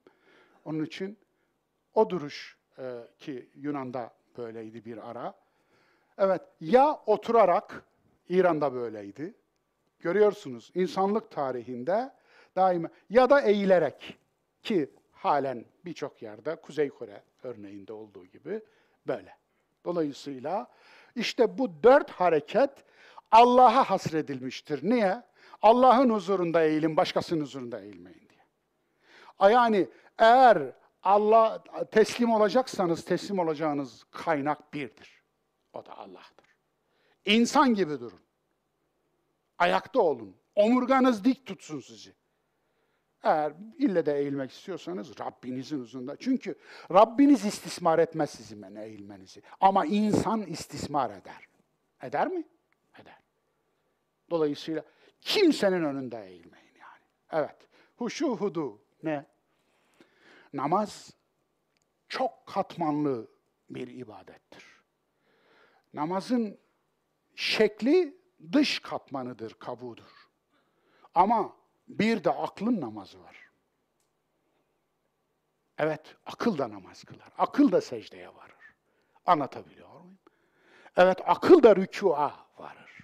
Onun 0.66 0.86
için 0.86 1.18
o 1.94 2.10
duruş 2.10 2.58
e, 2.78 3.08
ki 3.20 3.50
Yunan'da 3.56 4.14
böyleydi 4.38 4.86
bir 4.86 5.10
ara. 5.10 5.34
Evet, 6.18 6.42
ya 6.62 7.00
oturarak, 7.06 7.84
İran'da 8.30 8.74
böyleydi. 8.74 9.34
Görüyorsunuz 10.00 10.72
insanlık 10.76 11.32
tarihinde 11.32 12.14
daima 12.56 12.90
ya 13.10 13.30
da 13.30 13.42
eğilerek 13.42 14.18
ki 14.64 14.90
halen 15.12 15.66
birçok 15.86 16.22
yerde 16.22 16.56
Kuzey 16.56 16.90
Kore 16.90 17.24
örneğinde 17.44 17.94
olduğu 17.94 18.26
gibi 18.26 18.62
böyle. 19.08 19.38
Dolayısıyla 19.86 20.68
işte 21.16 21.58
bu 21.58 21.84
dört 21.84 22.12
hareket 22.12 22.72
Allah'a 23.32 23.90
hasredilmiştir. 23.90 24.90
Niye? 24.90 25.24
Allah'ın 25.62 26.10
huzurunda 26.10 26.64
eğilin, 26.64 26.98
başkasının 26.98 27.42
huzurunda 27.42 27.80
eğilmeyin. 27.80 28.29
Yani 29.42 29.88
eğer 30.18 30.74
Allah 31.04 31.64
teslim 31.92 32.32
olacaksanız 32.32 33.06
teslim 33.06 33.40
olacağınız 33.40 34.04
kaynak 34.12 34.74
birdir. 34.74 35.22
O 35.74 35.86
da 35.86 35.98
Allah'tır. 35.98 36.56
İnsan 37.26 37.74
gibi 37.74 38.00
durun. 38.00 38.20
Ayakta 39.58 40.02
olun. 40.02 40.36
Omurganız 40.56 41.24
dik 41.24 41.46
tutsun 41.46 41.80
sizi. 41.80 42.14
Eğer 43.24 43.54
ille 43.78 44.06
de 44.06 44.18
eğilmek 44.20 44.52
istiyorsanız 44.52 45.20
Rabbinizin 45.20 45.80
huzurunda. 45.80 46.16
Çünkü 46.18 46.56
Rabbiniz 46.92 47.46
istismar 47.46 48.00
etmez 48.00 48.30
sizin 48.30 48.76
eğilmenizi. 48.76 49.42
Ama 49.62 49.86
insan 49.86 50.42
istismar 50.42 51.10
eder. 51.10 51.48
Eder 52.02 52.28
mi? 52.28 52.44
Eder. 53.02 53.20
Dolayısıyla 54.30 54.84
kimsenin 55.22 55.84
önünde 55.84 56.18
eğilmeyin 56.18 56.76
yani. 56.80 57.04
Evet. 57.32 57.56
Huşu 57.96 58.28
hudu 58.28 58.82
ne? 59.04 59.26
Namaz 60.54 61.14
çok 62.08 62.46
katmanlı 62.48 63.28
bir 63.70 63.88
ibadettir. 63.88 64.66
Namazın 65.94 66.60
şekli 67.36 68.18
dış 68.52 68.80
katmanıdır, 68.80 69.54
kabuğudur. 69.54 70.30
Ama 71.16 71.56
bir 71.88 72.24
de 72.24 72.32
aklın 72.32 72.82
namazı 72.82 73.24
var. 73.24 73.50
Evet, 75.78 76.16
akıl 76.26 76.58
da 76.58 76.70
namaz 76.70 77.04
kılar. 77.04 77.30
Akıl 77.38 77.72
da 77.72 77.82
secdeye 77.82 78.36
varır. 78.36 78.76
Anlatabiliyor 79.26 79.90
muyum? 79.90 80.20
Evet, 80.98 81.18
akıl 81.26 81.64
da 81.64 81.76
rükûa 81.76 82.48
varır. 82.58 83.00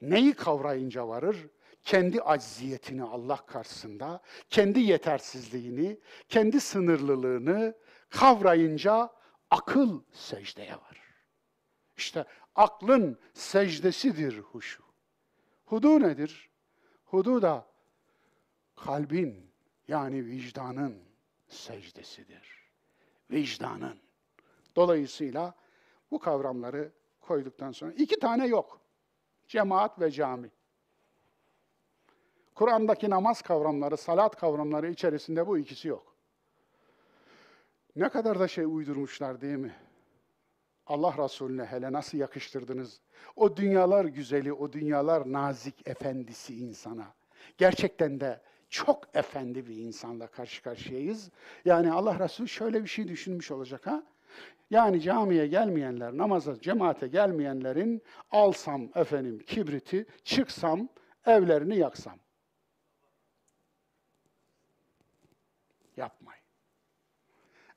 Neyi 0.00 0.34
kavrayınca 0.34 1.08
varır? 1.08 1.48
Kendi 1.86 2.22
acziyetini 2.22 3.02
Allah 3.02 3.36
karşısında, 3.36 4.20
kendi 4.50 4.80
yetersizliğini, 4.80 6.00
kendi 6.28 6.60
sınırlılığını 6.60 7.74
kavrayınca 8.10 9.12
akıl 9.50 10.00
secdeye 10.12 10.72
varır. 10.72 11.14
İşte 11.96 12.24
aklın 12.54 13.18
secdesidir 13.32 14.38
huşu. 14.38 14.82
Hudu 15.64 16.00
nedir? 16.00 16.50
Hudu 17.04 17.42
da 17.42 17.66
kalbin 18.76 19.50
yani 19.88 20.26
vicdanın 20.26 20.98
secdesidir. 21.48 22.70
Vicdanın. 23.30 23.98
Dolayısıyla 24.76 25.54
bu 26.10 26.18
kavramları 26.18 26.92
koyduktan 27.20 27.72
sonra 27.72 27.92
iki 27.92 28.18
tane 28.18 28.46
yok. 28.46 28.80
Cemaat 29.48 30.00
ve 30.00 30.10
cami. 30.10 30.50
Kur'an'daki 32.56 33.10
namaz 33.10 33.42
kavramları, 33.42 33.96
salat 33.96 34.36
kavramları 34.36 34.90
içerisinde 34.90 35.46
bu 35.46 35.58
ikisi 35.58 35.88
yok. 35.88 36.14
Ne 37.96 38.08
kadar 38.08 38.40
da 38.40 38.48
şey 38.48 38.64
uydurmuşlar 38.64 39.40
değil 39.40 39.56
mi? 39.56 39.74
Allah 40.86 41.14
Resulüne 41.24 41.64
hele 41.64 41.92
nasıl 41.92 42.18
yakıştırdınız? 42.18 43.00
O 43.36 43.56
dünyalar 43.56 44.04
güzeli, 44.04 44.52
o 44.52 44.72
dünyalar 44.72 45.32
nazik 45.32 45.88
efendisi 45.88 46.56
insana. 46.56 47.06
Gerçekten 47.58 48.20
de 48.20 48.40
çok 48.68 49.16
efendi 49.16 49.66
bir 49.66 49.76
insanla 49.76 50.26
karşı 50.26 50.62
karşıyayız. 50.62 51.30
Yani 51.64 51.92
Allah 51.92 52.18
Resulü 52.18 52.48
şöyle 52.48 52.82
bir 52.82 52.88
şey 52.88 53.08
düşünmüş 53.08 53.50
olacak 53.50 53.86
ha? 53.86 54.02
Yani 54.70 55.00
camiye 55.00 55.46
gelmeyenler, 55.46 56.16
namaza, 56.16 56.60
cemaate 56.60 57.08
gelmeyenlerin 57.08 58.02
alsam 58.30 58.88
efendim 58.94 59.38
kibriti, 59.38 60.06
çıksam, 60.24 60.88
evlerini 61.26 61.78
yaksam. 61.78 62.18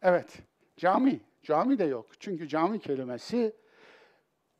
Evet, 0.02 0.38
cami. 0.78 1.22
Cami 1.44 1.80
de 1.80 1.84
yok. 1.84 2.06
Çünkü 2.20 2.48
cami 2.48 2.80
kelimesi 2.80 3.56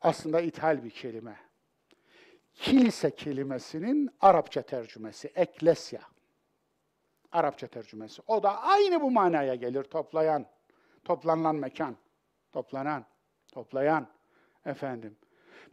aslında 0.02 0.42
ithal 0.42 0.84
bir 0.84 0.90
kelime. 0.90 1.40
Kilise 2.54 3.16
kelimesinin 3.16 4.10
Arapça 4.22 4.62
tercümesi, 4.62 5.32
eklesya. 5.36 6.02
Arapça 7.32 7.68
tercümesi. 7.68 8.22
O 8.28 8.44
da 8.44 8.62
aynı 8.62 9.02
bu 9.02 9.12
manaya 9.12 9.56
gelir, 9.56 9.84
toplayan, 9.84 10.46
toplanılan 11.04 11.56
mekan, 11.56 11.98
toplanan, 12.52 13.06
toplayan 13.52 14.08
efendim. 14.66 15.18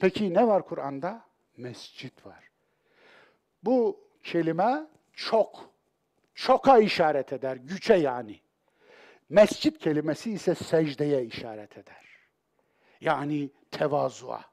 Peki 0.01 0.35
ne 0.35 0.47
var 0.47 0.67
Kur'an'da? 0.67 1.25
Mescit 1.57 2.27
var. 2.27 2.51
Bu 3.62 4.01
kelime 4.23 4.87
çok, 5.12 5.71
çoka 6.35 6.79
işaret 6.79 7.33
eder, 7.33 7.57
güce 7.57 7.95
yani. 7.95 8.41
Mescit 9.29 9.79
kelimesi 9.79 10.33
ise 10.33 10.55
secdeye 10.55 11.24
işaret 11.24 11.79
eder. 11.79 12.07
Yani 13.01 13.51
tevazuğa. 13.70 14.45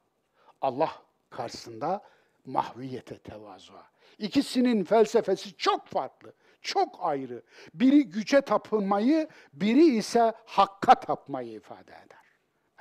Allah 0.62 0.92
karşısında 1.30 2.02
mahviyete 2.46 3.18
tevazuğa. 3.18 3.94
İkisinin 4.18 4.84
felsefesi 4.84 5.58
çok 5.58 5.88
farklı, 5.88 6.34
çok 6.62 6.98
ayrı. 7.00 7.44
Biri 7.74 8.10
güce 8.10 8.42
tapınmayı, 8.42 9.28
biri 9.54 9.86
ise 9.86 10.34
hakka 10.46 10.96
tapmayı 10.96 11.52
ifade 11.52 11.92
eder. 11.92 12.24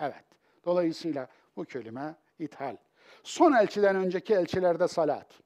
Evet, 0.00 0.24
dolayısıyla 0.64 1.28
bu 1.56 1.64
kelime 1.64 2.14
ithal. 2.38 2.76
Son 3.22 3.52
elçiden 3.52 3.96
önceki 3.96 4.34
elçilerde 4.34 4.88
salat. 4.88 5.40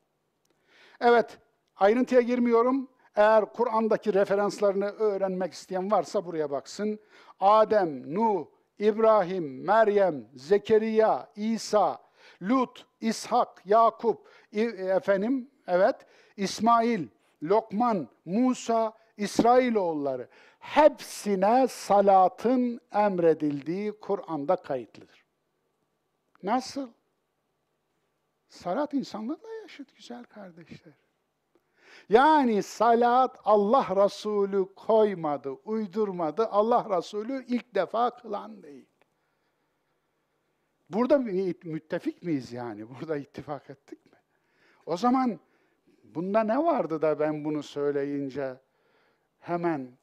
Evet, 1.00 1.38
ayrıntıya 1.76 2.20
girmiyorum. 2.20 2.90
Eğer 3.16 3.52
Kur'an'daki 3.52 4.14
referanslarını 4.14 4.86
öğrenmek 4.86 5.52
isteyen 5.52 5.90
varsa 5.90 6.24
buraya 6.24 6.50
baksın. 6.50 6.98
Adem, 7.40 8.14
Nuh, 8.14 8.46
İbrahim, 8.78 9.64
Meryem, 9.64 10.28
Zekeriya, 10.34 11.28
İsa, 11.36 11.98
Lut, 12.42 12.86
İshak, 13.00 13.62
Yakup, 13.64 14.28
efendim, 14.52 15.50
evet, 15.66 15.96
İsmail, 16.36 17.08
Lokman, 17.42 18.08
Musa, 18.24 18.92
İsrailoğulları 19.16 20.28
hepsine 20.58 21.68
salatın 21.68 22.80
emredildiği 22.92 24.00
Kur'an'da 24.00 24.56
kayıtlıdır. 24.56 25.24
Nasıl? 26.42 26.88
Salat 28.48 28.94
insanlarla 28.94 29.48
yaşıt 29.62 29.96
güzel 29.96 30.24
kardeşler. 30.24 31.05
Yani 32.08 32.62
salat 32.62 33.40
Allah 33.44 34.04
Resulü 34.04 34.74
koymadı, 34.74 35.50
uydurmadı. 35.50 36.46
Allah 36.46 36.98
Resulü 36.98 37.44
ilk 37.48 37.74
defa 37.74 38.10
kılan 38.10 38.62
değil. 38.62 38.86
Burada 40.90 41.18
müttefik 41.64 42.22
miyiz 42.22 42.52
yani? 42.52 42.88
Burada 43.00 43.16
ittifak 43.16 43.70
ettik 43.70 44.06
mi? 44.06 44.18
O 44.86 44.96
zaman 44.96 45.40
bunda 46.04 46.44
ne 46.44 46.58
vardı 46.58 47.02
da 47.02 47.20
ben 47.20 47.44
bunu 47.44 47.62
söyleyince 47.62 48.56
hemen 49.38 49.98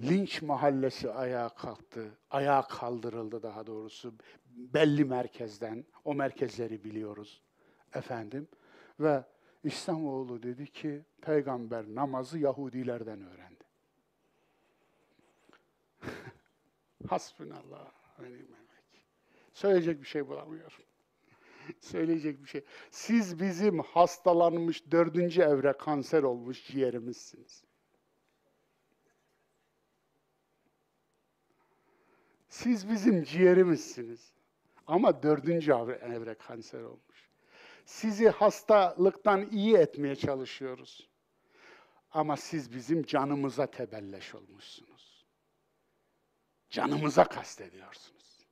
linç 0.00 0.42
mahallesi 0.42 1.10
ayağa 1.10 1.48
kalktı, 1.48 2.18
ayağa 2.30 2.62
kaldırıldı 2.62 3.42
daha 3.42 3.66
doğrusu 3.66 4.14
belli 4.46 5.04
merkezden, 5.04 5.84
o 6.04 6.14
merkezleri 6.14 6.84
biliyoruz 6.84 7.42
efendim. 7.94 8.48
Ve 9.00 9.24
İslamoğlu 9.64 10.42
dedi 10.42 10.66
ki 10.72 11.04
peygamber 11.22 11.84
namazı 11.86 12.38
Yahudilerden 12.38 13.22
öğrendi. 13.22 13.64
Hasbunallah. 17.08 17.92
vekil. 18.18 18.54
Söyleyecek 19.52 20.00
bir 20.00 20.06
şey 20.06 20.28
bulamıyorum. 20.28 20.84
Söyleyecek 21.80 22.42
bir 22.42 22.48
şey. 22.48 22.64
Siz 22.90 23.40
bizim 23.40 23.78
hastalanmış 23.78 24.90
dördüncü 24.90 25.42
evre 25.42 25.72
kanser 25.72 26.22
olmuş 26.22 26.66
ciğerimizsiniz. 26.66 27.64
Siz 32.48 32.90
bizim 32.90 33.22
ciğerimizsiniz. 33.22 34.32
Ama 34.86 35.22
dördüncü 35.22 35.72
evre 35.72 36.34
kanser 36.34 36.82
olmuş. 36.82 37.02
Sizi 37.90 38.28
hastalıktan 38.28 39.48
iyi 39.50 39.76
etmeye 39.76 40.16
çalışıyoruz. 40.16 41.08
Ama 42.10 42.36
siz 42.36 42.72
bizim 42.74 43.02
canımıza 43.02 43.66
tebelleş 43.66 44.34
olmuşsunuz. 44.34 45.26
Canımıza 46.70 47.24
kastediyorsunuz. 47.24 48.46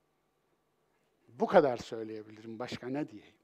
Bu 1.28 1.46
kadar 1.46 1.76
söyleyebilirim. 1.76 2.58
Başka 2.58 2.88
ne 2.88 3.08
diyeyim? 3.08 3.34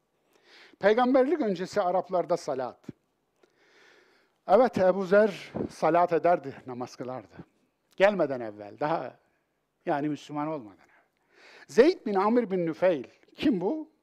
Peygamberlik 0.78 1.40
öncesi 1.40 1.80
Araplarda 1.80 2.36
salat. 2.36 2.86
Evet 4.48 4.78
Ebu 4.78 5.04
Zer 5.04 5.52
salat 5.70 6.12
ederdi, 6.12 6.54
namaz 6.66 6.96
kılardı. 6.96 7.36
Gelmeden 7.96 8.40
evvel, 8.40 8.80
daha 8.80 9.18
yani 9.86 10.08
Müslüman 10.08 10.48
olmadan 10.48 10.78
evvel. 10.78 11.04
Zeyd 11.68 12.06
bin 12.06 12.14
Amr 12.14 12.50
bin 12.50 12.66
Nüfeil, 12.66 13.04
kim 13.34 13.60
bu? 13.60 13.93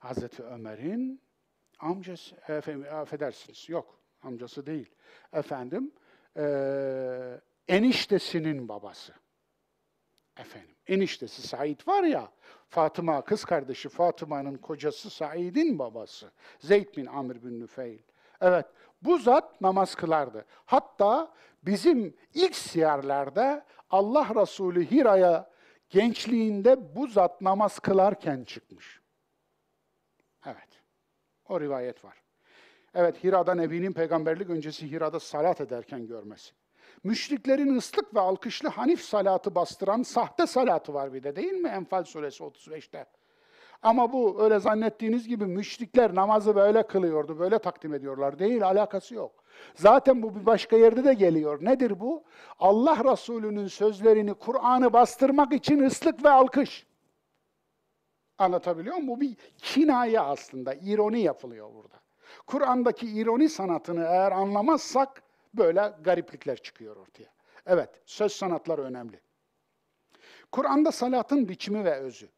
Hazreti 0.00 0.42
Ömer'in 0.42 1.22
amcası, 1.78 2.36
efendim, 2.48 2.86
affedersiniz, 2.92 3.68
yok 3.68 3.98
amcası 4.22 4.66
değil. 4.66 4.90
Efendim, 5.32 5.92
eee, 6.36 7.40
eniştesinin 7.68 8.68
babası. 8.68 9.12
Efendim, 10.36 10.76
eniştesi 10.86 11.42
Said 11.42 11.80
var 11.86 12.02
ya, 12.02 12.32
Fatıma, 12.68 13.24
kız 13.24 13.44
kardeşi 13.44 13.88
Fatıma'nın 13.88 14.56
kocası 14.56 15.10
Said'in 15.10 15.78
babası. 15.78 16.30
Zeyd 16.58 16.96
bin 16.96 17.06
Amr 17.06 17.44
bin 17.44 17.60
Nüfeil. 17.60 18.02
Evet, 18.40 18.66
bu 19.02 19.18
zat 19.18 19.60
namaz 19.60 19.94
kılardı. 19.94 20.44
Hatta 20.64 21.34
bizim 21.62 22.16
ilk 22.34 22.56
siyarlarda 22.56 23.66
Allah 23.90 24.28
Resulü 24.34 24.90
Hira'ya 24.90 25.50
gençliğinde 25.90 26.96
bu 26.96 27.06
zat 27.06 27.40
namaz 27.40 27.78
kılarken 27.78 28.44
çıkmış. 28.44 28.99
O 31.50 31.60
rivayet 31.60 32.04
var. 32.04 32.14
Evet, 32.94 33.24
Hira'da 33.24 33.54
Nebi'nin 33.54 33.92
peygamberlik 33.92 34.50
öncesi 34.50 34.90
Hira'da 34.90 35.20
salat 35.20 35.60
ederken 35.60 36.06
görmesi. 36.06 36.52
Müşriklerin 37.04 37.76
ıslık 37.76 38.14
ve 38.14 38.20
alkışlı 38.20 38.68
Hanif 38.68 39.00
salatı 39.00 39.54
bastıran 39.54 40.02
sahte 40.02 40.46
salatı 40.46 40.94
var 40.94 41.12
bir 41.12 41.22
de 41.22 41.36
değil 41.36 41.52
mi? 41.52 41.68
Enfal 41.68 42.04
suresi 42.04 42.44
35'te. 42.44 43.06
Ama 43.82 44.12
bu 44.12 44.42
öyle 44.42 44.58
zannettiğiniz 44.58 45.28
gibi 45.28 45.46
müşrikler 45.46 46.14
namazı 46.14 46.56
böyle 46.56 46.86
kılıyordu, 46.86 47.38
böyle 47.38 47.58
takdim 47.58 47.94
ediyorlar. 47.94 48.38
Değil, 48.38 48.66
alakası 48.66 49.14
yok. 49.14 49.44
Zaten 49.74 50.22
bu 50.22 50.36
bir 50.36 50.46
başka 50.46 50.76
yerde 50.76 51.04
de 51.04 51.14
geliyor. 51.14 51.64
Nedir 51.64 52.00
bu? 52.00 52.24
Allah 52.58 53.12
Resulü'nün 53.12 53.66
sözlerini, 53.66 54.34
Kur'an'ı 54.34 54.92
bastırmak 54.92 55.52
için 55.52 55.82
ıslık 55.82 56.24
ve 56.24 56.30
alkış. 56.30 56.86
Anlatabiliyor 58.40 58.96
muyum? 58.96 59.08
Bu 59.08 59.20
bir 59.20 59.36
kinaye 59.58 60.20
aslında, 60.20 60.74
ironi 60.74 61.20
yapılıyor 61.20 61.74
burada. 61.74 62.00
Kur'an'daki 62.46 63.06
ironi 63.06 63.48
sanatını 63.48 64.04
eğer 64.04 64.32
anlamazsak 64.32 65.22
böyle 65.54 65.94
gariplikler 66.04 66.56
çıkıyor 66.56 66.96
ortaya. 66.96 67.32
Evet, 67.66 68.02
söz 68.06 68.32
sanatları 68.32 68.82
önemli. 68.82 69.20
Kur'an'da 70.52 70.92
salatın 70.92 71.48
biçimi 71.48 71.84
ve 71.84 71.94
özü. 71.94 72.28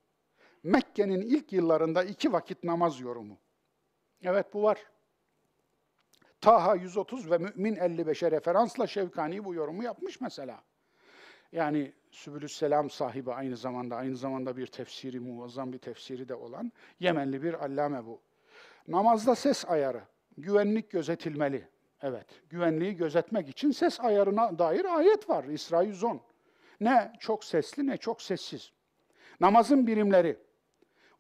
Mekke'nin 0.63 1.21
ilk 1.21 1.53
yıllarında 1.53 2.05
iki 2.05 2.33
vakit 2.33 2.65
namaz 2.65 3.01
yorumu. 3.01 3.39
Evet 4.23 4.55
bu 4.55 4.63
var. 4.63 4.79
Taha 6.41 6.75
130 6.75 7.31
ve 7.31 7.39
Mü'min 7.39 7.77
55'e 7.77 8.31
referansla 8.31 8.87
Şevkani 8.87 9.45
bu 9.45 9.55
yorumu 9.55 9.83
yapmış 9.83 10.21
mesela. 10.21 10.63
Yani 11.53 11.93
Sübülüsselam 12.13 12.91
sahibi 12.91 13.33
aynı 13.33 13.57
zamanda, 13.57 13.97
aynı 13.97 14.17
zamanda 14.17 14.57
bir 14.57 14.67
tefsiri, 14.67 15.21
muazzam 15.21 15.73
bir 15.73 15.79
tefsiri 15.79 16.29
de 16.29 16.35
olan 16.35 16.73
Yemenli 17.01 17.43
bir 17.43 17.65
allame 17.65 18.07
bu. 18.07 18.21
Namazda 18.89 19.35
ses 19.35 19.69
ayarı, 19.69 20.03
güvenlik 20.39 20.91
gözetilmeli. 20.91 21.69
Evet, 22.03 22.27
güvenliği 22.51 22.97
gözetmek 22.97 23.49
için 23.49 23.71
ses 23.71 24.01
ayarına 24.01 24.59
dair 24.59 24.85
ayet 24.85 25.29
var 25.29 25.45
İsra 25.45 25.83
110. 25.83 26.21
Ne 26.81 27.13
çok 27.21 27.45
sesli 27.45 27.87
ne 27.87 27.97
çok 27.97 28.23
sessiz. 28.23 28.73
Namazın 29.41 29.87
birimleri, 29.87 30.39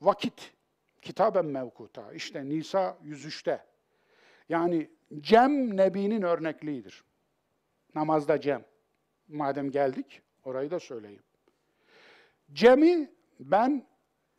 vakit, 0.00 0.52
kitaben 1.02 1.46
mevkuta, 1.46 2.12
işte 2.12 2.48
Nisa 2.48 2.98
103'te. 3.04 3.64
Yani 4.48 4.90
cem 5.20 5.76
Nebi'nin 5.76 6.22
örnekliğidir. 6.22 7.04
Namazda 7.94 8.40
cem. 8.40 8.64
Madem 9.28 9.70
geldik, 9.70 10.22
orayı 10.44 10.70
da 10.70 10.80
söyleyeyim. 10.80 11.22
Cemi, 12.52 13.10
ben 13.40 13.86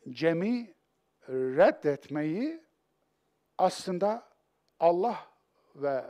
cemi 0.10 0.74
reddetmeyi 1.30 2.64
aslında 3.58 4.30
Allah 4.80 5.28
ve 5.76 6.04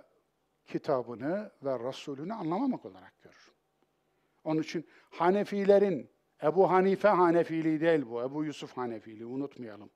kitabını 0.66 1.52
ve 1.64 1.80
Resulünü 1.80 2.34
anlamamak 2.34 2.86
olarak 2.86 3.22
görürüm. 3.22 3.54
Onun 4.44 4.62
için 4.62 4.88
Hanefilerin, 5.10 6.12
Ebu 6.44 6.72
Hanife 6.72 7.08
Hanefiliği 7.08 7.82
değil 7.82 8.06
bu, 8.10 8.22
Ebu 8.22 8.44
Yusuf 8.44 8.78
Hanefiliği 8.78 9.26
unutmayalım. 9.26 9.90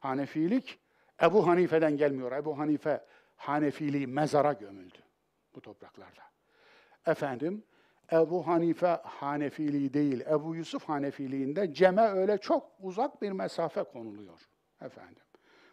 Hanefilik 0.00 0.80
Ebu 1.22 1.46
Hanife'den 1.46 1.96
gelmiyor. 1.96 2.32
Ebu 2.32 2.58
Hanife 2.58 3.04
Hanefiliği 3.36 4.06
mezara 4.06 4.52
gömüldü 4.52 4.98
bu 5.54 5.60
topraklarda. 5.60 6.22
Efendim, 7.06 7.64
Ebu 8.12 8.46
Hanife 8.46 9.00
Hanefiliği 9.04 9.94
değil, 9.94 10.20
Ebu 10.20 10.54
Yusuf 10.54 10.84
Hanefiliğinde 10.84 11.74
ceme 11.74 12.02
öyle 12.02 12.38
çok 12.38 12.70
uzak 12.80 13.22
bir 13.22 13.32
mesafe 13.32 13.82
konuluyor 13.82 14.40
efendim. 14.80 15.22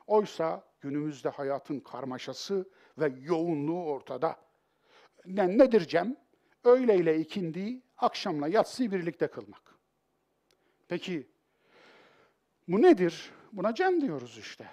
Oysa 0.08 0.64
günümüzde 0.82 1.30
hayatın 1.30 1.80
karmaşası 1.80 2.70
ve 2.98 3.14
yoğunluğu 3.22 3.86
ortada. 3.86 4.36
Ne, 5.26 5.58
nedir 5.58 5.88
cem? 5.88 6.16
Öğle 6.64 6.96
ile 6.96 7.20
ikindi, 7.20 7.82
akşamla 7.98 8.48
yatsıyı 8.48 8.92
birlikte 8.92 9.28
kılmak. 9.28 9.76
Peki 10.88 11.28
bu 12.68 12.82
nedir? 12.82 13.32
Buna 13.54 13.76
cem 13.76 14.02
diyoruz 14.02 14.38
işte. 14.38 14.70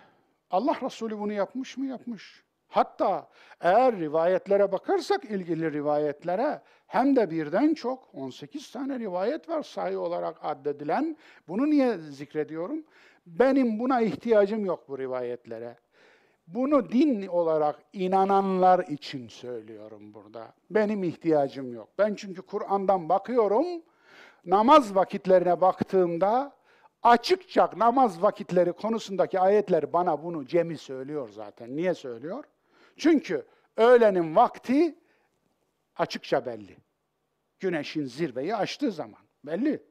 Allah 0.50 0.80
Resulü 0.82 1.18
bunu 1.18 1.32
yapmış 1.32 1.76
mı? 1.76 1.86
Yapmış. 1.86 2.44
Hatta 2.68 3.28
eğer 3.60 3.96
rivayetlere 3.96 4.72
bakarsak 4.72 5.24
ilgili 5.24 5.72
rivayetlere 5.72 6.62
hem 6.86 7.16
de 7.16 7.30
birden 7.30 7.74
çok 7.74 8.08
18 8.14 8.70
tane 8.70 8.98
rivayet 8.98 9.48
var 9.48 9.62
sayı 9.62 10.00
olarak 10.00 10.36
addedilen. 10.42 11.16
Bunu 11.48 11.66
niye 11.66 11.98
zikrediyorum? 11.98 12.84
Benim 13.26 13.78
buna 13.78 14.00
ihtiyacım 14.00 14.64
yok 14.64 14.88
bu 14.88 14.98
rivayetlere. 14.98 15.76
Bunu 16.46 16.92
din 16.92 17.26
olarak 17.26 17.78
inananlar 17.92 18.78
için 18.86 19.28
söylüyorum 19.28 20.14
burada. 20.14 20.54
Benim 20.70 21.02
ihtiyacım 21.04 21.74
yok. 21.74 21.88
Ben 21.98 22.14
çünkü 22.14 22.42
Kur'an'dan 22.42 23.08
bakıyorum, 23.08 23.66
namaz 24.44 24.94
vakitlerine 24.94 25.60
baktığımda 25.60 26.52
açıkça 27.02 27.70
namaz 27.76 28.22
vakitleri 28.22 28.72
konusundaki 28.72 29.40
ayetler 29.40 29.92
bana 29.92 30.22
bunu 30.22 30.46
Cem'i 30.46 30.78
söylüyor 30.78 31.28
zaten. 31.28 31.76
Niye 31.76 31.94
söylüyor? 31.94 32.44
Çünkü 32.99 33.46
öğlenin 33.76 34.36
vakti 34.36 34.94
açıkça 35.96 36.46
belli. 36.46 36.76
Güneşin 37.61 38.05
zirveyi 38.05 38.57
aştığı 38.57 38.92
zaman 38.92 39.20
belli. 39.44 39.82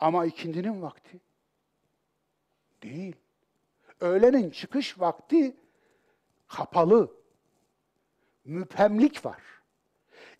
Ama 0.00 0.26
ikindinin 0.26 0.82
vakti 0.82 1.20
değil. 2.82 3.16
Öğlenin 4.00 4.50
çıkış 4.50 5.00
vakti 5.00 5.56
kapalı. 6.48 7.16
Müphemlik 8.44 9.24
var. 9.24 9.42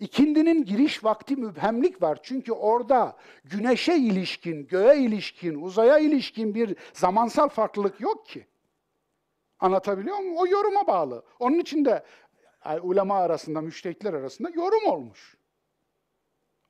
İkindinin 0.01 0.65
giriş 0.65 1.05
vakti 1.05 1.37
müphemlik 1.37 2.03
var. 2.03 2.19
Çünkü 2.23 2.53
orada 2.53 3.17
güneşe 3.45 3.97
ilişkin, 3.97 4.67
göğe 4.67 4.99
ilişkin, 4.99 5.63
uzaya 5.63 5.99
ilişkin 5.99 6.55
bir 6.55 6.77
zamansal 6.93 7.49
farklılık 7.49 8.01
yok 8.01 8.27
ki. 8.27 8.47
Anlatabiliyor 9.59 10.19
muyum? 10.19 10.37
O 10.37 10.47
yoruma 10.47 10.87
bağlı. 10.87 11.25
Onun 11.39 11.59
için 11.59 11.85
de 11.85 12.05
yani 12.65 12.81
ulema 12.81 13.19
arasında, 13.19 13.61
müştehitler 13.61 14.15
arasında 14.15 14.51
yorum 14.51 14.87
olmuş. 14.87 15.37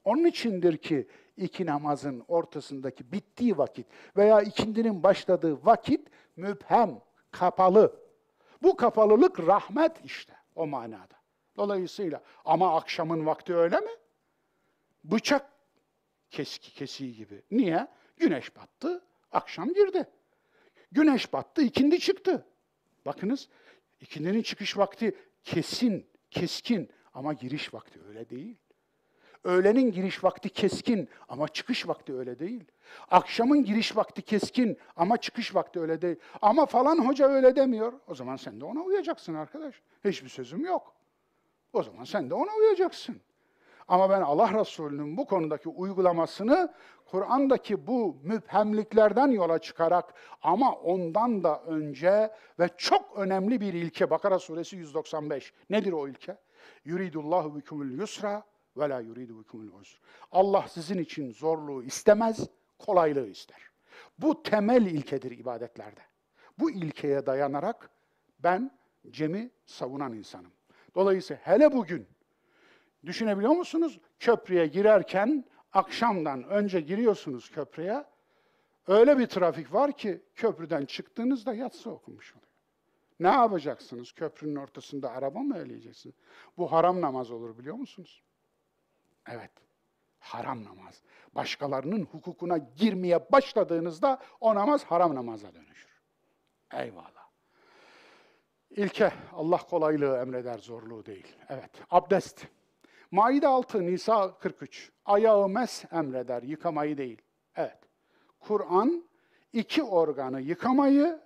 Onun 0.04 0.24
içindir 0.24 0.76
ki 0.76 1.08
iki 1.36 1.66
namazın 1.66 2.24
ortasındaki 2.28 3.12
bittiği 3.12 3.58
vakit 3.58 3.86
veya 4.16 4.40
ikindinin 4.40 5.02
başladığı 5.02 5.66
vakit 5.66 6.08
müphem, 6.36 7.00
kapalı. 7.30 8.00
Bu 8.62 8.76
kapalılık 8.76 9.40
rahmet 9.46 10.04
işte 10.04 10.32
o 10.54 10.66
manada. 10.66 11.16
Dolayısıyla 11.56 12.22
ama 12.44 12.76
akşamın 12.76 13.26
vakti 13.26 13.54
öyle 13.54 13.80
mi? 13.80 13.90
Bıçak 15.04 15.52
keski 16.30 16.74
kesiği 16.74 17.16
gibi. 17.16 17.42
Niye? 17.50 17.86
Güneş 18.16 18.56
battı, 18.56 19.04
akşam 19.32 19.72
girdi. 19.72 20.04
Güneş 20.92 21.32
battı, 21.32 21.62
ikindi 21.62 22.00
çıktı. 22.00 22.46
Bakınız, 23.06 23.48
ikindinin 24.00 24.42
çıkış 24.42 24.76
vakti 24.78 25.16
kesin, 25.44 26.06
keskin 26.30 26.90
ama 27.14 27.32
giriş 27.32 27.74
vakti 27.74 28.00
öyle 28.08 28.30
değil. 28.30 28.56
Öğlenin 29.44 29.92
giriş 29.92 30.24
vakti 30.24 30.48
keskin 30.48 31.08
ama 31.28 31.48
çıkış 31.48 31.88
vakti 31.88 32.14
öyle 32.14 32.38
değil. 32.38 32.64
Akşamın 33.10 33.64
giriş 33.64 33.96
vakti 33.96 34.22
keskin 34.22 34.78
ama 34.96 35.16
çıkış 35.16 35.54
vakti 35.54 35.80
öyle 35.80 36.02
değil. 36.02 36.16
Ama 36.42 36.66
falan 36.66 37.06
hoca 37.06 37.28
öyle 37.28 37.56
demiyor. 37.56 37.92
O 38.06 38.14
zaman 38.14 38.36
sen 38.36 38.60
de 38.60 38.64
ona 38.64 38.80
uyacaksın 38.80 39.34
arkadaş. 39.34 39.82
Hiçbir 40.04 40.28
sözüm 40.28 40.64
yok. 40.64 40.94
O 41.72 41.82
zaman 41.82 42.04
sen 42.04 42.30
de 42.30 42.34
ona 42.34 42.54
uyacaksın. 42.54 43.20
Ama 43.88 44.10
ben 44.10 44.20
Allah 44.20 44.60
Resulü'nün 44.60 45.16
bu 45.16 45.26
konudaki 45.26 45.68
uygulamasını 45.68 46.72
Kur'an'daki 47.04 47.86
bu 47.86 48.16
müphemliklerden 48.22 49.28
yola 49.28 49.58
çıkarak 49.58 50.14
ama 50.42 50.72
ondan 50.72 51.44
da 51.44 51.62
önce 51.62 52.30
ve 52.58 52.68
çok 52.76 53.18
önemli 53.18 53.60
bir 53.60 53.74
ilke 53.74 54.10
Bakara 54.10 54.38
suresi 54.38 54.76
195. 54.76 55.52
Nedir 55.70 55.92
o 55.92 56.08
ilke? 56.08 56.38
Yuridullahu 56.84 57.56
bikumul 57.56 57.90
yusra 57.90 58.42
ve 58.76 58.88
la 58.88 59.00
yuridu 59.00 59.40
bikumul 59.40 59.80
usr. 59.80 60.00
Allah 60.32 60.64
sizin 60.68 60.98
için 60.98 61.32
zorluğu 61.32 61.82
istemez, 61.82 62.48
kolaylığı 62.78 63.28
ister. 63.28 63.60
Bu 64.18 64.42
temel 64.42 64.86
ilkedir 64.86 65.38
ibadetlerde. 65.38 66.00
Bu 66.58 66.70
ilkeye 66.70 67.26
dayanarak 67.26 67.90
ben 68.38 68.78
Cem'i 69.10 69.50
savunan 69.66 70.12
insanım. 70.12 70.52
Dolayısıyla 70.94 71.42
hele 71.44 71.72
bugün 71.72 72.08
düşünebiliyor 73.06 73.52
musunuz? 73.52 74.00
Köprüye 74.18 74.66
girerken 74.66 75.44
akşamdan 75.72 76.44
önce 76.44 76.80
giriyorsunuz 76.80 77.50
köprüye. 77.50 78.04
Öyle 78.86 79.18
bir 79.18 79.26
trafik 79.26 79.72
var 79.72 79.92
ki 79.92 80.22
köprüden 80.34 80.84
çıktığınızda 80.84 81.54
yatsı 81.54 81.90
okumuş 81.90 82.32
oluyor. 82.32 82.46
Ne 83.20 83.28
yapacaksınız? 83.28 84.12
Köprünün 84.12 84.56
ortasında 84.56 85.10
araba 85.10 85.40
mı 85.40 85.58
eleyeceksiniz? 85.58 86.16
Bu 86.58 86.72
haram 86.72 87.00
namaz 87.00 87.30
olur 87.30 87.58
biliyor 87.58 87.76
musunuz? 87.76 88.22
Evet, 89.28 89.50
haram 90.18 90.64
namaz. 90.64 91.02
Başkalarının 91.34 92.04
hukukuna 92.04 92.58
girmeye 92.58 93.32
başladığınızda 93.32 94.18
o 94.40 94.54
namaz 94.54 94.84
haram 94.84 95.14
namaza 95.14 95.54
dönüşür. 95.54 96.02
Eyvallah. 96.72 97.26
İlke, 98.70 99.12
Allah 99.32 99.58
kolaylığı 99.58 100.16
emreder, 100.16 100.58
zorluğu 100.58 101.06
değil. 101.06 101.36
Evet, 101.48 101.70
abdest. 101.90 102.46
Maide 103.16 103.46
6, 103.46 103.86
Nisa 103.86 104.38
43. 104.38 104.92
Ayağı 105.04 105.48
mes 105.48 105.84
emreder, 105.92 106.42
yıkamayı 106.42 106.98
değil. 106.98 107.22
Evet. 107.56 107.78
Kur'an 108.40 109.04
iki 109.52 109.82
organı 109.82 110.40
yıkamayı, 110.40 111.20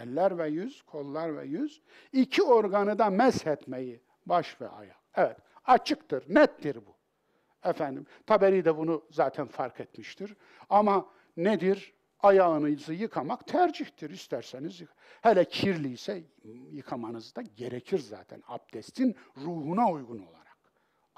eller 0.00 0.38
ve 0.38 0.48
yüz, 0.48 0.82
kollar 0.82 1.36
ve 1.36 1.44
yüz, 1.44 1.82
iki 2.12 2.42
organı 2.42 2.98
da 2.98 3.10
mes 3.10 3.46
etmeyi, 3.46 4.00
baş 4.26 4.60
ve 4.60 4.68
ayak. 4.68 4.96
Evet, 5.14 5.36
açıktır, 5.64 6.34
nettir 6.34 6.78
bu. 6.86 6.96
Efendim, 7.68 8.06
Taberi 8.26 8.64
de 8.64 8.76
bunu 8.76 9.04
zaten 9.10 9.46
fark 9.46 9.80
etmiştir. 9.80 10.36
Ama 10.68 11.06
nedir? 11.36 11.94
Ayağınızı 12.20 12.94
yıkamak 12.94 13.46
tercihtir 13.46 14.10
isterseniz. 14.10 14.82
Hele 15.22 15.44
kirliyse 15.44 16.22
yıkamanız 16.70 17.36
da 17.36 17.42
gerekir 17.42 17.98
zaten 17.98 18.42
abdestin 18.48 19.16
ruhuna 19.36 19.90
uygun 19.90 20.18
olarak. 20.18 20.37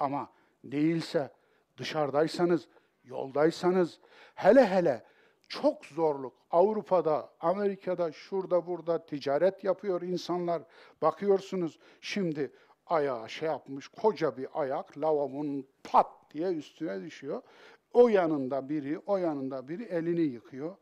Ama 0.00 0.30
değilse 0.64 1.30
dışarıdaysanız, 1.76 2.68
yoldaysanız, 3.04 4.00
hele 4.34 4.66
hele 4.66 5.04
çok 5.48 5.86
zorluk. 5.86 6.32
Avrupa'da, 6.50 7.30
Amerika'da, 7.40 8.12
şurada 8.12 8.66
burada 8.66 9.06
ticaret 9.06 9.64
yapıyor 9.64 10.02
insanlar. 10.02 10.62
Bakıyorsunuz 11.02 11.78
şimdi 12.00 12.52
ayağı 12.86 13.30
şey 13.30 13.48
yapmış, 13.48 13.88
koca 13.88 14.36
bir 14.36 14.48
ayak 14.54 14.98
lavabonun 14.98 15.66
pat 15.84 16.06
diye 16.30 16.48
üstüne 16.48 17.02
düşüyor. 17.02 17.42
O 17.92 18.08
yanında 18.08 18.68
biri, 18.68 18.98
o 18.98 19.16
yanında 19.16 19.68
biri 19.68 19.82
elini 19.82 20.20
yıkıyor. 20.20 20.76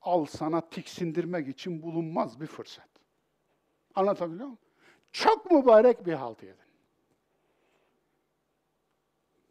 Al 0.00 0.24
sana 0.24 0.68
tiksindirmek 0.70 1.48
için 1.48 1.82
bulunmaz 1.82 2.40
bir 2.40 2.46
fırsat. 2.46 2.93
Anlatabiliyor 3.94 4.44
muyum? 4.44 4.58
Çok 5.12 5.50
mübarek 5.50 6.06
bir 6.06 6.12
halt 6.12 6.42
yedin. 6.42 6.64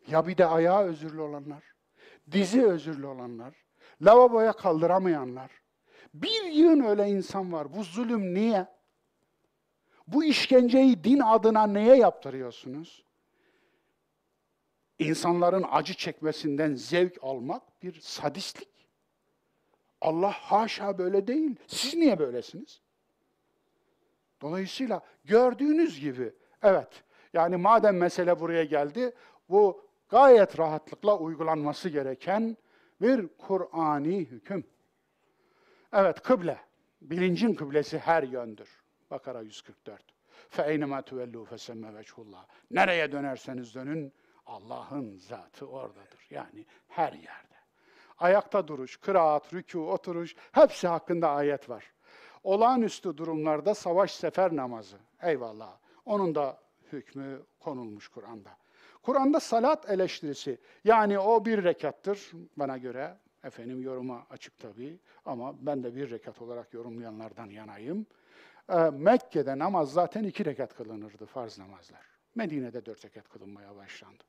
Ya 0.07 0.27
bir 0.27 0.37
de 0.37 0.45
ayağı 0.45 0.83
özürlü 0.83 1.21
olanlar, 1.21 1.63
dizi 2.31 2.65
özürlü 2.65 3.07
olanlar, 3.07 3.53
lavaboya 4.01 4.53
kaldıramayanlar. 4.53 5.51
Bir 6.13 6.43
yığın 6.43 6.79
öyle 6.83 7.09
insan 7.09 7.53
var. 7.53 7.73
Bu 7.73 7.83
zulüm 7.83 8.33
niye? 8.33 8.67
Bu 10.07 10.23
işkenceyi 10.23 11.03
din 11.03 11.19
adına 11.19 11.67
neye 11.67 11.95
yaptırıyorsunuz? 11.95 13.05
İnsanların 14.99 15.65
acı 15.71 15.93
çekmesinden 15.93 16.75
zevk 16.75 17.17
almak 17.21 17.83
bir 17.83 17.99
sadistlik. 17.99 18.89
Allah 20.01 20.31
haşa 20.31 20.97
böyle 20.97 21.27
değil. 21.27 21.55
Siz 21.67 21.93
niye 21.93 22.19
böylesiniz? 22.19 22.82
Dolayısıyla 24.42 25.00
gördüğünüz 25.24 26.00
gibi, 26.00 26.32
evet, 26.62 27.04
yani 27.32 27.56
madem 27.56 27.96
mesele 27.96 28.40
buraya 28.40 28.64
geldi, 28.64 29.12
bu 29.48 29.84
gayet 30.08 30.58
rahatlıkla 30.58 31.18
uygulanması 31.18 31.88
gereken 31.88 32.56
bir 33.00 33.28
Kur'ani 33.38 34.18
hüküm. 34.18 34.64
Evet, 35.92 36.22
kıble. 36.22 36.58
Bilincin 37.00 37.54
kıblesi 37.54 37.98
her 37.98 38.22
yöndür. 38.22 38.82
Bakara 39.10 39.40
144. 39.40 40.02
فَاَيْنَمَا 40.50 41.02
تُوَلُّوا 41.02 41.46
فَسَمَّ 41.46 42.02
وَجْهُ 42.02 42.36
Nereye 42.70 43.12
dönerseniz 43.12 43.74
dönün, 43.74 44.12
Allah'ın 44.46 45.16
zatı 45.16 45.66
oradadır. 45.68 46.26
Yani 46.30 46.66
her 46.88 47.12
yerde. 47.12 47.58
Ayakta 48.18 48.68
duruş, 48.68 48.96
kıraat, 48.96 49.52
rükû, 49.52 49.78
oturuş, 49.78 50.34
hepsi 50.52 50.88
hakkında 50.88 51.30
ayet 51.30 51.68
var. 51.68 51.92
Olağanüstü 52.43 53.17
durumlarda 53.17 53.75
savaş 53.75 54.11
sefer 54.11 54.55
namazı. 54.55 54.97
Eyvallah. 55.21 55.77
Onun 56.05 56.35
da 56.35 56.59
hükmü 56.91 57.41
konulmuş 57.59 58.07
Kur'an'da. 58.07 58.49
Kur'an'da 59.01 59.39
salat 59.39 59.89
eleştirisi. 59.89 60.57
Yani 60.83 61.19
o 61.19 61.45
bir 61.45 61.63
rekattır 61.63 62.31
bana 62.57 62.77
göre. 62.77 63.17
Efendim 63.43 63.81
yoruma 63.81 64.27
açık 64.29 64.57
tabii 64.57 64.99
ama 65.25 65.65
ben 65.65 65.83
de 65.83 65.95
bir 65.95 66.11
rekat 66.11 66.41
olarak 66.41 66.73
yorumlayanlardan 66.73 67.49
yanayım. 67.49 68.05
Ee, 68.69 68.75
Mekke'de 68.75 69.59
namaz 69.59 69.93
zaten 69.93 70.23
iki 70.23 70.45
rekat 70.45 70.75
kılınırdı 70.75 71.25
farz 71.25 71.59
namazlar. 71.59 72.01
Medine'de 72.35 72.85
dört 72.85 73.05
rekat 73.05 73.29
kılınmaya 73.29 73.75
başlandı. 73.75 74.23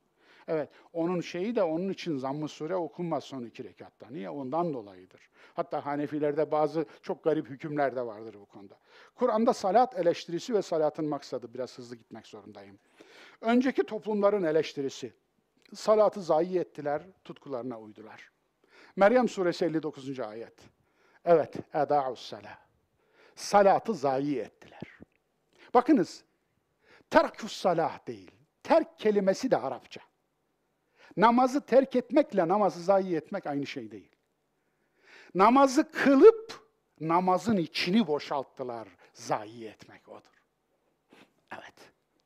Evet, 0.49 0.69
onun 0.93 1.21
şeyi 1.21 1.57
de 1.57 1.63
onun 1.63 1.89
için 1.89 2.19
zamm-ı 2.19 2.49
sure 2.49 2.77
okunmaz 2.77 3.25
son 3.25 3.43
iki 3.43 3.65
rekatta. 3.65 4.07
Niye? 4.11 4.31
Ondan 4.31 4.75
dolayıdır. 4.75 5.21
Hatta 5.55 5.87
Hanefilerde 5.87 6.51
bazı 6.51 6.87
çok 7.03 7.25
garip 7.25 7.51
hükümler 7.51 7.97
de 7.97 8.07
vardır 8.07 8.35
bu 8.41 8.47
konuda. 8.47 8.79
Kur'an'da 9.15 9.53
salat 9.53 9.99
eleştirisi 9.99 10.55
ve 10.55 10.63
salatın 10.63 11.05
maksadı. 11.05 11.55
Biraz 11.55 11.79
hızlı 11.79 11.97
gitmek 11.97 12.27
zorundayım. 12.27 12.79
Önceki 13.41 13.85
toplumların 13.85 14.43
eleştirisi. 14.43 15.13
Salatı 15.75 16.23
zayi 16.23 16.59
ettiler, 16.59 17.03
tutkularına 17.25 17.81
uydular. 17.81 18.31
Meryem 18.97 19.29
suresi 19.29 19.65
59. 19.65 20.21
ayet. 20.21 20.55
Evet, 21.25 21.55
eda'us 21.75 22.29
salah. 22.29 22.59
Salatı 23.35 23.95
zayi 23.95 24.39
ettiler. 24.39 24.81
Bakınız, 25.75 26.25
terkus 27.11 27.53
salah 27.53 28.07
değil. 28.07 28.31
Terk 28.63 28.99
kelimesi 28.99 29.51
de 29.51 29.57
Arapça. 29.57 30.01
Namazı 31.17 31.61
terk 31.61 31.97
etmekle 31.97 32.49
namazı 32.49 32.83
zayi 32.83 33.17
etmek 33.17 33.47
aynı 33.47 33.67
şey 33.67 33.91
değil. 33.91 34.11
Namazı 35.35 35.91
kılıp 35.91 36.65
namazın 37.01 37.57
içini 37.57 38.07
boşalttılar. 38.07 38.89
Zayi 39.13 39.65
etmek 39.65 40.09
odur. 40.09 40.43
Evet. 41.53 41.75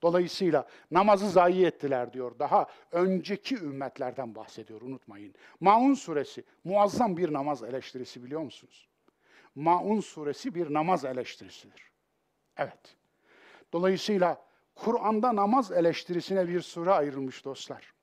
Dolayısıyla 0.02 0.68
namazı 0.90 1.30
zayi 1.30 1.66
ettiler 1.66 2.12
diyor. 2.12 2.38
Daha 2.38 2.66
önceki 2.92 3.56
ümmetlerden 3.56 4.34
bahsediyor 4.34 4.80
unutmayın. 4.80 5.34
Maun 5.60 5.94
suresi 5.94 6.44
muazzam 6.64 7.16
bir 7.16 7.32
namaz 7.32 7.62
eleştirisi 7.62 8.24
biliyor 8.24 8.40
musunuz? 8.40 8.88
Maun 9.54 10.00
suresi 10.00 10.54
bir 10.54 10.74
namaz 10.74 11.04
eleştirisidir. 11.04 11.90
Evet. 12.56 12.96
Dolayısıyla 13.72 14.44
Kur'an'da 14.74 15.36
namaz 15.36 15.72
eleştirisine 15.72 16.48
bir 16.48 16.60
sure 16.60 16.90
ayrılmış 16.90 17.44
dostlar. 17.44 17.97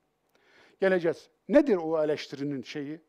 Geleceğiz. 0.82 1.30
Nedir 1.50 1.78
o 1.78 2.04
eleştirinin 2.04 2.62
şeyi? 2.62 3.02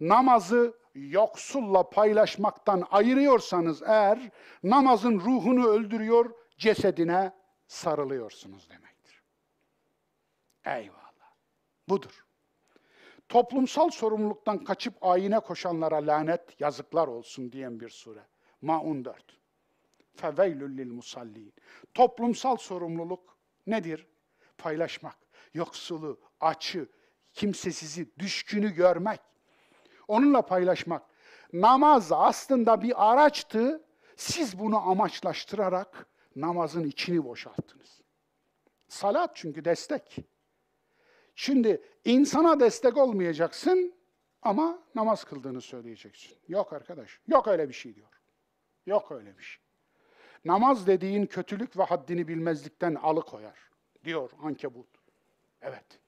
Namazı 0.00 0.74
yoksulla 0.94 1.90
paylaşmaktan 1.90 2.84
ayırıyorsanız 2.90 3.82
eğer 3.82 4.30
namazın 4.62 5.20
ruhunu 5.20 5.66
öldürüyor, 5.66 6.34
cesedine 6.58 7.32
sarılıyorsunuz 7.66 8.70
demektir. 8.70 9.22
Eyvallah. 10.64 11.34
Budur. 11.88 12.24
Toplumsal 13.28 13.90
sorumluluktan 13.90 14.64
kaçıp 14.64 14.94
ayine 15.04 15.40
koşanlara 15.40 15.96
lanet, 15.96 16.60
yazıklar 16.60 17.08
olsun 17.08 17.52
diyen 17.52 17.80
bir 17.80 17.88
sure. 17.88 18.26
Maun 18.62 19.04
4. 19.04 19.38
Feveylül 20.14 20.78
lil 20.78 20.92
musallin. 20.92 21.54
Toplumsal 21.94 22.56
sorumluluk 22.56 23.36
nedir? 23.66 24.06
Paylaşmak, 24.58 25.16
yoksulu, 25.54 26.20
açı, 26.40 26.88
kimsesizi, 27.32 28.18
düşkünü 28.18 28.70
görmek. 28.74 29.20
Onunla 30.08 30.42
paylaşmak. 30.42 31.02
Namaz 31.52 32.12
aslında 32.12 32.82
bir 32.82 33.12
araçtı. 33.12 33.84
Siz 34.16 34.58
bunu 34.58 34.90
amaçlaştırarak 34.90 36.06
namazın 36.36 36.84
içini 36.84 37.24
boşalttınız. 37.24 38.00
Salat 38.88 39.30
çünkü 39.34 39.64
destek. 39.64 40.16
Şimdi 41.34 41.82
insana 42.04 42.60
destek 42.60 42.96
olmayacaksın 42.96 43.94
ama 44.42 44.82
namaz 44.94 45.24
kıldığını 45.24 45.60
söyleyeceksin. 45.60 46.38
Yok 46.48 46.72
arkadaş, 46.72 47.20
yok 47.28 47.48
öyle 47.48 47.68
bir 47.68 47.74
şey 47.74 47.94
diyor. 47.94 48.08
Yok 48.86 49.12
öyle 49.12 49.38
bir 49.38 49.42
şey. 49.42 49.62
Namaz 50.44 50.86
dediğin 50.86 51.26
kötülük 51.26 51.76
ve 51.78 51.82
haddini 51.82 52.28
bilmezlikten 52.28 52.94
alıkoyar 52.94 53.70
diyor 54.04 54.30
Ankebut. 54.42 54.88
Evet. 55.60 55.99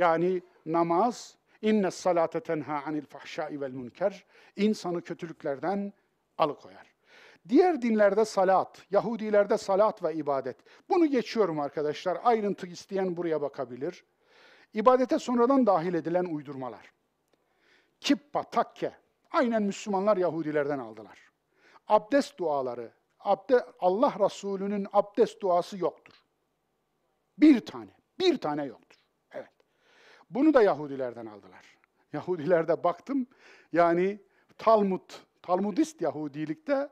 Yani 0.00 0.42
namaz 0.66 1.36
inne 1.62 1.90
salate 1.90 2.40
tenha 2.40 2.82
anil 2.82 3.06
fahşai 3.06 3.60
vel 3.60 3.70
münker 3.70 4.24
insanı 4.56 5.02
kötülüklerden 5.02 5.92
alıkoyar. 6.38 6.86
Diğer 7.48 7.82
dinlerde 7.82 8.24
salat, 8.24 8.86
Yahudilerde 8.90 9.58
salat 9.58 10.02
ve 10.02 10.14
ibadet. 10.14 10.56
Bunu 10.88 11.06
geçiyorum 11.06 11.60
arkadaşlar. 11.60 12.18
Ayrıntı 12.24 12.66
isteyen 12.66 13.16
buraya 13.16 13.42
bakabilir. 13.42 14.04
İbadete 14.74 15.18
sonradan 15.18 15.66
dahil 15.66 15.94
edilen 15.94 16.24
uydurmalar. 16.24 16.92
Kippa, 18.00 18.42
takke. 18.42 18.92
Aynen 19.30 19.62
Müslümanlar 19.62 20.16
Yahudilerden 20.16 20.78
aldılar. 20.78 21.18
Abdest 21.88 22.38
duaları. 22.38 22.92
Abde, 23.20 23.64
Allah 23.80 24.14
Resulü'nün 24.24 24.86
abdest 24.92 25.40
duası 25.42 25.78
yoktur. 25.78 26.14
Bir 27.38 27.66
tane. 27.66 27.90
Bir 28.18 28.38
tane 28.38 28.64
yoktur. 28.64 28.99
Bunu 30.30 30.54
da 30.54 30.62
Yahudilerden 30.62 31.26
aldılar. 31.26 31.78
Yahudilerde 32.12 32.84
baktım. 32.84 33.26
Yani 33.72 34.20
Talmud, 34.58 35.10
Talmudist 35.42 36.00
Yahudilikte 36.00 36.88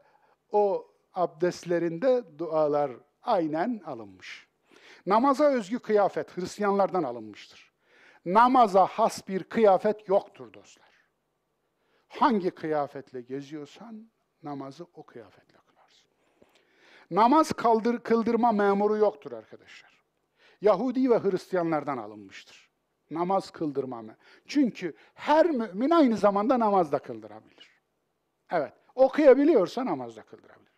o 0.53 0.93
abdestlerinde 1.15 2.25
dualar 2.39 2.91
aynen 3.23 3.81
alınmış. 3.85 4.49
Namaza 5.07 5.45
özgü 5.45 5.79
kıyafet 5.79 6.37
Hristiyanlardan 6.37 7.03
alınmıştır. 7.03 7.73
Namaza 8.25 8.87
has 8.87 9.29
bir 9.29 9.45
kıyafet 9.45 10.09
yoktur 10.09 10.53
dostlar. 10.53 10.89
Hangi 12.09 12.51
kıyafetle 12.51 13.21
geziyorsan 13.21 14.11
namazı 14.43 14.87
o 14.95 15.07
kıyafetle 15.07 15.59
kılarsın. 15.67 16.09
Namaz 17.11 17.53
kaldır, 17.53 17.99
kıldırma 17.99 18.53
memuru 18.53 18.97
yoktur 18.97 19.33
arkadaşlar. 19.33 20.05
Yahudi 20.61 21.11
ve 21.11 21.19
Hristiyanlardan 21.19 21.99
alınmıştır. 21.99 22.68
Namaz 23.11 23.51
kıldırma 23.51 23.97
memuru. 23.97 24.17
Çünkü 24.47 24.95
her 25.15 25.47
mümin 25.51 25.91
aynı 25.91 26.17
zamanda 26.17 26.59
namaz 26.59 26.93
da 26.93 26.99
kıldırabilir. 26.99 27.81
Evet, 28.51 28.73
okuyabiliyorsa 28.95 29.87
namaz 29.87 30.17
da 30.17 30.23
kıldırabilir. 30.23 30.73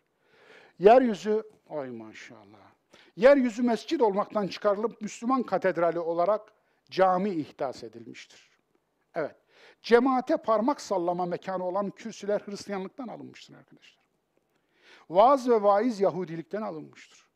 Yeryüzü, 0.79 1.43
ay 1.69 1.89
maşallah. 1.89 2.71
Yeryüzü 3.15 3.63
mescid 3.63 3.99
olmaktan 3.99 4.47
çıkarılıp 4.47 5.01
Müslüman 5.01 5.43
katedrali 5.43 5.99
olarak 5.99 6.53
cami 6.89 7.29
ihdas 7.29 7.83
edilmiştir. 7.83 8.49
Evet. 9.15 9.35
Cemaate 9.81 10.37
parmak 10.37 10.81
sallama 10.81 11.25
mekanı 11.25 11.65
olan 11.65 11.89
kürsüler 11.89 12.41
Hristiyanlıktan 12.45 13.07
alınmıştır 13.07 13.53
arkadaşlar. 13.53 14.05
Vaaz 15.09 15.49
ve 15.49 15.63
vaiz 15.63 15.99
Yahudilikten 15.99 16.61
alınmıştır. 16.61 17.27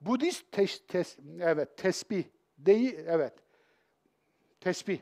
Budist 0.00 0.52
tes, 0.52 0.86
tes, 0.86 1.18
evet 1.40 1.76
tesbih 1.76 2.24
değil 2.58 2.94
evet. 3.06 3.32
Tesbih. 4.60 5.00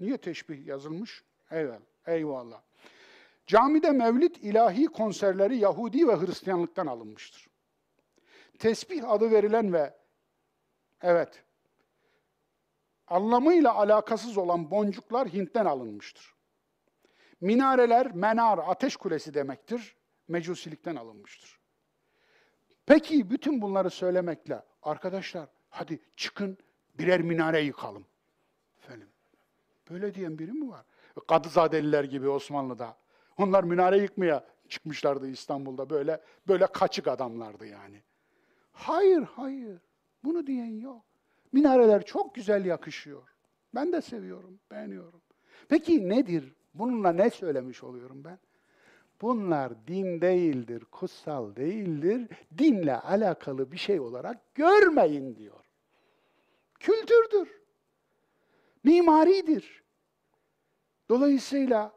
Niye 0.00 0.16
teşbih 0.18 0.66
yazılmış? 0.66 1.24
Evet. 1.50 1.80
Eyvallah. 2.06 2.62
Camide 3.46 3.90
mevlid 3.90 4.36
ilahi 4.36 4.86
konserleri 4.86 5.56
Yahudi 5.56 6.08
ve 6.08 6.16
Hristiyanlıktan 6.16 6.86
alınmıştır. 6.86 7.48
Tesbih 8.58 9.10
adı 9.10 9.30
verilen 9.30 9.72
ve 9.72 9.94
evet 11.02 11.44
anlamıyla 13.10 13.74
alakasız 13.74 14.38
olan 14.38 14.70
boncuklar 14.70 15.28
Hint'ten 15.28 15.64
alınmıştır. 15.66 16.34
Minareler, 17.40 18.14
menar, 18.14 18.58
ateş 18.66 18.96
kulesi 18.96 19.34
demektir. 19.34 19.96
Mecusilikten 20.28 20.96
alınmıştır. 20.96 21.60
Peki 22.86 23.30
bütün 23.30 23.62
bunları 23.62 23.90
söylemekle 23.90 24.62
arkadaşlar 24.82 25.48
hadi 25.70 26.00
çıkın 26.16 26.58
birer 26.94 27.20
minare 27.20 27.60
yıkalım. 27.60 28.06
Böyle 29.90 30.14
diyen 30.14 30.38
biri 30.38 30.52
mi 30.52 30.68
var? 30.68 30.84
Kadızadeliler 31.28 32.04
gibi 32.04 32.28
Osmanlı'da. 32.28 32.96
Onlar 33.38 33.64
minare 33.64 33.98
yıkmaya 33.98 34.44
çıkmışlardı 34.68 35.28
İstanbul'da 35.28 35.90
böyle 35.90 36.20
böyle 36.48 36.66
kaçık 36.66 37.08
adamlardı 37.08 37.66
yani. 37.66 38.02
Hayır, 38.72 39.22
hayır. 39.22 39.78
Bunu 40.24 40.46
diyen 40.46 40.80
yok. 40.80 41.04
Minareler 41.52 42.04
çok 42.04 42.34
güzel 42.34 42.64
yakışıyor. 42.64 43.22
Ben 43.74 43.92
de 43.92 44.00
seviyorum, 44.00 44.60
beğeniyorum. 44.70 45.20
Peki 45.68 46.08
nedir? 46.08 46.54
Bununla 46.74 47.12
ne 47.12 47.30
söylemiş 47.30 47.82
oluyorum 47.82 48.24
ben? 48.24 48.38
Bunlar 49.22 49.86
din 49.86 50.20
değildir, 50.20 50.84
kutsal 50.84 51.56
değildir. 51.56 52.28
Dinle 52.58 52.96
alakalı 52.96 53.72
bir 53.72 53.76
şey 53.76 54.00
olarak 54.00 54.54
görmeyin 54.54 55.36
diyor. 55.36 55.64
Kültürdür. 56.80 57.60
Mimaridir. 58.84 59.79
Dolayısıyla 61.10 61.92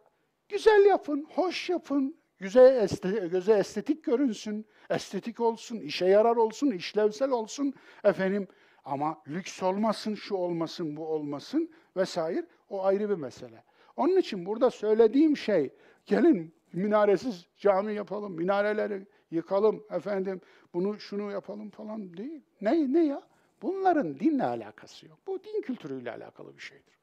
güzel 0.49 0.85
yapın, 0.85 1.27
hoş 1.35 1.69
yapın, 1.69 2.17
göze, 2.37 2.87
göze 3.31 3.53
estetik 3.53 4.03
görünsün, 4.03 4.65
estetik 4.89 5.39
olsun, 5.39 5.79
işe 5.79 6.05
yarar 6.05 6.35
olsun, 6.35 6.71
işlevsel 6.71 7.31
olsun 7.31 7.73
efendim. 8.03 8.47
Ama 8.85 9.21
lüks 9.27 9.63
olmasın, 9.63 10.15
şu 10.15 10.35
olmasın, 10.35 10.97
bu 10.97 11.07
olmasın 11.07 11.71
vesaire 11.97 12.47
o 12.69 12.83
ayrı 12.83 13.09
bir 13.09 13.15
mesele. 13.15 13.63
Onun 13.95 14.17
için 14.17 14.45
burada 14.45 14.69
söylediğim 14.69 15.37
şey, 15.37 15.73
gelin 16.05 16.55
minaresiz 16.73 17.47
cami 17.57 17.93
yapalım, 17.93 18.33
minareleri 18.33 19.07
yıkalım, 19.31 19.83
efendim 19.91 20.41
bunu 20.73 20.99
şunu 20.99 21.31
yapalım 21.31 21.69
falan 21.69 22.17
değil. 22.17 22.41
Ne, 22.61 22.93
ne 22.93 23.05
ya? 23.05 23.21
Bunların 23.61 24.19
dinle 24.19 24.45
alakası 24.45 25.07
yok. 25.07 25.19
Bu 25.27 25.43
din 25.43 25.61
kültürüyle 25.61 26.11
alakalı 26.11 26.57
bir 26.57 26.61
şeydir. 26.61 27.02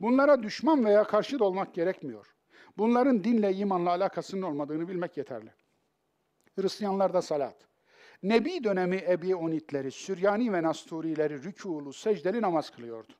Bunlara 0.00 0.42
düşman 0.42 0.84
veya 0.84 1.04
karşı 1.04 1.38
da 1.38 1.44
olmak 1.44 1.74
gerekmiyor. 1.74 2.34
Bunların 2.78 3.24
dinle, 3.24 3.54
imanla 3.54 3.90
alakasının 3.90 4.42
olmadığını 4.42 4.88
bilmek 4.88 5.16
yeterli. 5.16 5.50
Hristiyanlarda 6.56 7.22
salat. 7.22 7.56
Nebi 8.22 8.64
dönemi 8.64 8.96
Ebi 9.08 9.34
Onitleri, 9.34 9.90
Süryani 9.90 10.52
ve 10.52 10.62
Nasturileri 10.62 11.34
rükûlu, 11.34 11.92
secdeli 11.92 12.42
namaz 12.42 12.70
kılıyordu. 12.70 13.12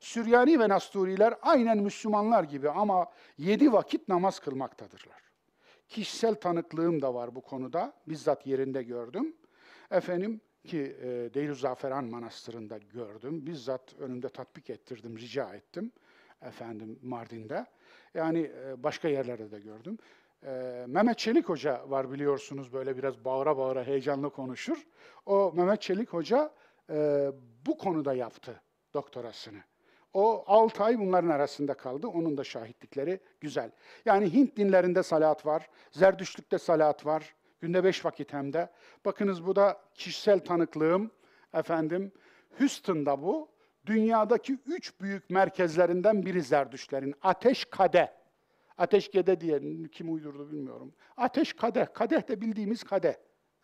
Süryani 0.00 0.60
ve 0.60 0.68
Nasturiler 0.68 1.34
aynen 1.42 1.78
Müslümanlar 1.78 2.44
gibi 2.44 2.70
ama 2.70 3.06
yedi 3.38 3.72
vakit 3.72 4.08
namaz 4.08 4.38
kılmaktadırlar. 4.38 5.22
Kişisel 5.88 6.34
tanıklığım 6.34 7.02
da 7.02 7.14
var 7.14 7.34
bu 7.34 7.40
konuda. 7.40 7.92
Bizzat 8.08 8.46
yerinde 8.46 8.82
gördüm. 8.82 9.36
Efendim 9.90 10.40
ki 10.68 10.96
e, 11.02 11.06
Deir 11.34 11.52
Zaferan 11.54 12.04
Manastırı'nda 12.04 12.78
gördüm. 12.78 13.46
Bizzat 13.46 13.94
önünde 13.98 14.28
tatbik 14.28 14.70
ettirdim, 14.70 15.18
rica 15.18 15.54
ettim. 15.54 15.92
Efendim 16.42 16.98
Mardin'de. 17.02 17.66
Yani 18.14 18.50
e, 18.66 18.82
başka 18.82 19.08
yerlerde 19.08 19.50
de 19.50 19.60
gördüm. 19.60 19.98
E, 20.46 20.84
Mehmet 20.88 21.18
Çelik 21.18 21.48
Hoca 21.48 21.90
var 21.90 22.12
biliyorsunuz 22.12 22.72
böyle 22.72 22.96
biraz 22.96 23.24
bağıra 23.24 23.56
bağıra 23.56 23.84
heyecanlı 23.84 24.30
konuşur. 24.30 24.86
O 25.26 25.52
Mehmet 25.56 25.82
Çelik 25.82 26.12
Hoca 26.12 26.52
e, 26.90 27.30
bu 27.66 27.78
konuda 27.78 28.14
yaptı 28.14 28.60
doktorasını. 28.94 29.58
O 30.14 30.44
6 30.46 30.84
ay 30.84 30.98
bunların 30.98 31.28
arasında 31.28 31.74
kaldı. 31.74 32.06
Onun 32.06 32.36
da 32.36 32.44
şahitlikleri 32.44 33.20
güzel. 33.40 33.70
Yani 34.04 34.32
Hint 34.32 34.56
dinlerinde 34.56 35.02
salat 35.02 35.46
var, 35.46 35.68
Zerdüştlükte 35.90 36.58
salat 36.58 37.06
var. 37.06 37.34
Günde 37.60 37.84
beş 37.84 38.04
vakit 38.04 38.32
hem 38.32 38.52
de. 38.52 38.70
Bakınız 39.04 39.46
bu 39.46 39.56
da 39.56 39.80
kişisel 39.94 40.38
tanıklığım. 40.38 41.10
Efendim, 41.54 42.12
Houston'da 42.58 43.22
bu. 43.22 43.48
Dünyadaki 43.86 44.58
üç 44.66 45.00
büyük 45.00 45.30
merkezlerinden 45.30 46.26
biri 46.26 46.42
Zerdüştlerin. 46.42 47.14
Ateş 47.22 47.64
Kade. 47.64 48.12
Ateş 48.78 49.08
Kade 49.08 49.40
diye 49.40 49.60
kim 49.88 50.14
uydurdu 50.14 50.52
bilmiyorum. 50.52 50.94
Ateş 51.16 51.52
Kadeh. 51.52 51.86
Kadeh 51.94 52.28
de 52.28 52.40
bildiğimiz 52.40 52.84
kadeh. 52.84 53.14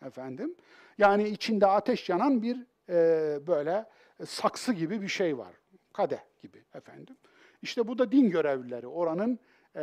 Efendim. 0.05 0.55
Yani 0.97 1.27
içinde 1.27 1.67
ateş 1.67 2.09
yanan 2.09 2.41
bir 2.41 2.65
e, 2.89 3.47
böyle 3.47 3.85
saksı 4.25 4.73
gibi 4.73 5.01
bir 5.01 5.07
şey 5.07 5.37
var. 5.37 5.53
Kadeh 5.93 6.19
gibi 6.41 6.63
efendim. 6.73 7.17
İşte 7.61 7.87
bu 7.87 7.97
da 7.97 8.11
din 8.11 8.29
görevlileri. 8.29 8.87
Oranın 8.87 9.39
e, 9.75 9.81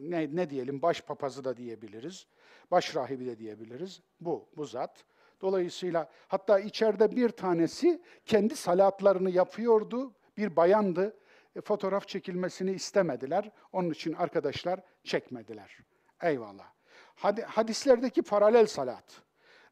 ne, 0.00 0.36
ne 0.36 0.50
diyelim 0.50 0.82
baş 0.82 1.00
papazı 1.00 1.44
da 1.44 1.56
diyebiliriz. 1.56 2.26
Baş 2.70 2.96
rahibi 2.96 3.26
de 3.26 3.38
diyebiliriz. 3.38 4.00
Bu, 4.20 4.48
bu 4.56 4.64
zat. 4.64 5.04
Dolayısıyla 5.40 6.10
hatta 6.28 6.60
içeride 6.60 7.16
bir 7.16 7.28
tanesi 7.28 8.02
kendi 8.26 8.56
salatlarını 8.56 9.30
yapıyordu. 9.30 10.14
Bir 10.36 10.56
bayandı. 10.56 11.16
E, 11.56 11.60
fotoğraf 11.60 12.08
çekilmesini 12.08 12.72
istemediler. 12.72 13.50
Onun 13.72 13.90
için 13.90 14.12
arkadaşlar 14.12 14.80
çekmediler. 15.04 15.78
Eyvallah. 16.22 16.72
Hadi, 17.14 17.42
hadislerdeki 17.42 18.22
paralel 18.22 18.66
salat. 18.66 19.22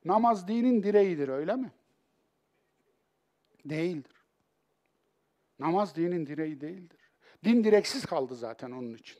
Namaz 0.04 0.48
dinin 0.48 0.82
direğidir 0.82 1.28
öyle 1.28 1.56
mi? 1.56 1.72
Değildir. 3.64 4.24
Namaz 5.58 5.96
dinin 5.96 6.26
direği 6.26 6.60
değildir. 6.60 7.10
Din 7.44 7.64
direksiz 7.64 8.06
kaldı 8.06 8.34
zaten 8.34 8.70
onun 8.70 8.94
için. 8.94 9.18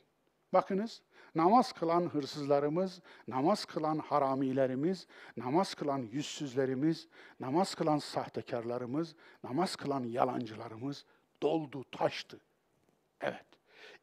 Bakınız, 0.53 1.01
namaz 1.35 1.71
kılan 1.71 2.01
hırsızlarımız, 2.01 3.01
namaz 3.27 3.65
kılan 3.65 3.97
haramilerimiz, 3.99 5.07
namaz 5.37 5.73
kılan 5.73 5.99
yüzsüzlerimiz, 6.11 7.07
namaz 7.39 7.75
kılan 7.75 7.97
sahtekarlarımız, 7.97 9.15
namaz 9.43 9.75
kılan 9.75 10.03
yalancılarımız 10.03 11.05
doldu, 11.41 11.83
taştı. 11.91 12.39
Evet. 13.21 13.45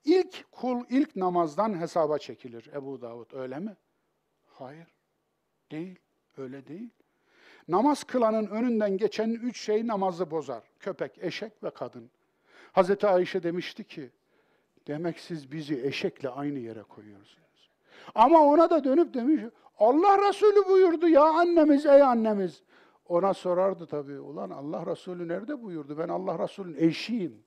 İlk 0.04 0.52
kul 0.52 0.84
ilk 0.88 1.16
namazdan 1.16 1.80
hesaba 1.80 2.18
çekilir 2.18 2.70
Ebu 2.74 3.00
Davud 3.00 3.32
öyle 3.32 3.58
mi? 3.58 3.76
Hayır. 4.46 4.94
Değil. 5.70 5.98
Öyle 6.36 6.66
değil. 6.66 6.90
Namaz 7.68 8.04
kılanın 8.04 8.46
önünden 8.46 8.96
geçen 8.96 9.30
üç 9.30 9.60
şey 9.60 9.86
namazı 9.86 10.30
bozar. 10.30 10.62
Köpek, 10.80 11.18
eşek 11.18 11.64
ve 11.64 11.70
kadın. 11.70 12.10
Hazreti 12.72 13.06
Ayşe 13.06 13.42
demişti 13.42 13.84
ki, 13.84 14.10
demek 14.86 15.20
siz 15.20 15.52
bizi 15.52 15.86
eşekle 15.86 16.28
aynı 16.28 16.58
yere 16.58 16.82
koyuyorsunuz. 16.82 17.70
Ama 18.14 18.40
ona 18.40 18.70
da 18.70 18.84
dönüp 18.84 19.14
demiş, 19.14 19.42
Allah 19.78 20.28
Resulü 20.28 20.68
buyurdu 20.68 21.08
ya 21.08 21.24
annemiz, 21.24 21.86
ey 21.86 22.02
annemiz. 22.02 22.62
Ona 23.08 23.34
sorardı 23.34 23.86
tabii, 23.86 24.20
ulan 24.20 24.50
Allah 24.50 24.86
Resulü 24.86 25.28
nerede 25.28 25.62
buyurdu? 25.62 25.98
Ben 25.98 26.08
Allah 26.08 26.38
Resulü'nün 26.38 26.76
eşiyim 26.88 27.44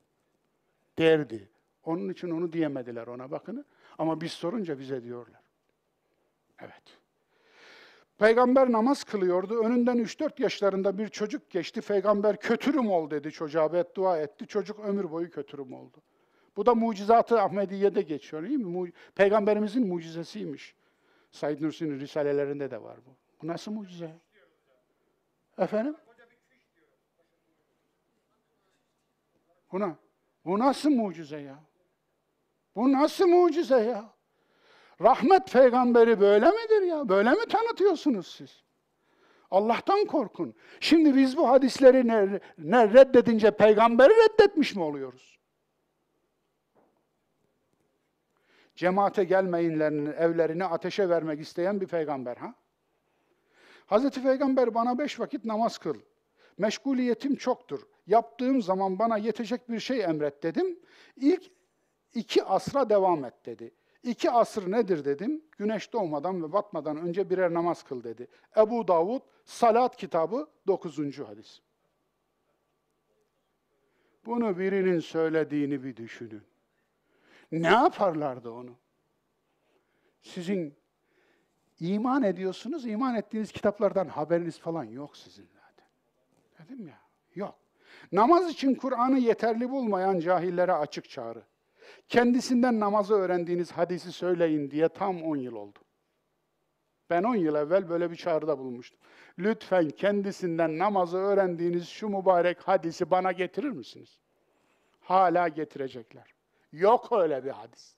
derdi. 0.98 1.48
Onun 1.84 2.08
için 2.08 2.30
onu 2.30 2.52
diyemediler 2.52 3.06
ona 3.06 3.30
bakın. 3.30 3.64
Ama 3.98 4.20
biz 4.20 4.32
sorunca 4.32 4.78
bize 4.78 5.02
diyorlar. 5.02 5.40
Evet. 6.60 7.00
Peygamber 8.18 8.72
namaz 8.72 9.04
kılıyordu. 9.04 9.64
Önünden 9.64 9.98
3-4 9.98 10.42
yaşlarında 10.42 10.98
bir 10.98 11.08
çocuk 11.08 11.50
geçti. 11.50 11.80
Peygamber 11.80 12.36
kötürüm 12.36 12.90
ol 12.90 13.10
dedi 13.10 13.30
çocuğa 13.30 13.72
beddua 13.72 14.18
etti. 14.18 14.46
Çocuk 14.46 14.80
ömür 14.80 15.10
boyu 15.10 15.30
kötürüm 15.30 15.72
oldu. 15.72 15.96
Bu 16.56 16.66
da 16.66 16.74
mucizatı 16.74 17.40
Ahmediye'de 17.40 18.02
geçiyor 18.02 18.42
değil 18.42 18.58
mi? 18.58 18.92
Peygamberimizin 19.14 19.86
mucizesiymiş. 19.86 20.74
Said 21.30 21.60
Nursi'nin 21.60 22.00
risalelerinde 22.00 22.70
de 22.70 22.82
var 22.82 22.96
bu. 23.06 23.16
Bu 23.42 23.46
nasıl 23.46 23.72
mucize? 23.72 24.18
Efendim? 25.58 25.96
Buna. 29.72 29.96
Bu 30.44 30.58
nasıl 30.58 30.90
mucize 30.90 31.40
ya? 31.40 31.58
Bu 32.76 32.92
nasıl 32.92 33.26
mucize 33.26 33.80
ya? 33.80 34.10
Rahmet 35.00 35.52
peygamberi 35.52 36.20
böyle 36.20 36.50
midir 36.50 36.82
ya? 36.82 37.08
Böyle 37.08 37.30
mi 37.30 37.46
tanıtıyorsunuz 37.48 38.26
siz? 38.26 38.64
Allah'tan 39.50 40.04
korkun. 40.04 40.54
Şimdi 40.80 41.16
biz 41.16 41.36
bu 41.36 41.48
hadisleri 41.48 42.08
ne, 42.08 42.40
ne 42.58 42.88
reddedince 42.88 43.50
peygamberi 43.50 44.12
reddetmiş 44.12 44.74
mi 44.74 44.82
oluyoruz? 44.82 45.39
Cemaate 48.80 49.24
gelmeyinlerin 49.24 50.06
evlerini 50.06 50.64
ateşe 50.64 51.08
vermek 51.08 51.40
isteyen 51.40 51.80
bir 51.80 51.86
peygamber 51.86 52.36
ha? 52.36 52.54
Hazreti 53.86 54.22
Peygamber 54.22 54.74
bana 54.74 54.98
beş 54.98 55.20
vakit 55.20 55.44
namaz 55.44 55.78
kıl. 55.78 55.94
Meşguliyetim 56.58 57.36
çoktur. 57.36 57.80
Yaptığım 58.06 58.62
zaman 58.62 58.98
bana 58.98 59.16
yetecek 59.16 59.70
bir 59.70 59.80
şey 59.80 60.04
emret 60.04 60.42
dedim. 60.42 60.78
İlk 61.16 61.50
iki 62.14 62.44
asra 62.44 62.90
devam 62.90 63.24
et 63.24 63.46
dedi. 63.46 63.74
İki 64.02 64.30
asır 64.30 64.70
nedir 64.70 65.04
dedim. 65.04 65.44
Güneş 65.58 65.92
doğmadan 65.92 66.42
ve 66.42 66.52
batmadan 66.52 66.96
önce 66.96 67.30
birer 67.30 67.54
namaz 67.54 67.82
kıl 67.82 68.04
dedi. 68.04 68.28
Ebu 68.56 68.88
Davud 68.88 69.20
Salat 69.44 69.96
kitabı 69.96 70.48
9. 70.66 71.18
hadis. 71.18 71.60
Bunu 74.26 74.58
birinin 74.58 75.00
söylediğini 75.00 75.84
bir 75.84 75.96
düşünün. 75.96 76.49
Ne 77.52 77.68
yaparlardı 77.68 78.50
onu? 78.50 78.76
Sizin 80.22 80.78
iman 81.80 82.22
ediyorsunuz, 82.22 82.86
iman 82.86 83.14
ettiğiniz 83.14 83.52
kitaplardan 83.52 84.08
haberiniz 84.08 84.58
falan 84.58 84.84
yok 84.84 85.16
sizin 85.16 85.46
zaten. 85.46 85.88
Dedim 86.58 86.88
ya, 86.88 87.00
yok. 87.34 87.58
Namaz 88.12 88.50
için 88.50 88.74
Kur'an'ı 88.74 89.18
yeterli 89.18 89.70
bulmayan 89.70 90.20
cahillere 90.20 90.72
açık 90.72 91.10
çağrı. 91.10 91.42
Kendisinden 92.08 92.80
namazı 92.80 93.14
öğrendiğiniz 93.14 93.72
hadisi 93.72 94.12
söyleyin 94.12 94.70
diye 94.70 94.88
tam 94.88 95.22
10 95.22 95.36
yıl 95.36 95.54
oldu. 95.54 95.78
Ben 97.10 97.22
10 97.22 97.34
yıl 97.34 97.54
evvel 97.54 97.88
böyle 97.88 98.10
bir 98.10 98.16
çağrıda 98.16 98.58
bulmuştum. 98.58 99.00
Lütfen 99.38 99.90
kendisinden 99.90 100.78
namazı 100.78 101.18
öğrendiğiniz 101.18 101.88
şu 101.88 102.08
mübarek 102.08 102.60
hadisi 102.60 103.10
bana 103.10 103.32
getirir 103.32 103.70
misiniz? 103.70 104.18
Hala 105.00 105.48
getirecekler. 105.48 106.34
Yok 106.72 107.12
öyle 107.12 107.44
bir 107.44 107.50
hadis. 107.50 107.94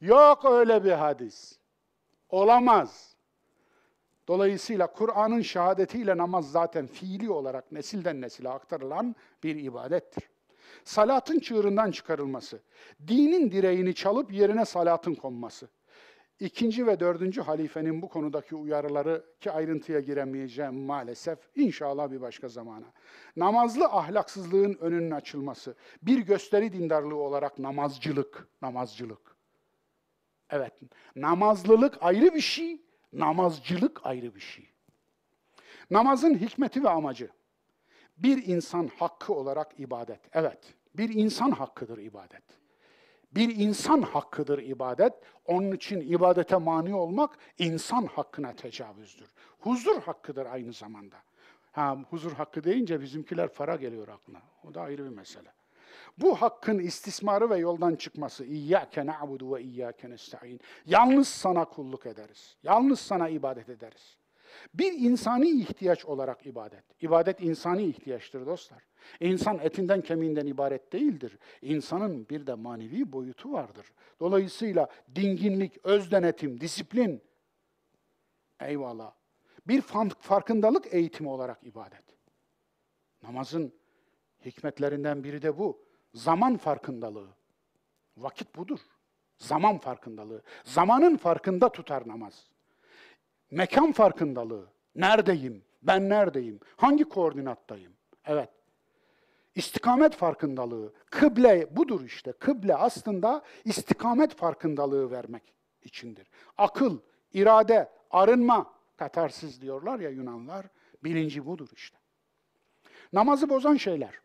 Yok 0.00 0.44
öyle 0.44 0.84
bir 0.84 0.92
hadis. 0.92 1.58
Olamaz. 2.28 3.16
Dolayısıyla 4.28 4.86
Kur'an'ın 4.92 5.42
şehadetiyle 5.42 6.16
namaz 6.16 6.52
zaten 6.52 6.86
fiili 6.86 7.30
olarak 7.30 7.72
nesilden 7.72 8.20
nesile 8.20 8.48
aktarılan 8.48 9.16
bir 9.42 9.56
ibadettir. 9.56 10.24
Salatın 10.84 11.38
çığırından 11.38 11.90
çıkarılması, 11.90 12.60
dinin 13.08 13.50
direğini 13.50 13.94
çalıp 13.94 14.32
yerine 14.32 14.64
salatın 14.64 15.14
konması. 15.14 15.68
İkinci 16.40 16.86
ve 16.86 17.00
dördüncü 17.00 17.40
halifenin 17.40 18.02
bu 18.02 18.08
konudaki 18.08 18.56
uyarıları 18.56 19.24
ki 19.40 19.50
ayrıntıya 19.50 20.00
giremeyeceğim 20.00 20.74
maalesef. 20.74 21.38
İnşallah 21.56 22.10
bir 22.10 22.20
başka 22.20 22.48
zamana. 22.48 22.86
Namazlı 23.36 23.84
ahlaksızlığın 23.84 24.74
önünün 24.80 25.10
açılması. 25.10 25.74
Bir 26.02 26.18
gösteri 26.18 26.72
dindarlığı 26.72 27.16
olarak 27.16 27.58
namazcılık, 27.58 28.48
namazcılık. 28.62 29.36
Evet, 30.50 30.72
namazlılık 31.16 31.98
ayrı 32.00 32.34
bir 32.34 32.40
şey, 32.40 32.82
namazcılık 33.12 34.06
ayrı 34.06 34.34
bir 34.34 34.40
şey. 34.40 34.70
Namazın 35.90 36.34
hikmeti 36.34 36.84
ve 36.84 36.88
amacı. 36.88 37.30
Bir 38.18 38.46
insan 38.46 38.90
hakkı 38.98 39.32
olarak 39.32 39.80
ibadet. 39.80 40.20
Evet, 40.32 40.74
bir 40.94 41.14
insan 41.14 41.50
hakkıdır 41.50 41.98
ibadet. 41.98 42.59
Bir 43.34 43.56
insan 43.56 44.02
hakkıdır 44.02 44.58
ibadet. 44.58 45.12
Onun 45.46 45.72
için 45.72 46.00
ibadete 46.00 46.56
mani 46.56 46.94
olmak 46.94 47.38
insan 47.58 48.06
hakkına 48.06 48.52
tecavüzdür. 48.52 49.28
Huzur 49.58 50.02
hakkıdır 50.02 50.46
aynı 50.46 50.72
zamanda. 50.72 51.16
Ha, 51.72 51.98
huzur 52.10 52.32
hakkı 52.32 52.64
deyince 52.64 53.00
bizimkiler 53.00 53.52
para 53.54 53.76
geliyor 53.76 54.08
aklına. 54.08 54.42
O 54.68 54.74
da 54.74 54.80
ayrı 54.80 55.04
bir 55.04 55.16
mesele. 55.16 55.52
Bu 56.18 56.42
hakkın 56.42 56.78
istismarı 56.78 57.50
ve 57.50 57.58
yoldan 57.58 57.94
çıkması. 57.94 58.44
İyyâke 58.44 59.06
na'budu 59.06 59.54
ve 59.54 59.62
iyyâke 59.62 60.10
nesta'in. 60.10 60.60
Yalnız 60.86 61.28
sana 61.28 61.64
kulluk 61.64 62.06
ederiz. 62.06 62.56
Yalnız 62.62 63.00
sana 63.00 63.28
ibadet 63.28 63.68
ederiz. 63.68 64.19
Bir 64.74 64.92
insani 64.92 65.48
ihtiyaç 65.50 66.04
olarak 66.04 66.46
ibadet. 66.46 66.84
İbadet 67.02 67.40
insani 67.42 67.84
ihtiyaçtır 67.84 68.46
dostlar. 68.46 68.82
İnsan 69.20 69.58
etinden 69.58 70.00
kemiğinden 70.00 70.46
ibaret 70.46 70.92
değildir. 70.92 71.38
İnsanın 71.62 72.28
bir 72.28 72.46
de 72.46 72.54
manevi 72.54 73.12
boyutu 73.12 73.52
vardır. 73.52 73.86
Dolayısıyla 74.20 74.88
dinginlik, 75.14 75.86
öz 75.86 76.10
denetim, 76.10 76.60
disiplin, 76.60 77.22
eyvallah. 78.60 79.12
Bir 79.68 79.80
farkındalık 80.20 80.94
eğitimi 80.94 81.28
olarak 81.28 81.64
ibadet. 81.64 82.04
Namazın 83.22 83.72
hikmetlerinden 84.44 85.24
biri 85.24 85.42
de 85.42 85.58
bu. 85.58 85.84
Zaman 86.14 86.56
farkındalığı. 86.56 87.28
Vakit 88.16 88.56
budur. 88.56 88.80
Zaman 89.36 89.78
farkındalığı. 89.78 90.42
Zamanın 90.64 91.16
farkında 91.16 91.72
tutar 91.72 92.08
namaz. 92.08 92.46
Mekan 93.50 93.92
farkındalığı. 93.92 94.66
Neredeyim? 94.94 95.64
Ben 95.82 96.08
neredeyim? 96.08 96.60
Hangi 96.76 97.04
koordinattayım? 97.04 97.92
Evet. 98.24 98.50
İstikamet 99.54 100.16
farkındalığı. 100.16 100.92
Kıble 101.10 101.76
budur 101.76 102.00
işte. 102.00 102.32
Kıble 102.32 102.74
aslında 102.74 103.42
istikamet 103.64 104.34
farkındalığı 104.34 105.10
vermek 105.10 105.54
içindir. 105.82 106.28
Akıl, 106.58 106.98
irade, 107.32 107.92
arınma, 108.10 108.74
katarsız 108.96 109.60
diyorlar 109.62 110.00
ya 110.00 110.10
Yunanlar. 110.10 110.66
Bilinci 111.04 111.46
budur 111.46 111.68
işte. 111.74 111.98
Namazı 113.12 113.48
bozan 113.48 113.76
şeyler. 113.76 114.20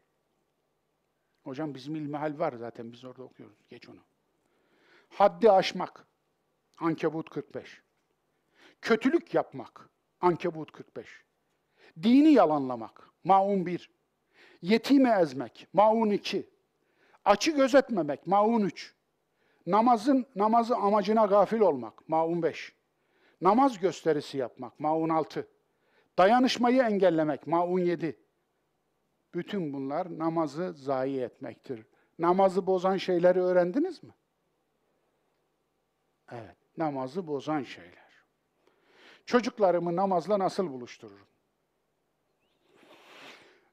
Hocam 1.44 1.74
bizim 1.76 1.96
ilmihal 1.96 2.40
var 2.40 2.54
zaten 2.54 2.92
biz 2.92 3.06
orada 3.06 3.24
okuyoruz. 3.24 3.58
Geç 3.70 3.90
onu. 3.90 4.00
Haddi 5.10 5.52
aşmak. 5.52 6.08
Ankebut 6.78 7.30
45. 7.30 7.82
Kötülük 8.86 9.34
yapmak. 9.34 9.90
Ankebut 10.22 10.72
45. 10.72 11.24
Dini 12.04 12.32
yalanlamak. 12.32 13.10
Maun 13.24 13.66
1. 13.66 13.90
Yetimi 14.62 15.10
ezmek. 15.10 15.68
Maun 15.74 16.10
2. 16.10 16.50
Açı 17.26 17.52
gözetmemek. 17.52 18.28
Maun 18.28 18.62
3. 18.62 18.96
Namazın 19.68 20.26
namazı 20.36 20.76
amacına 20.76 21.26
gafil 21.26 21.60
olmak. 21.60 22.10
Maun 22.10 22.44
5. 22.44 22.74
Namaz 23.42 23.80
gösterisi 23.80 24.38
yapmak. 24.38 24.80
Maun 24.80 25.10
6. 25.10 25.48
Dayanışmayı 26.18 26.82
engellemek. 26.82 27.48
Maun 27.48 27.80
7. 27.80 28.20
Bütün 29.34 29.74
bunlar 29.74 30.20
namazı 30.20 30.74
zayi 30.74 31.22
etmektir. 31.22 31.86
Namazı 32.20 32.68
bozan 32.68 32.98
şeyleri 32.98 33.42
öğrendiniz 33.42 34.04
mi? 34.04 34.14
Evet, 36.32 36.58
namazı 36.78 37.28
bozan 37.28 37.64
şeyler. 37.64 38.05
Çocuklarımı 39.26 39.96
namazla 39.96 40.40
nasıl 40.40 40.72
buluştururum? 40.72 41.28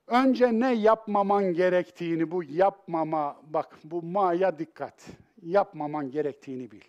Önce 0.06 0.60
ne 0.60 0.74
yapmaman 0.74 1.44
gerektiğini, 1.44 2.30
bu 2.30 2.44
yapmama, 2.44 3.36
bak 3.42 3.78
bu 3.84 4.02
ma'ya 4.02 4.58
dikkat. 4.58 5.06
Yapmaman 5.42 6.10
gerektiğini 6.10 6.70
bil. 6.70 6.80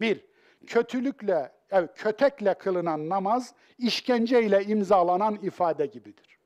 Bir, 0.00 0.26
kötülükle, 0.66 1.52
evet, 1.70 1.90
kötekle 1.94 2.54
kılınan 2.54 3.08
namaz, 3.08 3.54
işkenceyle 3.78 4.64
imzalanan 4.64 5.34
ifade 5.42 5.86
gibidir. 5.86 6.38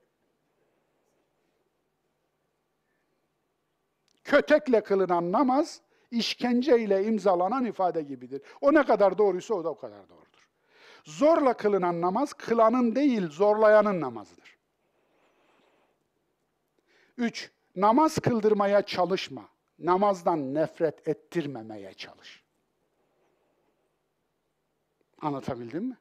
Kötekle 4.25 4.81
kılınan 4.81 5.33
namaz, 5.33 5.81
işkenceyle 6.11 7.05
imzalanan 7.05 7.65
ifade 7.65 8.03
gibidir. 8.03 8.43
O 8.61 8.75
ne 8.75 8.87
kadar 8.87 9.19
doğruysa 9.19 9.55
o 9.55 9.65
da 9.65 9.71
o 9.71 9.77
kadar 9.77 10.09
doğrudur. 10.09 10.34
Zorla 11.05 11.55
kılınan 11.55 12.01
namaz, 12.01 12.33
kılanın 12.33 12.95
değil, 12.95 13.29
zorlayanın 13.29 14.01
namazıdır. 14.01 14.57
Üç, 17.17 17.51
namaz 17.77 18.19
kıldırmaya 18.19 18.83
çalışma. 18.83 19.49
Namazdan 19.79 20.55
nefret 20.55 21.09
ettirmemeye 21.09 21.95
çalış. 21.95 22.43
Anlatabildim 25.21 25.85
mi? 25.85 25.97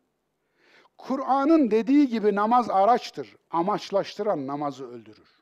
Kur'an'ın 0.97 1.71
dediği 1.71 2.07
gibi 2.07 2.35
namaz 2.35 2.69
araçtır. 2.69 3.35
Amaçlaştıran 3.49 4.47
namazı 4.47 4.87
öldürür. 4.87 5.39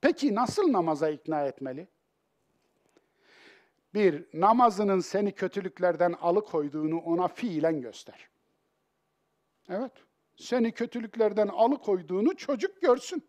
Peki 0.00 0.34
nasıl 0.34 0.72
namaza 0.72 1.08
ikna 1.08 1.46
etmeli? 1.46 1.88
Bir, 3.94 4.26
namazının 4.34 5.00
seni 5.00 5.32
kötülüklerden 5.32 6.12
alıkoyduğunu 6.12 6.98
ona 6.98 7.28
fiilen 7.28 7.80
göster. 7.80 8.28
Evet, 9.68 9.92
seni 10.36 10.72
kötülüklerden 10.72 11.48
alıkoyduğunu 11.48 12.36
çocuk 12.36 12.82
görsün. 12.82 13.28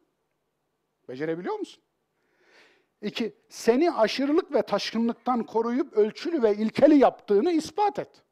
Becerebiliyor 1.10 1.56
musun? 1.56 1.84
İki, 3.02 3.36
seni 3.50 3.92
aşırılık 3.92 4.54
ve 4.54 4.62
taşkınlıktan 4.62 5.44
koruyup 5.44 5.94
ölçülü 5.94 6.44
ve 6.44 6.56
ilkeli 6.56 6.98
yaptığını 6.98 7.52
ispat 7.52 8.00
et. 8.00 8.24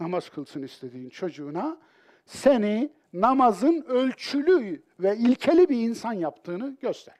Namaz 0.00 0.28
kılsın 0.28 0.62
istediğin 0.62 1.08
çocuğuna 1.08 1.78
seni 2.26 2.92
namazın 3.12 3.82
ölçülü 3.82 4.82
ve 5.00 5.16
ilkeli 5.16 5.68
bir 5.68 5.76
insan 5.76 6.12
yaptığını 6.12 6.76
göster. 6.80 7.16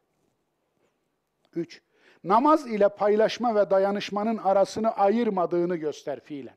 Üç, 1.55 1.83
namaz 2.25 2.67
ile 2.67 2.89
paylaşma 2.89 3.55
ve 3.55 3.71
dayanışmanın 3.71 4.37
arasını 4.37 4.91
ayırmadığını 4.91 5.77
göster 5.77 6.21
fiilen. 6.21 6.57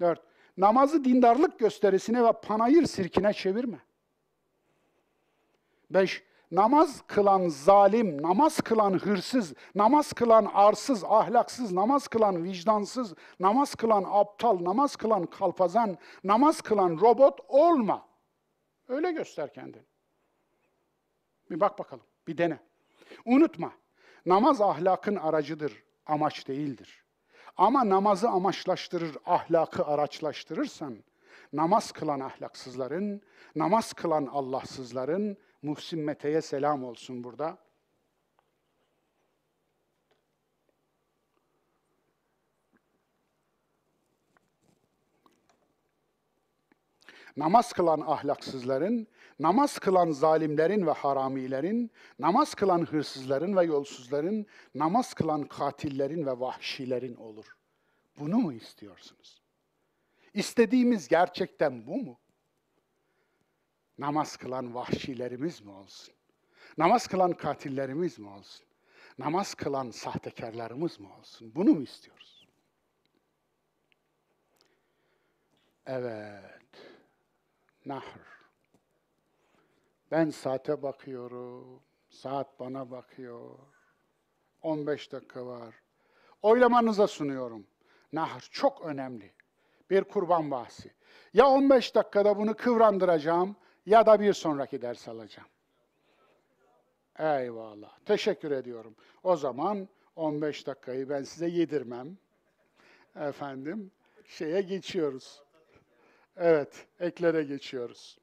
Dört, 0.00 0.22
namazı 0.56 1.04
dindarlık 1.04 1.58
gösterisine 1.58 2.24
ve 2.24 2.32
panayır 2.32 2.86
sirkine 2.86 3.32
çevirme. 3.32 3.78
Beş, 5.90 6.22
namaz 6.50 7.02
kılan 7.06 7.48
zalim, 7.48 8.22
namaz 8.22 8.60
kılan 8.60 8.92
hırsız, 8.92 9.54
namaz 9.74 10.12
kılan 10.12 10.44
arsız, 10.44 11.04
ahlaksız, 11.04 11.72
namaz 11.72 12.08
kılan 12.08 12.44
vicdansız, 12.44 13.14
namaz 13.40 13.74
kılan 13.74 14.04
aptal, 14.08 14.64
namaz 14.64 14.96
kılan 14.96 15.26
kalpazan, 15.26 15.98
namaz 16.24 16.60
kılan 16.60 16.98
robot 17.00 17.40
olma. 17.48 18.08
Öyle 18.88 19.12
göster 19.12 19.52
kendini. 19.52 19.82
Bir 21.50 21.60
bak 21.60 21.78
bakalım, 21.78 22.04
bir 22.28 22.38
dene. 22.38 22.58
Unutma, 23.24 23.72
namaz 24.26 24.60
ahlakın 24.60 25.16
aracıdır, 25.16 25.82
amaç 26.06 26.48
değildir. 26.48 27.03
Ama 27.56 27.88
namazı 27.88 28.28
amaçlaştırır, 28.28 29.16
ahlakı 29.26 29.84
araçlaştırırsan, 29.84 30.96
namaz 31.52 31.92
kılan 31.92 32.20
ahlaksızların, 32.20 33.22
namaz 33.56 33.92
kılan 33.92 34.26
Allahsızların, 34.26 35.36
Muhsin 35.62 36.00
Mete'ye 36.00 36.42
selam 36.42 36.84
olsun 36.84 37.24
burada. 37.24 37.58
Namaz 47.36 47.72
kılan 47.72 48.00
ahlaksızların, 48.00 49.06
namaz 49.38 49.78
kılan 49.78 50.10
zalimlerin 50.10 50.86
ve 50.86 50.90
haramilerin, 50.90 51.90
namaz 52.18 52.54
kılan 52.54 52.86
hırsızların 52.86 53.56
ve 53.56 53.64
yolsuzların, 53.64 54.46
namaz 54.74 55.14
kılan 55.14 55.42
katillerin 55.44 56.26
ve 56.26 56.40
vahşilerin 56.40 57.14
olur. 57.14 57.56
Bunu 58.18 58.36
mu 58.36 58.52
istiyorsunuz? 58.52 59.42
İstediğimiz 60.34 61.08
gerçekten 61.08 61.86
bu 61.86 61.96
mu? 61.96 62.18
Namaz 63.98 64.36
kılan 64.36 64.74
vahşilerimiz 64.74 65.60
mi 65.60 65.70
olsun? 65.70 66.14
Namaz 66.78 67.06
kılan 67.06 67.32
katillerimiz 67.32 68.18
mi 68.18 68.28
olsun? 68.28 68.66
Namaz 69.18 69.54
kılan 69.54 69.90
sahtekarlarımız 69.90 71.00
mı 71.00 71.08
olsun? 71.18 71.52
Bunu 71.54 71.70
mu 71.70 71.82
istiyoruz? 71.82 72.48
Evet. 75.86 76.63
Nahr. 77.86 78.20
Ben 80.10 80.30
saate 80.30 80.82
bakıyorum. 80.82 81.82
Saat 82.08 82.60
bana 82.60 82.90
bakıyor. 82.90 83.58
15 84.62 85.12
dakika 85.12 85.46
var. 85.46 85.74
Oylamanıza 86.42 87.06
sunuyorum. 87.06 87.66
Nahr 88.12 88.40
çok 88.50 88.82
önemli. 88.82 89.32
Bir 89.90 90.04
kurban 90.04 90.50
bahsi. 90.50 90.92
Ya 91.32 91.46
15 91.46 91.94
dakikada 91.94 92.38
bunu 92.38 92.56
kıvrandıracağım 92.56 93.56
ya 93.86 94.06
da 94.06 94.20
bir 94.20 94.32
sonraki 94.32 94.82
ders 94.82 95.08
alacağım. 95.08 95.48
Eyvallah. 97.18 97.98
Teşekkür 98.04 98.50
ediyorum. 98.50 98.96
O 99.22 99.36
zaman 99.36 99.88
15 100.16 100.66
dakikayı 100.66 101.08
ben 101.08 101.22
size 101.22 101.48
yedirmem. 101.48 102.18
Efendim, 103.16 103.90
şeye 104.24 104.60
geçiyoruz. 104.60 105.43
Evet, 106.36 106.86
eklere 107.00 107.42
geçiyoruz. 107.42 108.18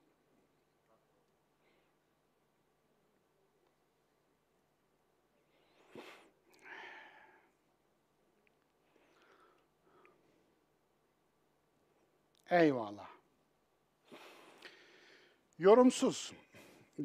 Eyvallah. 12.49 13.07
Yorumsuz. 15.59 16.33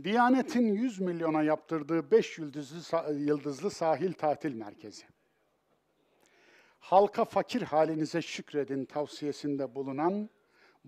Diyanet'in 0.04 0.74
100 0.74 1.00
milyona 1.00 1.42
yaptırdığı 1.42 2.10
5 2.10 2.38
yıldızlı, 2.38 3.12
yıldızlı 3.14 3.70
sahil 3.70 4.12
tatil 4.12 4.54
merkezi. 4.54 5.04
Halka 6.80 7.24
fakir 7.24 7.62
halinize 7.62 8.22
şükredin 8.22 8.84
tavsiyesinde 8.84 9.74
bulunan, 9.74 10.30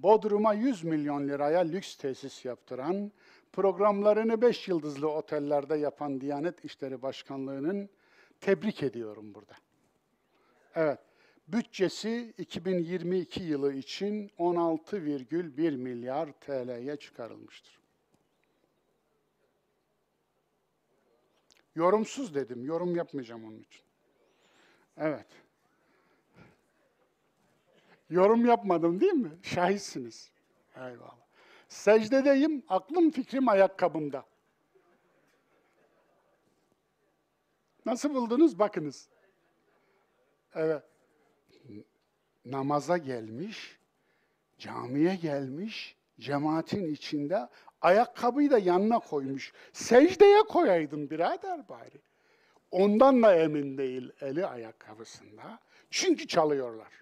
Bodrum'a 0.02 0.54
100 0.54 0.84
milyon 0.84 1.28
liraya 1.28 1.60
lüks 1.60 1.96
tesis 1.96 2.44
yaptıran, 2.44 3.12
programlarını 3.52 4.42
5 4.42 4.68
yıldızlı 4.68 5.08
otellerde 5.10 5.76
yapan 5.76 6.20
Diyanet 6.20 6.64
İşleri 6.64 7.02
Başkanlığı'nın 7.02 7.88
tebrik 8.40 8.82
ediyorum 8.82 9.34
burada. 9.34 9.54
Evet, 10.74 10.98
bütçesi 11.48 12.34
2022 12.38 13.42
yılı 13.42 13.72
için 13.74 14.28
16,1 14.38 15.76
milyar 15.76 16.32
TL'ye 16.32 16.96
çıkarılmıştır. 16.96 17.78
Yorumsuz 21.74 22.34
dedim, 22.34 22.64
yorum 22.64 22.96
yapmayacağım 22.96 23.44
onun 23.44 23.60
için. 23.60 23.82
Evet. 24.96 25.26
Yorum 28.10 28.46
yapmadım 28.46 29.00
değil 29.00 29.12
mi? 29.12 29.38
Şahitsiniz. 29.42 30.30
Eyvallah. 30.76 31.18
Secdedeyim, 31.68 32.62
aklım 32.68 33.10
fikrim 33.10 33.48
ayakkabımda. 33.48 34.24
Nasıl 37.86 38.14
buldunuz? 38.14 38.58
Bakınız. 38.58 39.08
Evet. 40.54 40.82
Namaza 42.44 42.96
gelmiş, 42.96 43.78
camiye 44.58 45.14
gelmiş, 45.14 45.96
cemaatin 46.20 46.94
içinde 46.94 47.48
ayakkabıyı 47.80 48.50
da 48.50 48.58
yanına 48.58 48.98
koymuş. 48.98 49.52
Secdeye 49.72 50.42
koyaydın 50.42 51.10
birader 51.10 51.68
bari. 51.68 52.00
Ondan 52.70 53.22
da 53.22 53.36
emin 53.36 53.78
değil 53.78 54.12
eli 54.20 54.46
ayakkabısında. 54.46 55.58
Çünkü 55.90 56.26
çalıyorlar. 56.26 56.92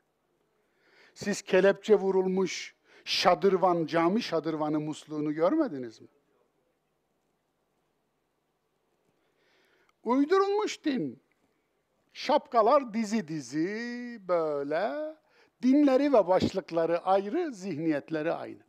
Siz 1.17 1.43
kelepçe 1.43 1.95
vurulmuş 1.95 2.75
şadırvan, 3.05 3.87
cami 3.87 4.23
şadırvanı 4.23 4.81
musluğunu 4.81 5.35
görmediniz 5.35 6.01
mi? 6.01 6.09
Uydurulmuş 10.05 10.85
din. 10.85 11.23
Şapkalar 12.13 12.95
dizi 12.95 13.29
dizi 13.29 14.19
böyle. 14.29 15.17
Dinleri 15.63 16.13
ve 16.13 16.27
başlıkları 16.27 16.99
ayrı, 16.99 17.53
zihniyetleri 17.55 18.33
aynı. 18.33 18.63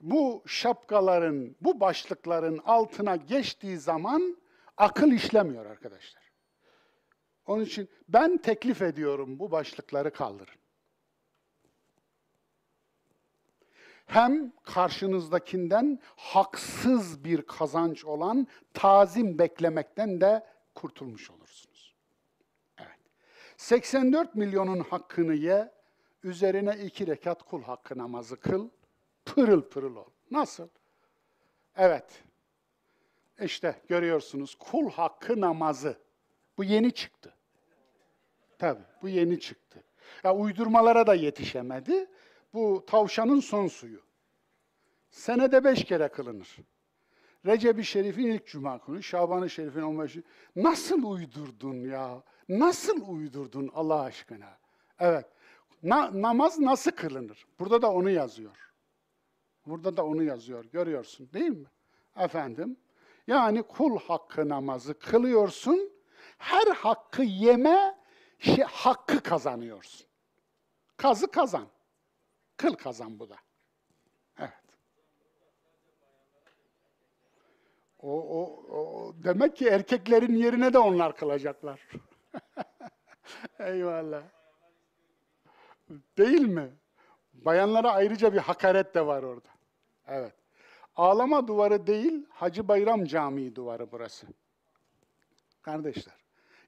Bu 0.00 0.42
şapkaların, 0.46 1.56
bu 1.60 1.80
başlıkların 1.80 2.58
altına 2.64 3.16
geçtiği 3.16 3.78
zaman 3.78 4.36
akıl 4.76 5.12
işlemiyor 5.12 5.66
arkadaşlar. 5.66 6.21
Onun 7.52 7.64
için 7.64 7.88
ben 8.08 8.36
teklif 8.36 8.82
ediyorum 8.82 9.38
bu 9.38 9.50
başlıkları 9.50 10.12
kaldırın. 10.12 10.54
Hem 14.06 14.52
karşınızdakinden 14.62 15.98
haksız 16.16 17.24
bir 17.24 17.42
kazanç 17.42 18.04
olan 18.04 18.46
tazim 18.74 19.38
beklemekten 19.38 20.20
de 20.20 20.46
kurtulmuş 20.74 21.30
olursunuz. 21.30 21.94
Evet. 22.78 22.98
84 23.56 24.34
milyonun 24.34 24.80
hakkını 24.80 25.34
ye, 25.34 25.72
üzerine 26.22 26.76
iki 26.84 27.06
rekat 27.06 27.42
kul 27.42 27.62
hakkı 27.62 27.98
namazı 27.98 28.40
kıl, 28.40 28.68
pırıl 29.24 29.62
pırıl 29.62 29.96
ol. 29.96 30.10
Nasıl? 30.30 30.68
Evet. 31.76 32.22
İşte 33.40 33.82
görüyorsunuz 33.88 34.54
kul 34.54 34.90
hakkı 34.90 35.40
namazı. 35.40 35.98
Bu 36.58 36.64
yeni 36.64 36.92
çıktı. 36.92 37.34
Tabii 38.62 38.82
bu 39.02 39.08
yeni 39.08 39.40
çıktı. 39.40 39.84
Ya 40.24 40.34
uydurmalara 40.36 41.06
da 41.06 41.14
yetişemedi. 41.14 42.10
Bu 42.54 42.84
tavşanın 42.86 43.40
son 43.40 43.66
suyu. 43.66 44.00
Senede 45.10 45.64
beş 45.64 45.84
kere 45.84 46.08
kılınır. 46.08 46.56
Recep-i 47.46 47.84
Şerif'in 47.84 48.26
ilk 48.26 48.46
cuma 48.46 48.80
günü, 48.86 49.02
Şaban-ı 49.02 49.50
Şerif'in 49.50 49.82
15. 49.82 50.16
Nasıl 50.56 51.02
uydurdun 51.02 51.74
ya? 51.74 52.22
Nasıl 52.48 53.08
uydurdun 53.08 53.70
Allah 53.74 54.00
aşkına? 54.00 54.58
Evet. 55.00 55.26
Na, 55.82 56.22
namaz 56.22 56.58
nasıl 56.58 56.90
kılınır? 56.90 57.46
Burada 57.58 57.82
da 57.82 57.92
onu 57.92 58.10
yazıyor. 58.10 58.74
Burada 59.66 59.96
da 59.96 60.04
onu 60.04 60.22
yazıyor. 60.22 60.64
Görüyorsun 60.64 61.32
değil 61.32 61.50
mi? 61.50 61.68
Efendim. 62.16 62.76
Yani 63.26 63.62
kul 63.62 63.98
hakkı 63.98 64.48
namazı 64.48 64.98
kılıyorsun. 64.98 65.90
Her 66.38 66.66
hakkı 66.66 67.22
yeme 67.22 68.01
şey, 68.42 68.64
hakkı 68.64 69.22
kazanıyorsun. 69.22 70.06
Kazı 70.96 71.30
kazan. 71.30 71.68
Kıl 72.56 72.74
kazan 72.74 73.18
bu 73.18 73.28
da. 73.28 73.36
Evet. 74.38 74.52
O, 77.98 78.40
o, 78.40 78.62
o 78.78 79.14
demek 79.24 79.56
ki 79.56 79.68
erkeklerin 79.68 80.34
yerine 80.34 80.72
de 80.72 80.78
onlar 80.78 81.16
kılacaklar. 81.16 81.88
Eyvallah. 83.58 84.22
Değil 86.18 86.40
mi? 86.40 86.70
Bayanlara 87.32 87.92
ayrıca 87.92 88.32
bir 88.32 88.38
hakaret 88.38 88.94
de 88.94 89.06
var 89.06 89.22
orada. 89.22 89.48
Evet. 90.06 90.34
Ağlama 90.96 91.48
duvarı 91.48 91.86
değil, 91.86 92.26
Hacı 92.30 92.68
Bayram 92.68 93.04
Camii 93.04 93.56
duvarı 93.56 93.92
burası. 93.92 94.26
Kardeşler. 95.62 96.21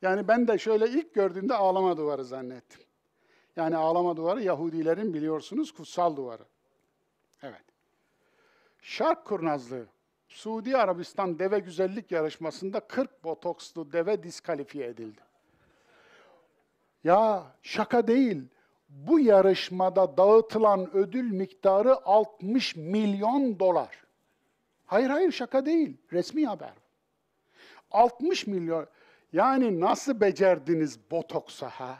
Yani 0.04 0.28
ben 0.28 0.48
de 0.48 0.58
şöyle 0.58 0.88
ilk 0.88 1.14
gördüğümde 1.14 1.54
ağlama 1.54 1.96
duvarı 1.96 2.24
zannettim. 2.24 2.80
Yani 3.56 3.76
ağlama 3.76 4.16
duvarı 4.16 4.42
Yahudilerin 4.42 5.14
biliyorsunuz 5.14 5.72
kutsal 5.72 6.16
duvarı. 6.16 6.42
Evet. 7.42 7.64
Şark 8.82 9.24
kurnazlığı. 9.24 9.86
Suudi 10.28 10.76
Arabistan 10.76 11.38
deve 11.38 11.58
güzellik 11.58 12.12
yarışmasında 12.12 12.80
40 12.80 13.24
botokslu 13.24 13.92
deve 13.92 14.22
diskalifiye 14.22 14.86
edildi. 14.86 15.20
Ya 17.04 17.44
şaka 17.62 18.06
değil. 18.06 18.42
Bu 18.88 19.20
yarışmada 19.20 20.16
dağıtılan 20.16 20.96
ödül 20.96 21.30
miktarı 21.30 21.94
60 22.04 22.76
milyon 22.76 23.58
dolar. 23.58 24.04
Hayır 24.86 25.10
hayır 25.10 25.32
şaka 25.32 25.66
değil. 25.66 25.96
Resmi 26.12 26.46
haber. 26.46 26.72
60 27.90 28.46
milyon. 28.46 28.86
Yani 29.34 29.80
nasıl 29.80 30.20
becerdiniz 30.20 31.10
botoksa 31.10 31.68
ha? 31.68 31.98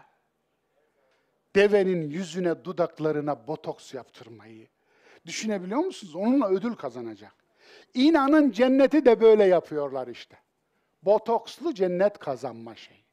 Devenin 1.57 2.11
yüzüne, 2.11 2.65
dudaklarına 2.65 3.47
botoks 3.47 3.95
yaptırmayı. 3.95 4.69
Düşünebiliyor 5.27 5.81
musunuz? 5.81 6.17
Onunla 6.17 6.49
ödül 6.49 6.75
kazanacak. 6.75 7.35
İnanın 7.95 8.51
cenneti 8.51 9.05
de 9.05 9.21
böyle 9.21 9.45
yapıyorlar 9.45 10.09
işte. 10.09 10.37
Botokslu 11.03 11.75
cennet 11.75 12.19
kazanma 12.19 12.75
şeyi. 12.75 13.05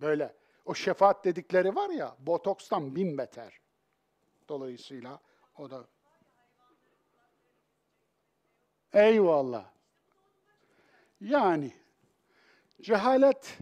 Böyle. 0.00 0.34
O 0.64 0.74
şefaat 0.74 1.24
dedikleri 1.24 1.74
var 1.74 1.90
ya, 1.90 2.16
botokstan 2.18 2.96
bin 2.96 3.18
beter. 3.18 3.60
Dolayısıyla 4.48 5.20
o 5.58 5.70
da... 5.70 5.86
Eyvallah. 8.92 9.64
Yani 11.20 11.72
Cehalet 12.82 13.58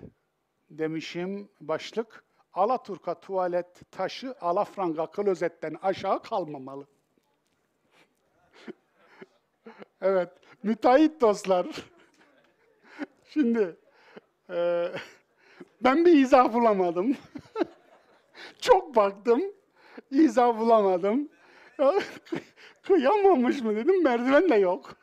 demişim 0.70 1.48
başlık, 1.60 2.24
Alaturka 2.52 3.20
tuvalet 3.20 3.90
taşı 3.90 4.34
alafranga 4.40 5.06
klozetten 5.10 5.76
aşağı 5.82 6.22
kalmamalı. 6.22 6.86
evet, 10.00 10.28
müteahhit 10.62 11.20
dostlar. 11.20 11.66
Şimdi 13.32 13.76
e, 14.50 14.88
ben 15.84 16.04
bir 16.04 16.12
izah 16.12 16.52
bulamadım. 16.54 17.16
Çok 18.60 18.96
baktım, 18.96 19.42
izah 20.10 20.58
bulamadım. 20.58 21.28
Ya, 21.78 21.86
kı- 22.26 22.42
Kıyamamış 22.82 23.60
mı 23.62 23.76
dedim, 23.76 24.02
merdiven 24.04 24.48
de 24.50 24.54
yok. 24.54 24.96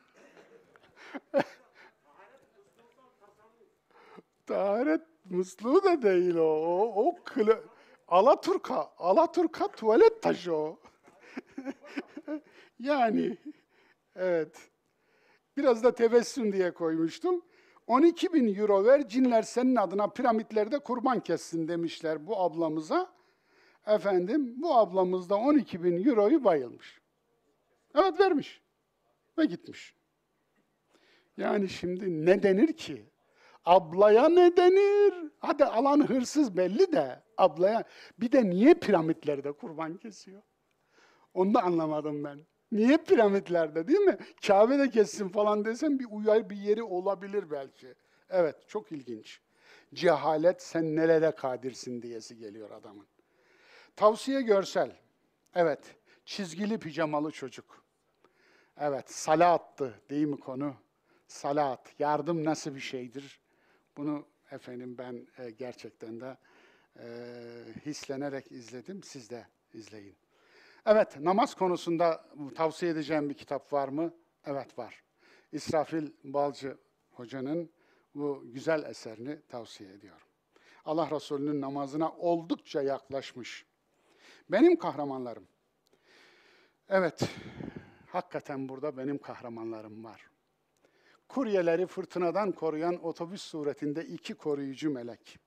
Taharet 4.51 5.01
musluğu 5.29 5.83
da 5.83 6.01
değil 6.01 6.35
o. 6.35 6.43
O, 6.43 7.05
o 7.05 7.15
klo- 7.17 7.63
Alaturka, 8.07 8.91
Alaturka 8.97 9.67
tuvalet 9.67 10.21
taşı 10.21 10.55
o. 10.55 10.79
yani, 12.79 13.37
evet. 14.15 14.69
Biraz 15.57 15.83
da 15.83 15.95
tebessüm 15.95 16.53
diye 16.53 16.73
koymuştum. 16.73 17.45
12 17.87 18.33
bin 18.33 18.55
euro 18.55 18.85
ver, 18.85 19.07
cinler 19.07 19.41
senin 19.41 19.75
adına 19.75 20.07
piramitlerde 20.07 20.79
kurban 20.79 21.19
kessin 21.19 21.67
demişler 21.67 22.27
bu 22.27 22.39
ablamıza. 22.39 23.13
Efendim, 23.87 24.53
bu 24.61 24.75
ablamız 24.75 25.29
da 25.29 25.35
12 25.35 25.83
bin 25.83 26.07
euroyu 26.07 26.43
bayılmış. 26.43 27.01
Evet 27.95 28.19
vermiş. 28.19 28.61
Ve 29.37 29.45
gitmiş. 29.45 29.95
Yani 31.37 31.69
şimdi 31.69 32.25
ne 32.25 32.43
denir 32.43 32.73
ki? 32.73 33.10
Ablaya 33.65 34.29
ne 34.29 34.57
denir? 34.57 35.31
Hadi 35.39 35.65
alan 35.65 36.09
hırsız 36.09 36.57
belli 36.57 36.91
de 36.91 37.23
ablaya. 37.37 37.83
Bir 38.19 38.31
de 38.31 38.49
niye 38.49 38.73
piramitlerde 38.73 39.51
kurban 39.51 39.97
kesiyor? 39.97 40.41
Onu 41.33 41.53
da 41.53 41.63
anlamadım 41.63 42.23
ben. 42.23 42.39
Niye 42.71 42.97
piramitlerde 42.97 43.87
değil 43.87 43.99
mi? 43.99 44.17
Kabe'de 44.47 44.89
kessin 44.89 45.29
falan 45.29 45.65
desem 45.65 45.99
bir 45.99 46.07
uyar 46.09 46.49
bir 46.49 46.55
yeri 46.55 46.83
olabilir 46.83 47.51
belki. 47.51 47.95
Evet 48.29 48.55
çok 48.67 48.91
ilginç. 48.91 49.41
Cehalet 49.93 50.61
sen 50.61 50.95
nelere 50.95 51.31
kadirsin 51.31 52.01
diyesi 52.01 52.37
geliyor 52.37 52.71
adamın. 52.71 53.07
Tavsiye 53.95 54.41
görsel. 54.41 54.95
Evet 55.55 55.95
çizgili 56.25 56.79
pijamalı 56.79 57.31
çocuk. 57.31 57.85
Evet 58.77 59.11
salattı 59.11 60.01
değil 60.09 60.27
mi 60.27 60.39
konu? 60.39 60.73
Salat, 61.27 61.93
yardım 61.99 62.45
nasıl 62.45 62.75
bir 62.75 62.79
şeydir? 62.79 63.40
Bunu 63.97 64.27
efendim 64.51 64.97
ben 64.97 65.27
e, 65.37 65.51
gerçekten 65.51 66.21
de 66.21 66.37
e, 66.99 67.05
hislenerek 67.85 68.51
izledim. 68.51 69.03
Siz 69.03 69.29
de 69.29 69.47
izleyin. 69.73 70.15
Evet, 70.85 71.19
namaz 71.19 71.55
konusunda 71.55 72.25
tavsiye 72.55 72.91
edeceğim 72.91 73.29
bir 73.29 73.33
kitap 73.33 73.73
var 73.73 73.87
mı? 73.87 74.13
Evet 74.45 74.77
var. 74.77 75.03
İsrafil 75.51 76.11
Balcı 76.23 76.77
Hoca'nın 77.11 77.71
bu 78.15 78.43
güzel 78.45 78.83
eserini 78.83 79.41
tavsiye 79.41 79.93
ediyorum. 79.93 80.27
Allah 80.85 81.11
Resulü'nün 81.11 81.61
namazına 81.61 82.11
oldukça 82.11 82.81
yaklaşmış. 82.81 83.65
Benim 84.49 84.75
kahramanlarım. 84.75 85.47
Evet, 86.89 87.29
hakikaten 88.07 88.69
burada 88.69 88.97
benim 88.97 89.17
kahramanlarım 89.17 90.03
var. 90.03 90.30
Kuryeleri 91.33 91.87
fırtınadan 91.87 92.51
koruyan 92.51 93.05
otobüs 93.05 93.41
suretinde 93.41 94.05
iki 94.05 94.33
koruyucu 94.33 94.89
melek. 94.89 95.39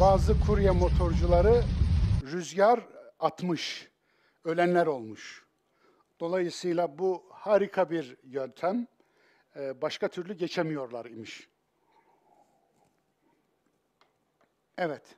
Bazı 0.00 0.40
kurye 0.40 0.70
motorcuları 0.70 1.62
rüzgar 2.32 2.80
atmış, 3.18 3.88
ölenler 4.44 4.86
olmuş. 4.86 5.49
Dolayısıyla 6.20 6.98
bu 6.98 7.24
harika 7.30 7.90
bir 7.90 8.16
yöntem. 8.24 8.86
Ee, 9.56 9.82
Başka 9.82 10.08
türlü 10.08 10.34
geçemiyorlar 10.34 11.06
imiş. 11.06 11.48
Evet. 14.78 15.16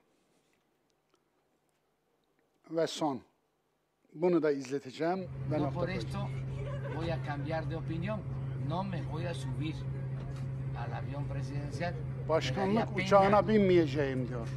Ve 2.70 2.86
son. 2.86 3.22
Bunu 4.14 4.42
da 4.42 4.50
izleteceğim. 4.50 5.30
Ben 5.52 5.60
hafta 5.60 5.80
por 5.80 5.88
esto 5.88 6.18
voy 6.96 7.12
a 7.12 7.24
cambiar 7.26 7.70
de 7.70 7.76
opinión. 7.76 8.18
No 8.68 8.84
me 8.84 9.02
voy 9.12 9.26
a 9.26 9.34
subir 9.34 9.74
al 10.78 10.92
avión 10.92 11.28
presidencial. 11.32 11.94
Başkanlık 12.28 12.96
uçağına 12.96 13.48
binmeyeceğim 13.48 14.28
diyor. 14.28 14.48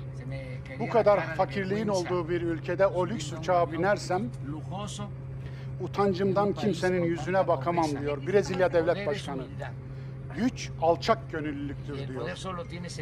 Bu 0.79 0.89
kadar 0.89 1.35
fakirliğin 1.35 1.87
olduğu 1.87 2.29
bir 2.29 2.41
ülkede 2.41 2.87
o 2.87 3.07
lüks 3.07 3.33
uçağa 3.33 3.71
binersem 3.71 4.31
utancımdan 5.81 6.53
kimsenin 6.53 7.03
yüzüne 7.03 7.47
bakamam 7.47 7.89
diyor 8.01 8.27
Brezilya 8.27 8.73
Devlet 8.73 9.07
Başkanı. 9.07 9.43
Güç 10.35 10.69
alçak 10.81 11.31
gönüllülüktür 11.31 12.07
diyor. 12.07 12.29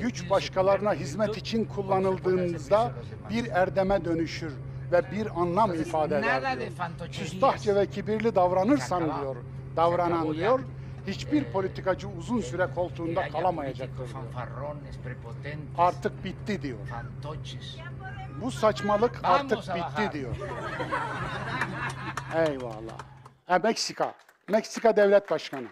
Güç 0.01 0.29
başkalarına 0.29 0.93
hizmet 0.93 1.37
için 1.37 1.65
kullanıldığında 1.65 2.91
bir 3.29 3.47
erdeme 3.47 4.05
dönüşür 4.05 4.53
ve 4.91 5.11
bir 5.11 5.41
anlam 5.41 5.73
ifade 5.73 6.17
eder 6.19 6.43
de 6.43 6.59
diyor. 6.59 6.71
Küstahça 7.11 7.75
ve 7.75 7.85
kibirli 7.85 8.35
davranırsan 8.35 9.03
diyor, 9.21 9.35
davranan 9.75 10.33
diyor, 10.33 10.59
hiçbir 11.07 11.41
Eh, 11.41 11.51
politikacı 11.53 12.07
uzun 12.07 12.41
süre 12.41 12.65
Que 12.65 12.73
koltuğunda 12.75 13.29
kalamayacaktır 13.29 13.97
diyor. 13.97 14.45
Artık 15.77 16.23
bitti 16.23 16.61
diyor. 16.61 16.79
Bu 18.41 18.51
saçmalık 18.51 19.19
artık 19.23 19.57
bitti 19.75 20.09
diyor. 20.13 20.35
Eyvallah. 22.35 22.97
E, 23.49 23.57
Meksika. 23.57 24.15
Meksika 24.47 24.95
Devlet 24.95 25.31
Başkanı. 25.31 25.67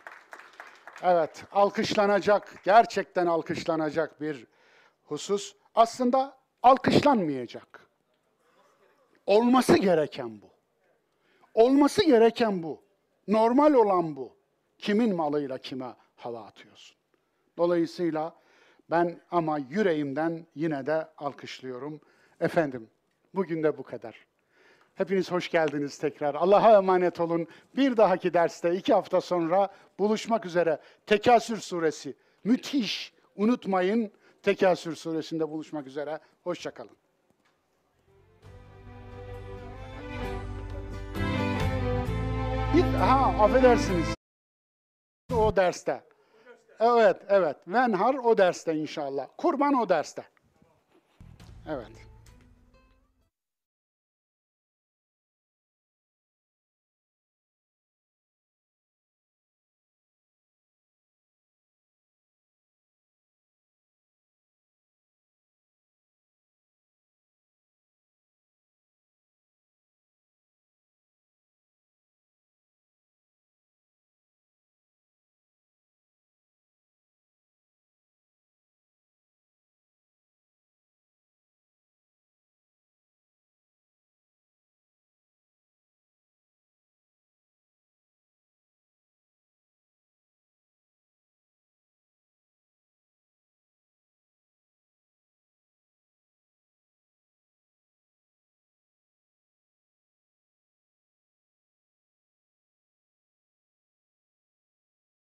Evet, 1.04 1.44
alkışlanacak, 1.52 2.56
gerçekten 2.64 3.26
alkışlanacak 3.26 4.22
bir 4.22 4.48
husus. 5.04 5.56
Aslında 5.76 6.38
alkışlanmayacak. 6.64 7.88
Olması 9.26 9.78
gereken 9.78 10.42
bu. 10.42 10.50
Olması 11.54 12.04
gereken 12.04 12.64
bu. 12.64 12.82
Normal 13.28 13.74
olan 13.74 14.16
bu. 14.16 14.36
Kimin 14.78 15.16
malıyla 15.16 15.58
kime 15.58 15.96
hava 16.16 16.44
atıyorsun? 16.44 16.98
Dolayısıyla 17.58 18.36
ben 18.90 19.22
ama 19.32 19.58
yüreğimden 19.58 20.46
yine 20.56 20.86
de 20.86 21.08
alkışlıyorum. 21.18 22.02
Efendim, 22.40 22.90
bugün 23.34 23.64
de 23.64 23.78
bu 23.78 23.84
kadar. 23.84 24.31
Hepiniz 25.02 25.32
hoş 25.32 25.50
geldiniz 25.50 25.98
tekrar. 25.98 26.36
Allah'a 26.36 26.78
emanet 26.78 27.20
olun. 27.20 27.48
Bir 27.76 27.98
dahaki 27.98 28.34
derste 28.34 28.76
iki 28.76 28.94
hafta 28.94 29.22
sonra 29.22 29.70
buluşmak 30.00 30.46
üzere. 30.46 30.80
Tekasür 31.06 31.58
suresi. 31.58 32.14
Müthiş. 32.44 33.14
Unutmayın. 33.36 34.12
Tekasür 34.44 34.96
suresinde 34.96 35.50
buluşmak 35.50 35.88
üzere. 35.88 36.20
Hoşçakalın. 36.44 36.96
Ha 43.00 43.36
affedersiniz. 43.40 44.16
O 45.36 45.56
derste. 45.56 46.04
Evet, 46.80 47.18
evet. 47.28 47.58
Venhar 47.68 48.14
o 48.14 48.38
derste 48.38 48.76
inşallah. 48.76 49.28
Kurban 49.38 49.74
o 49.74 49.90
derste. 49.90 50.24
Evet. 51.68 52.11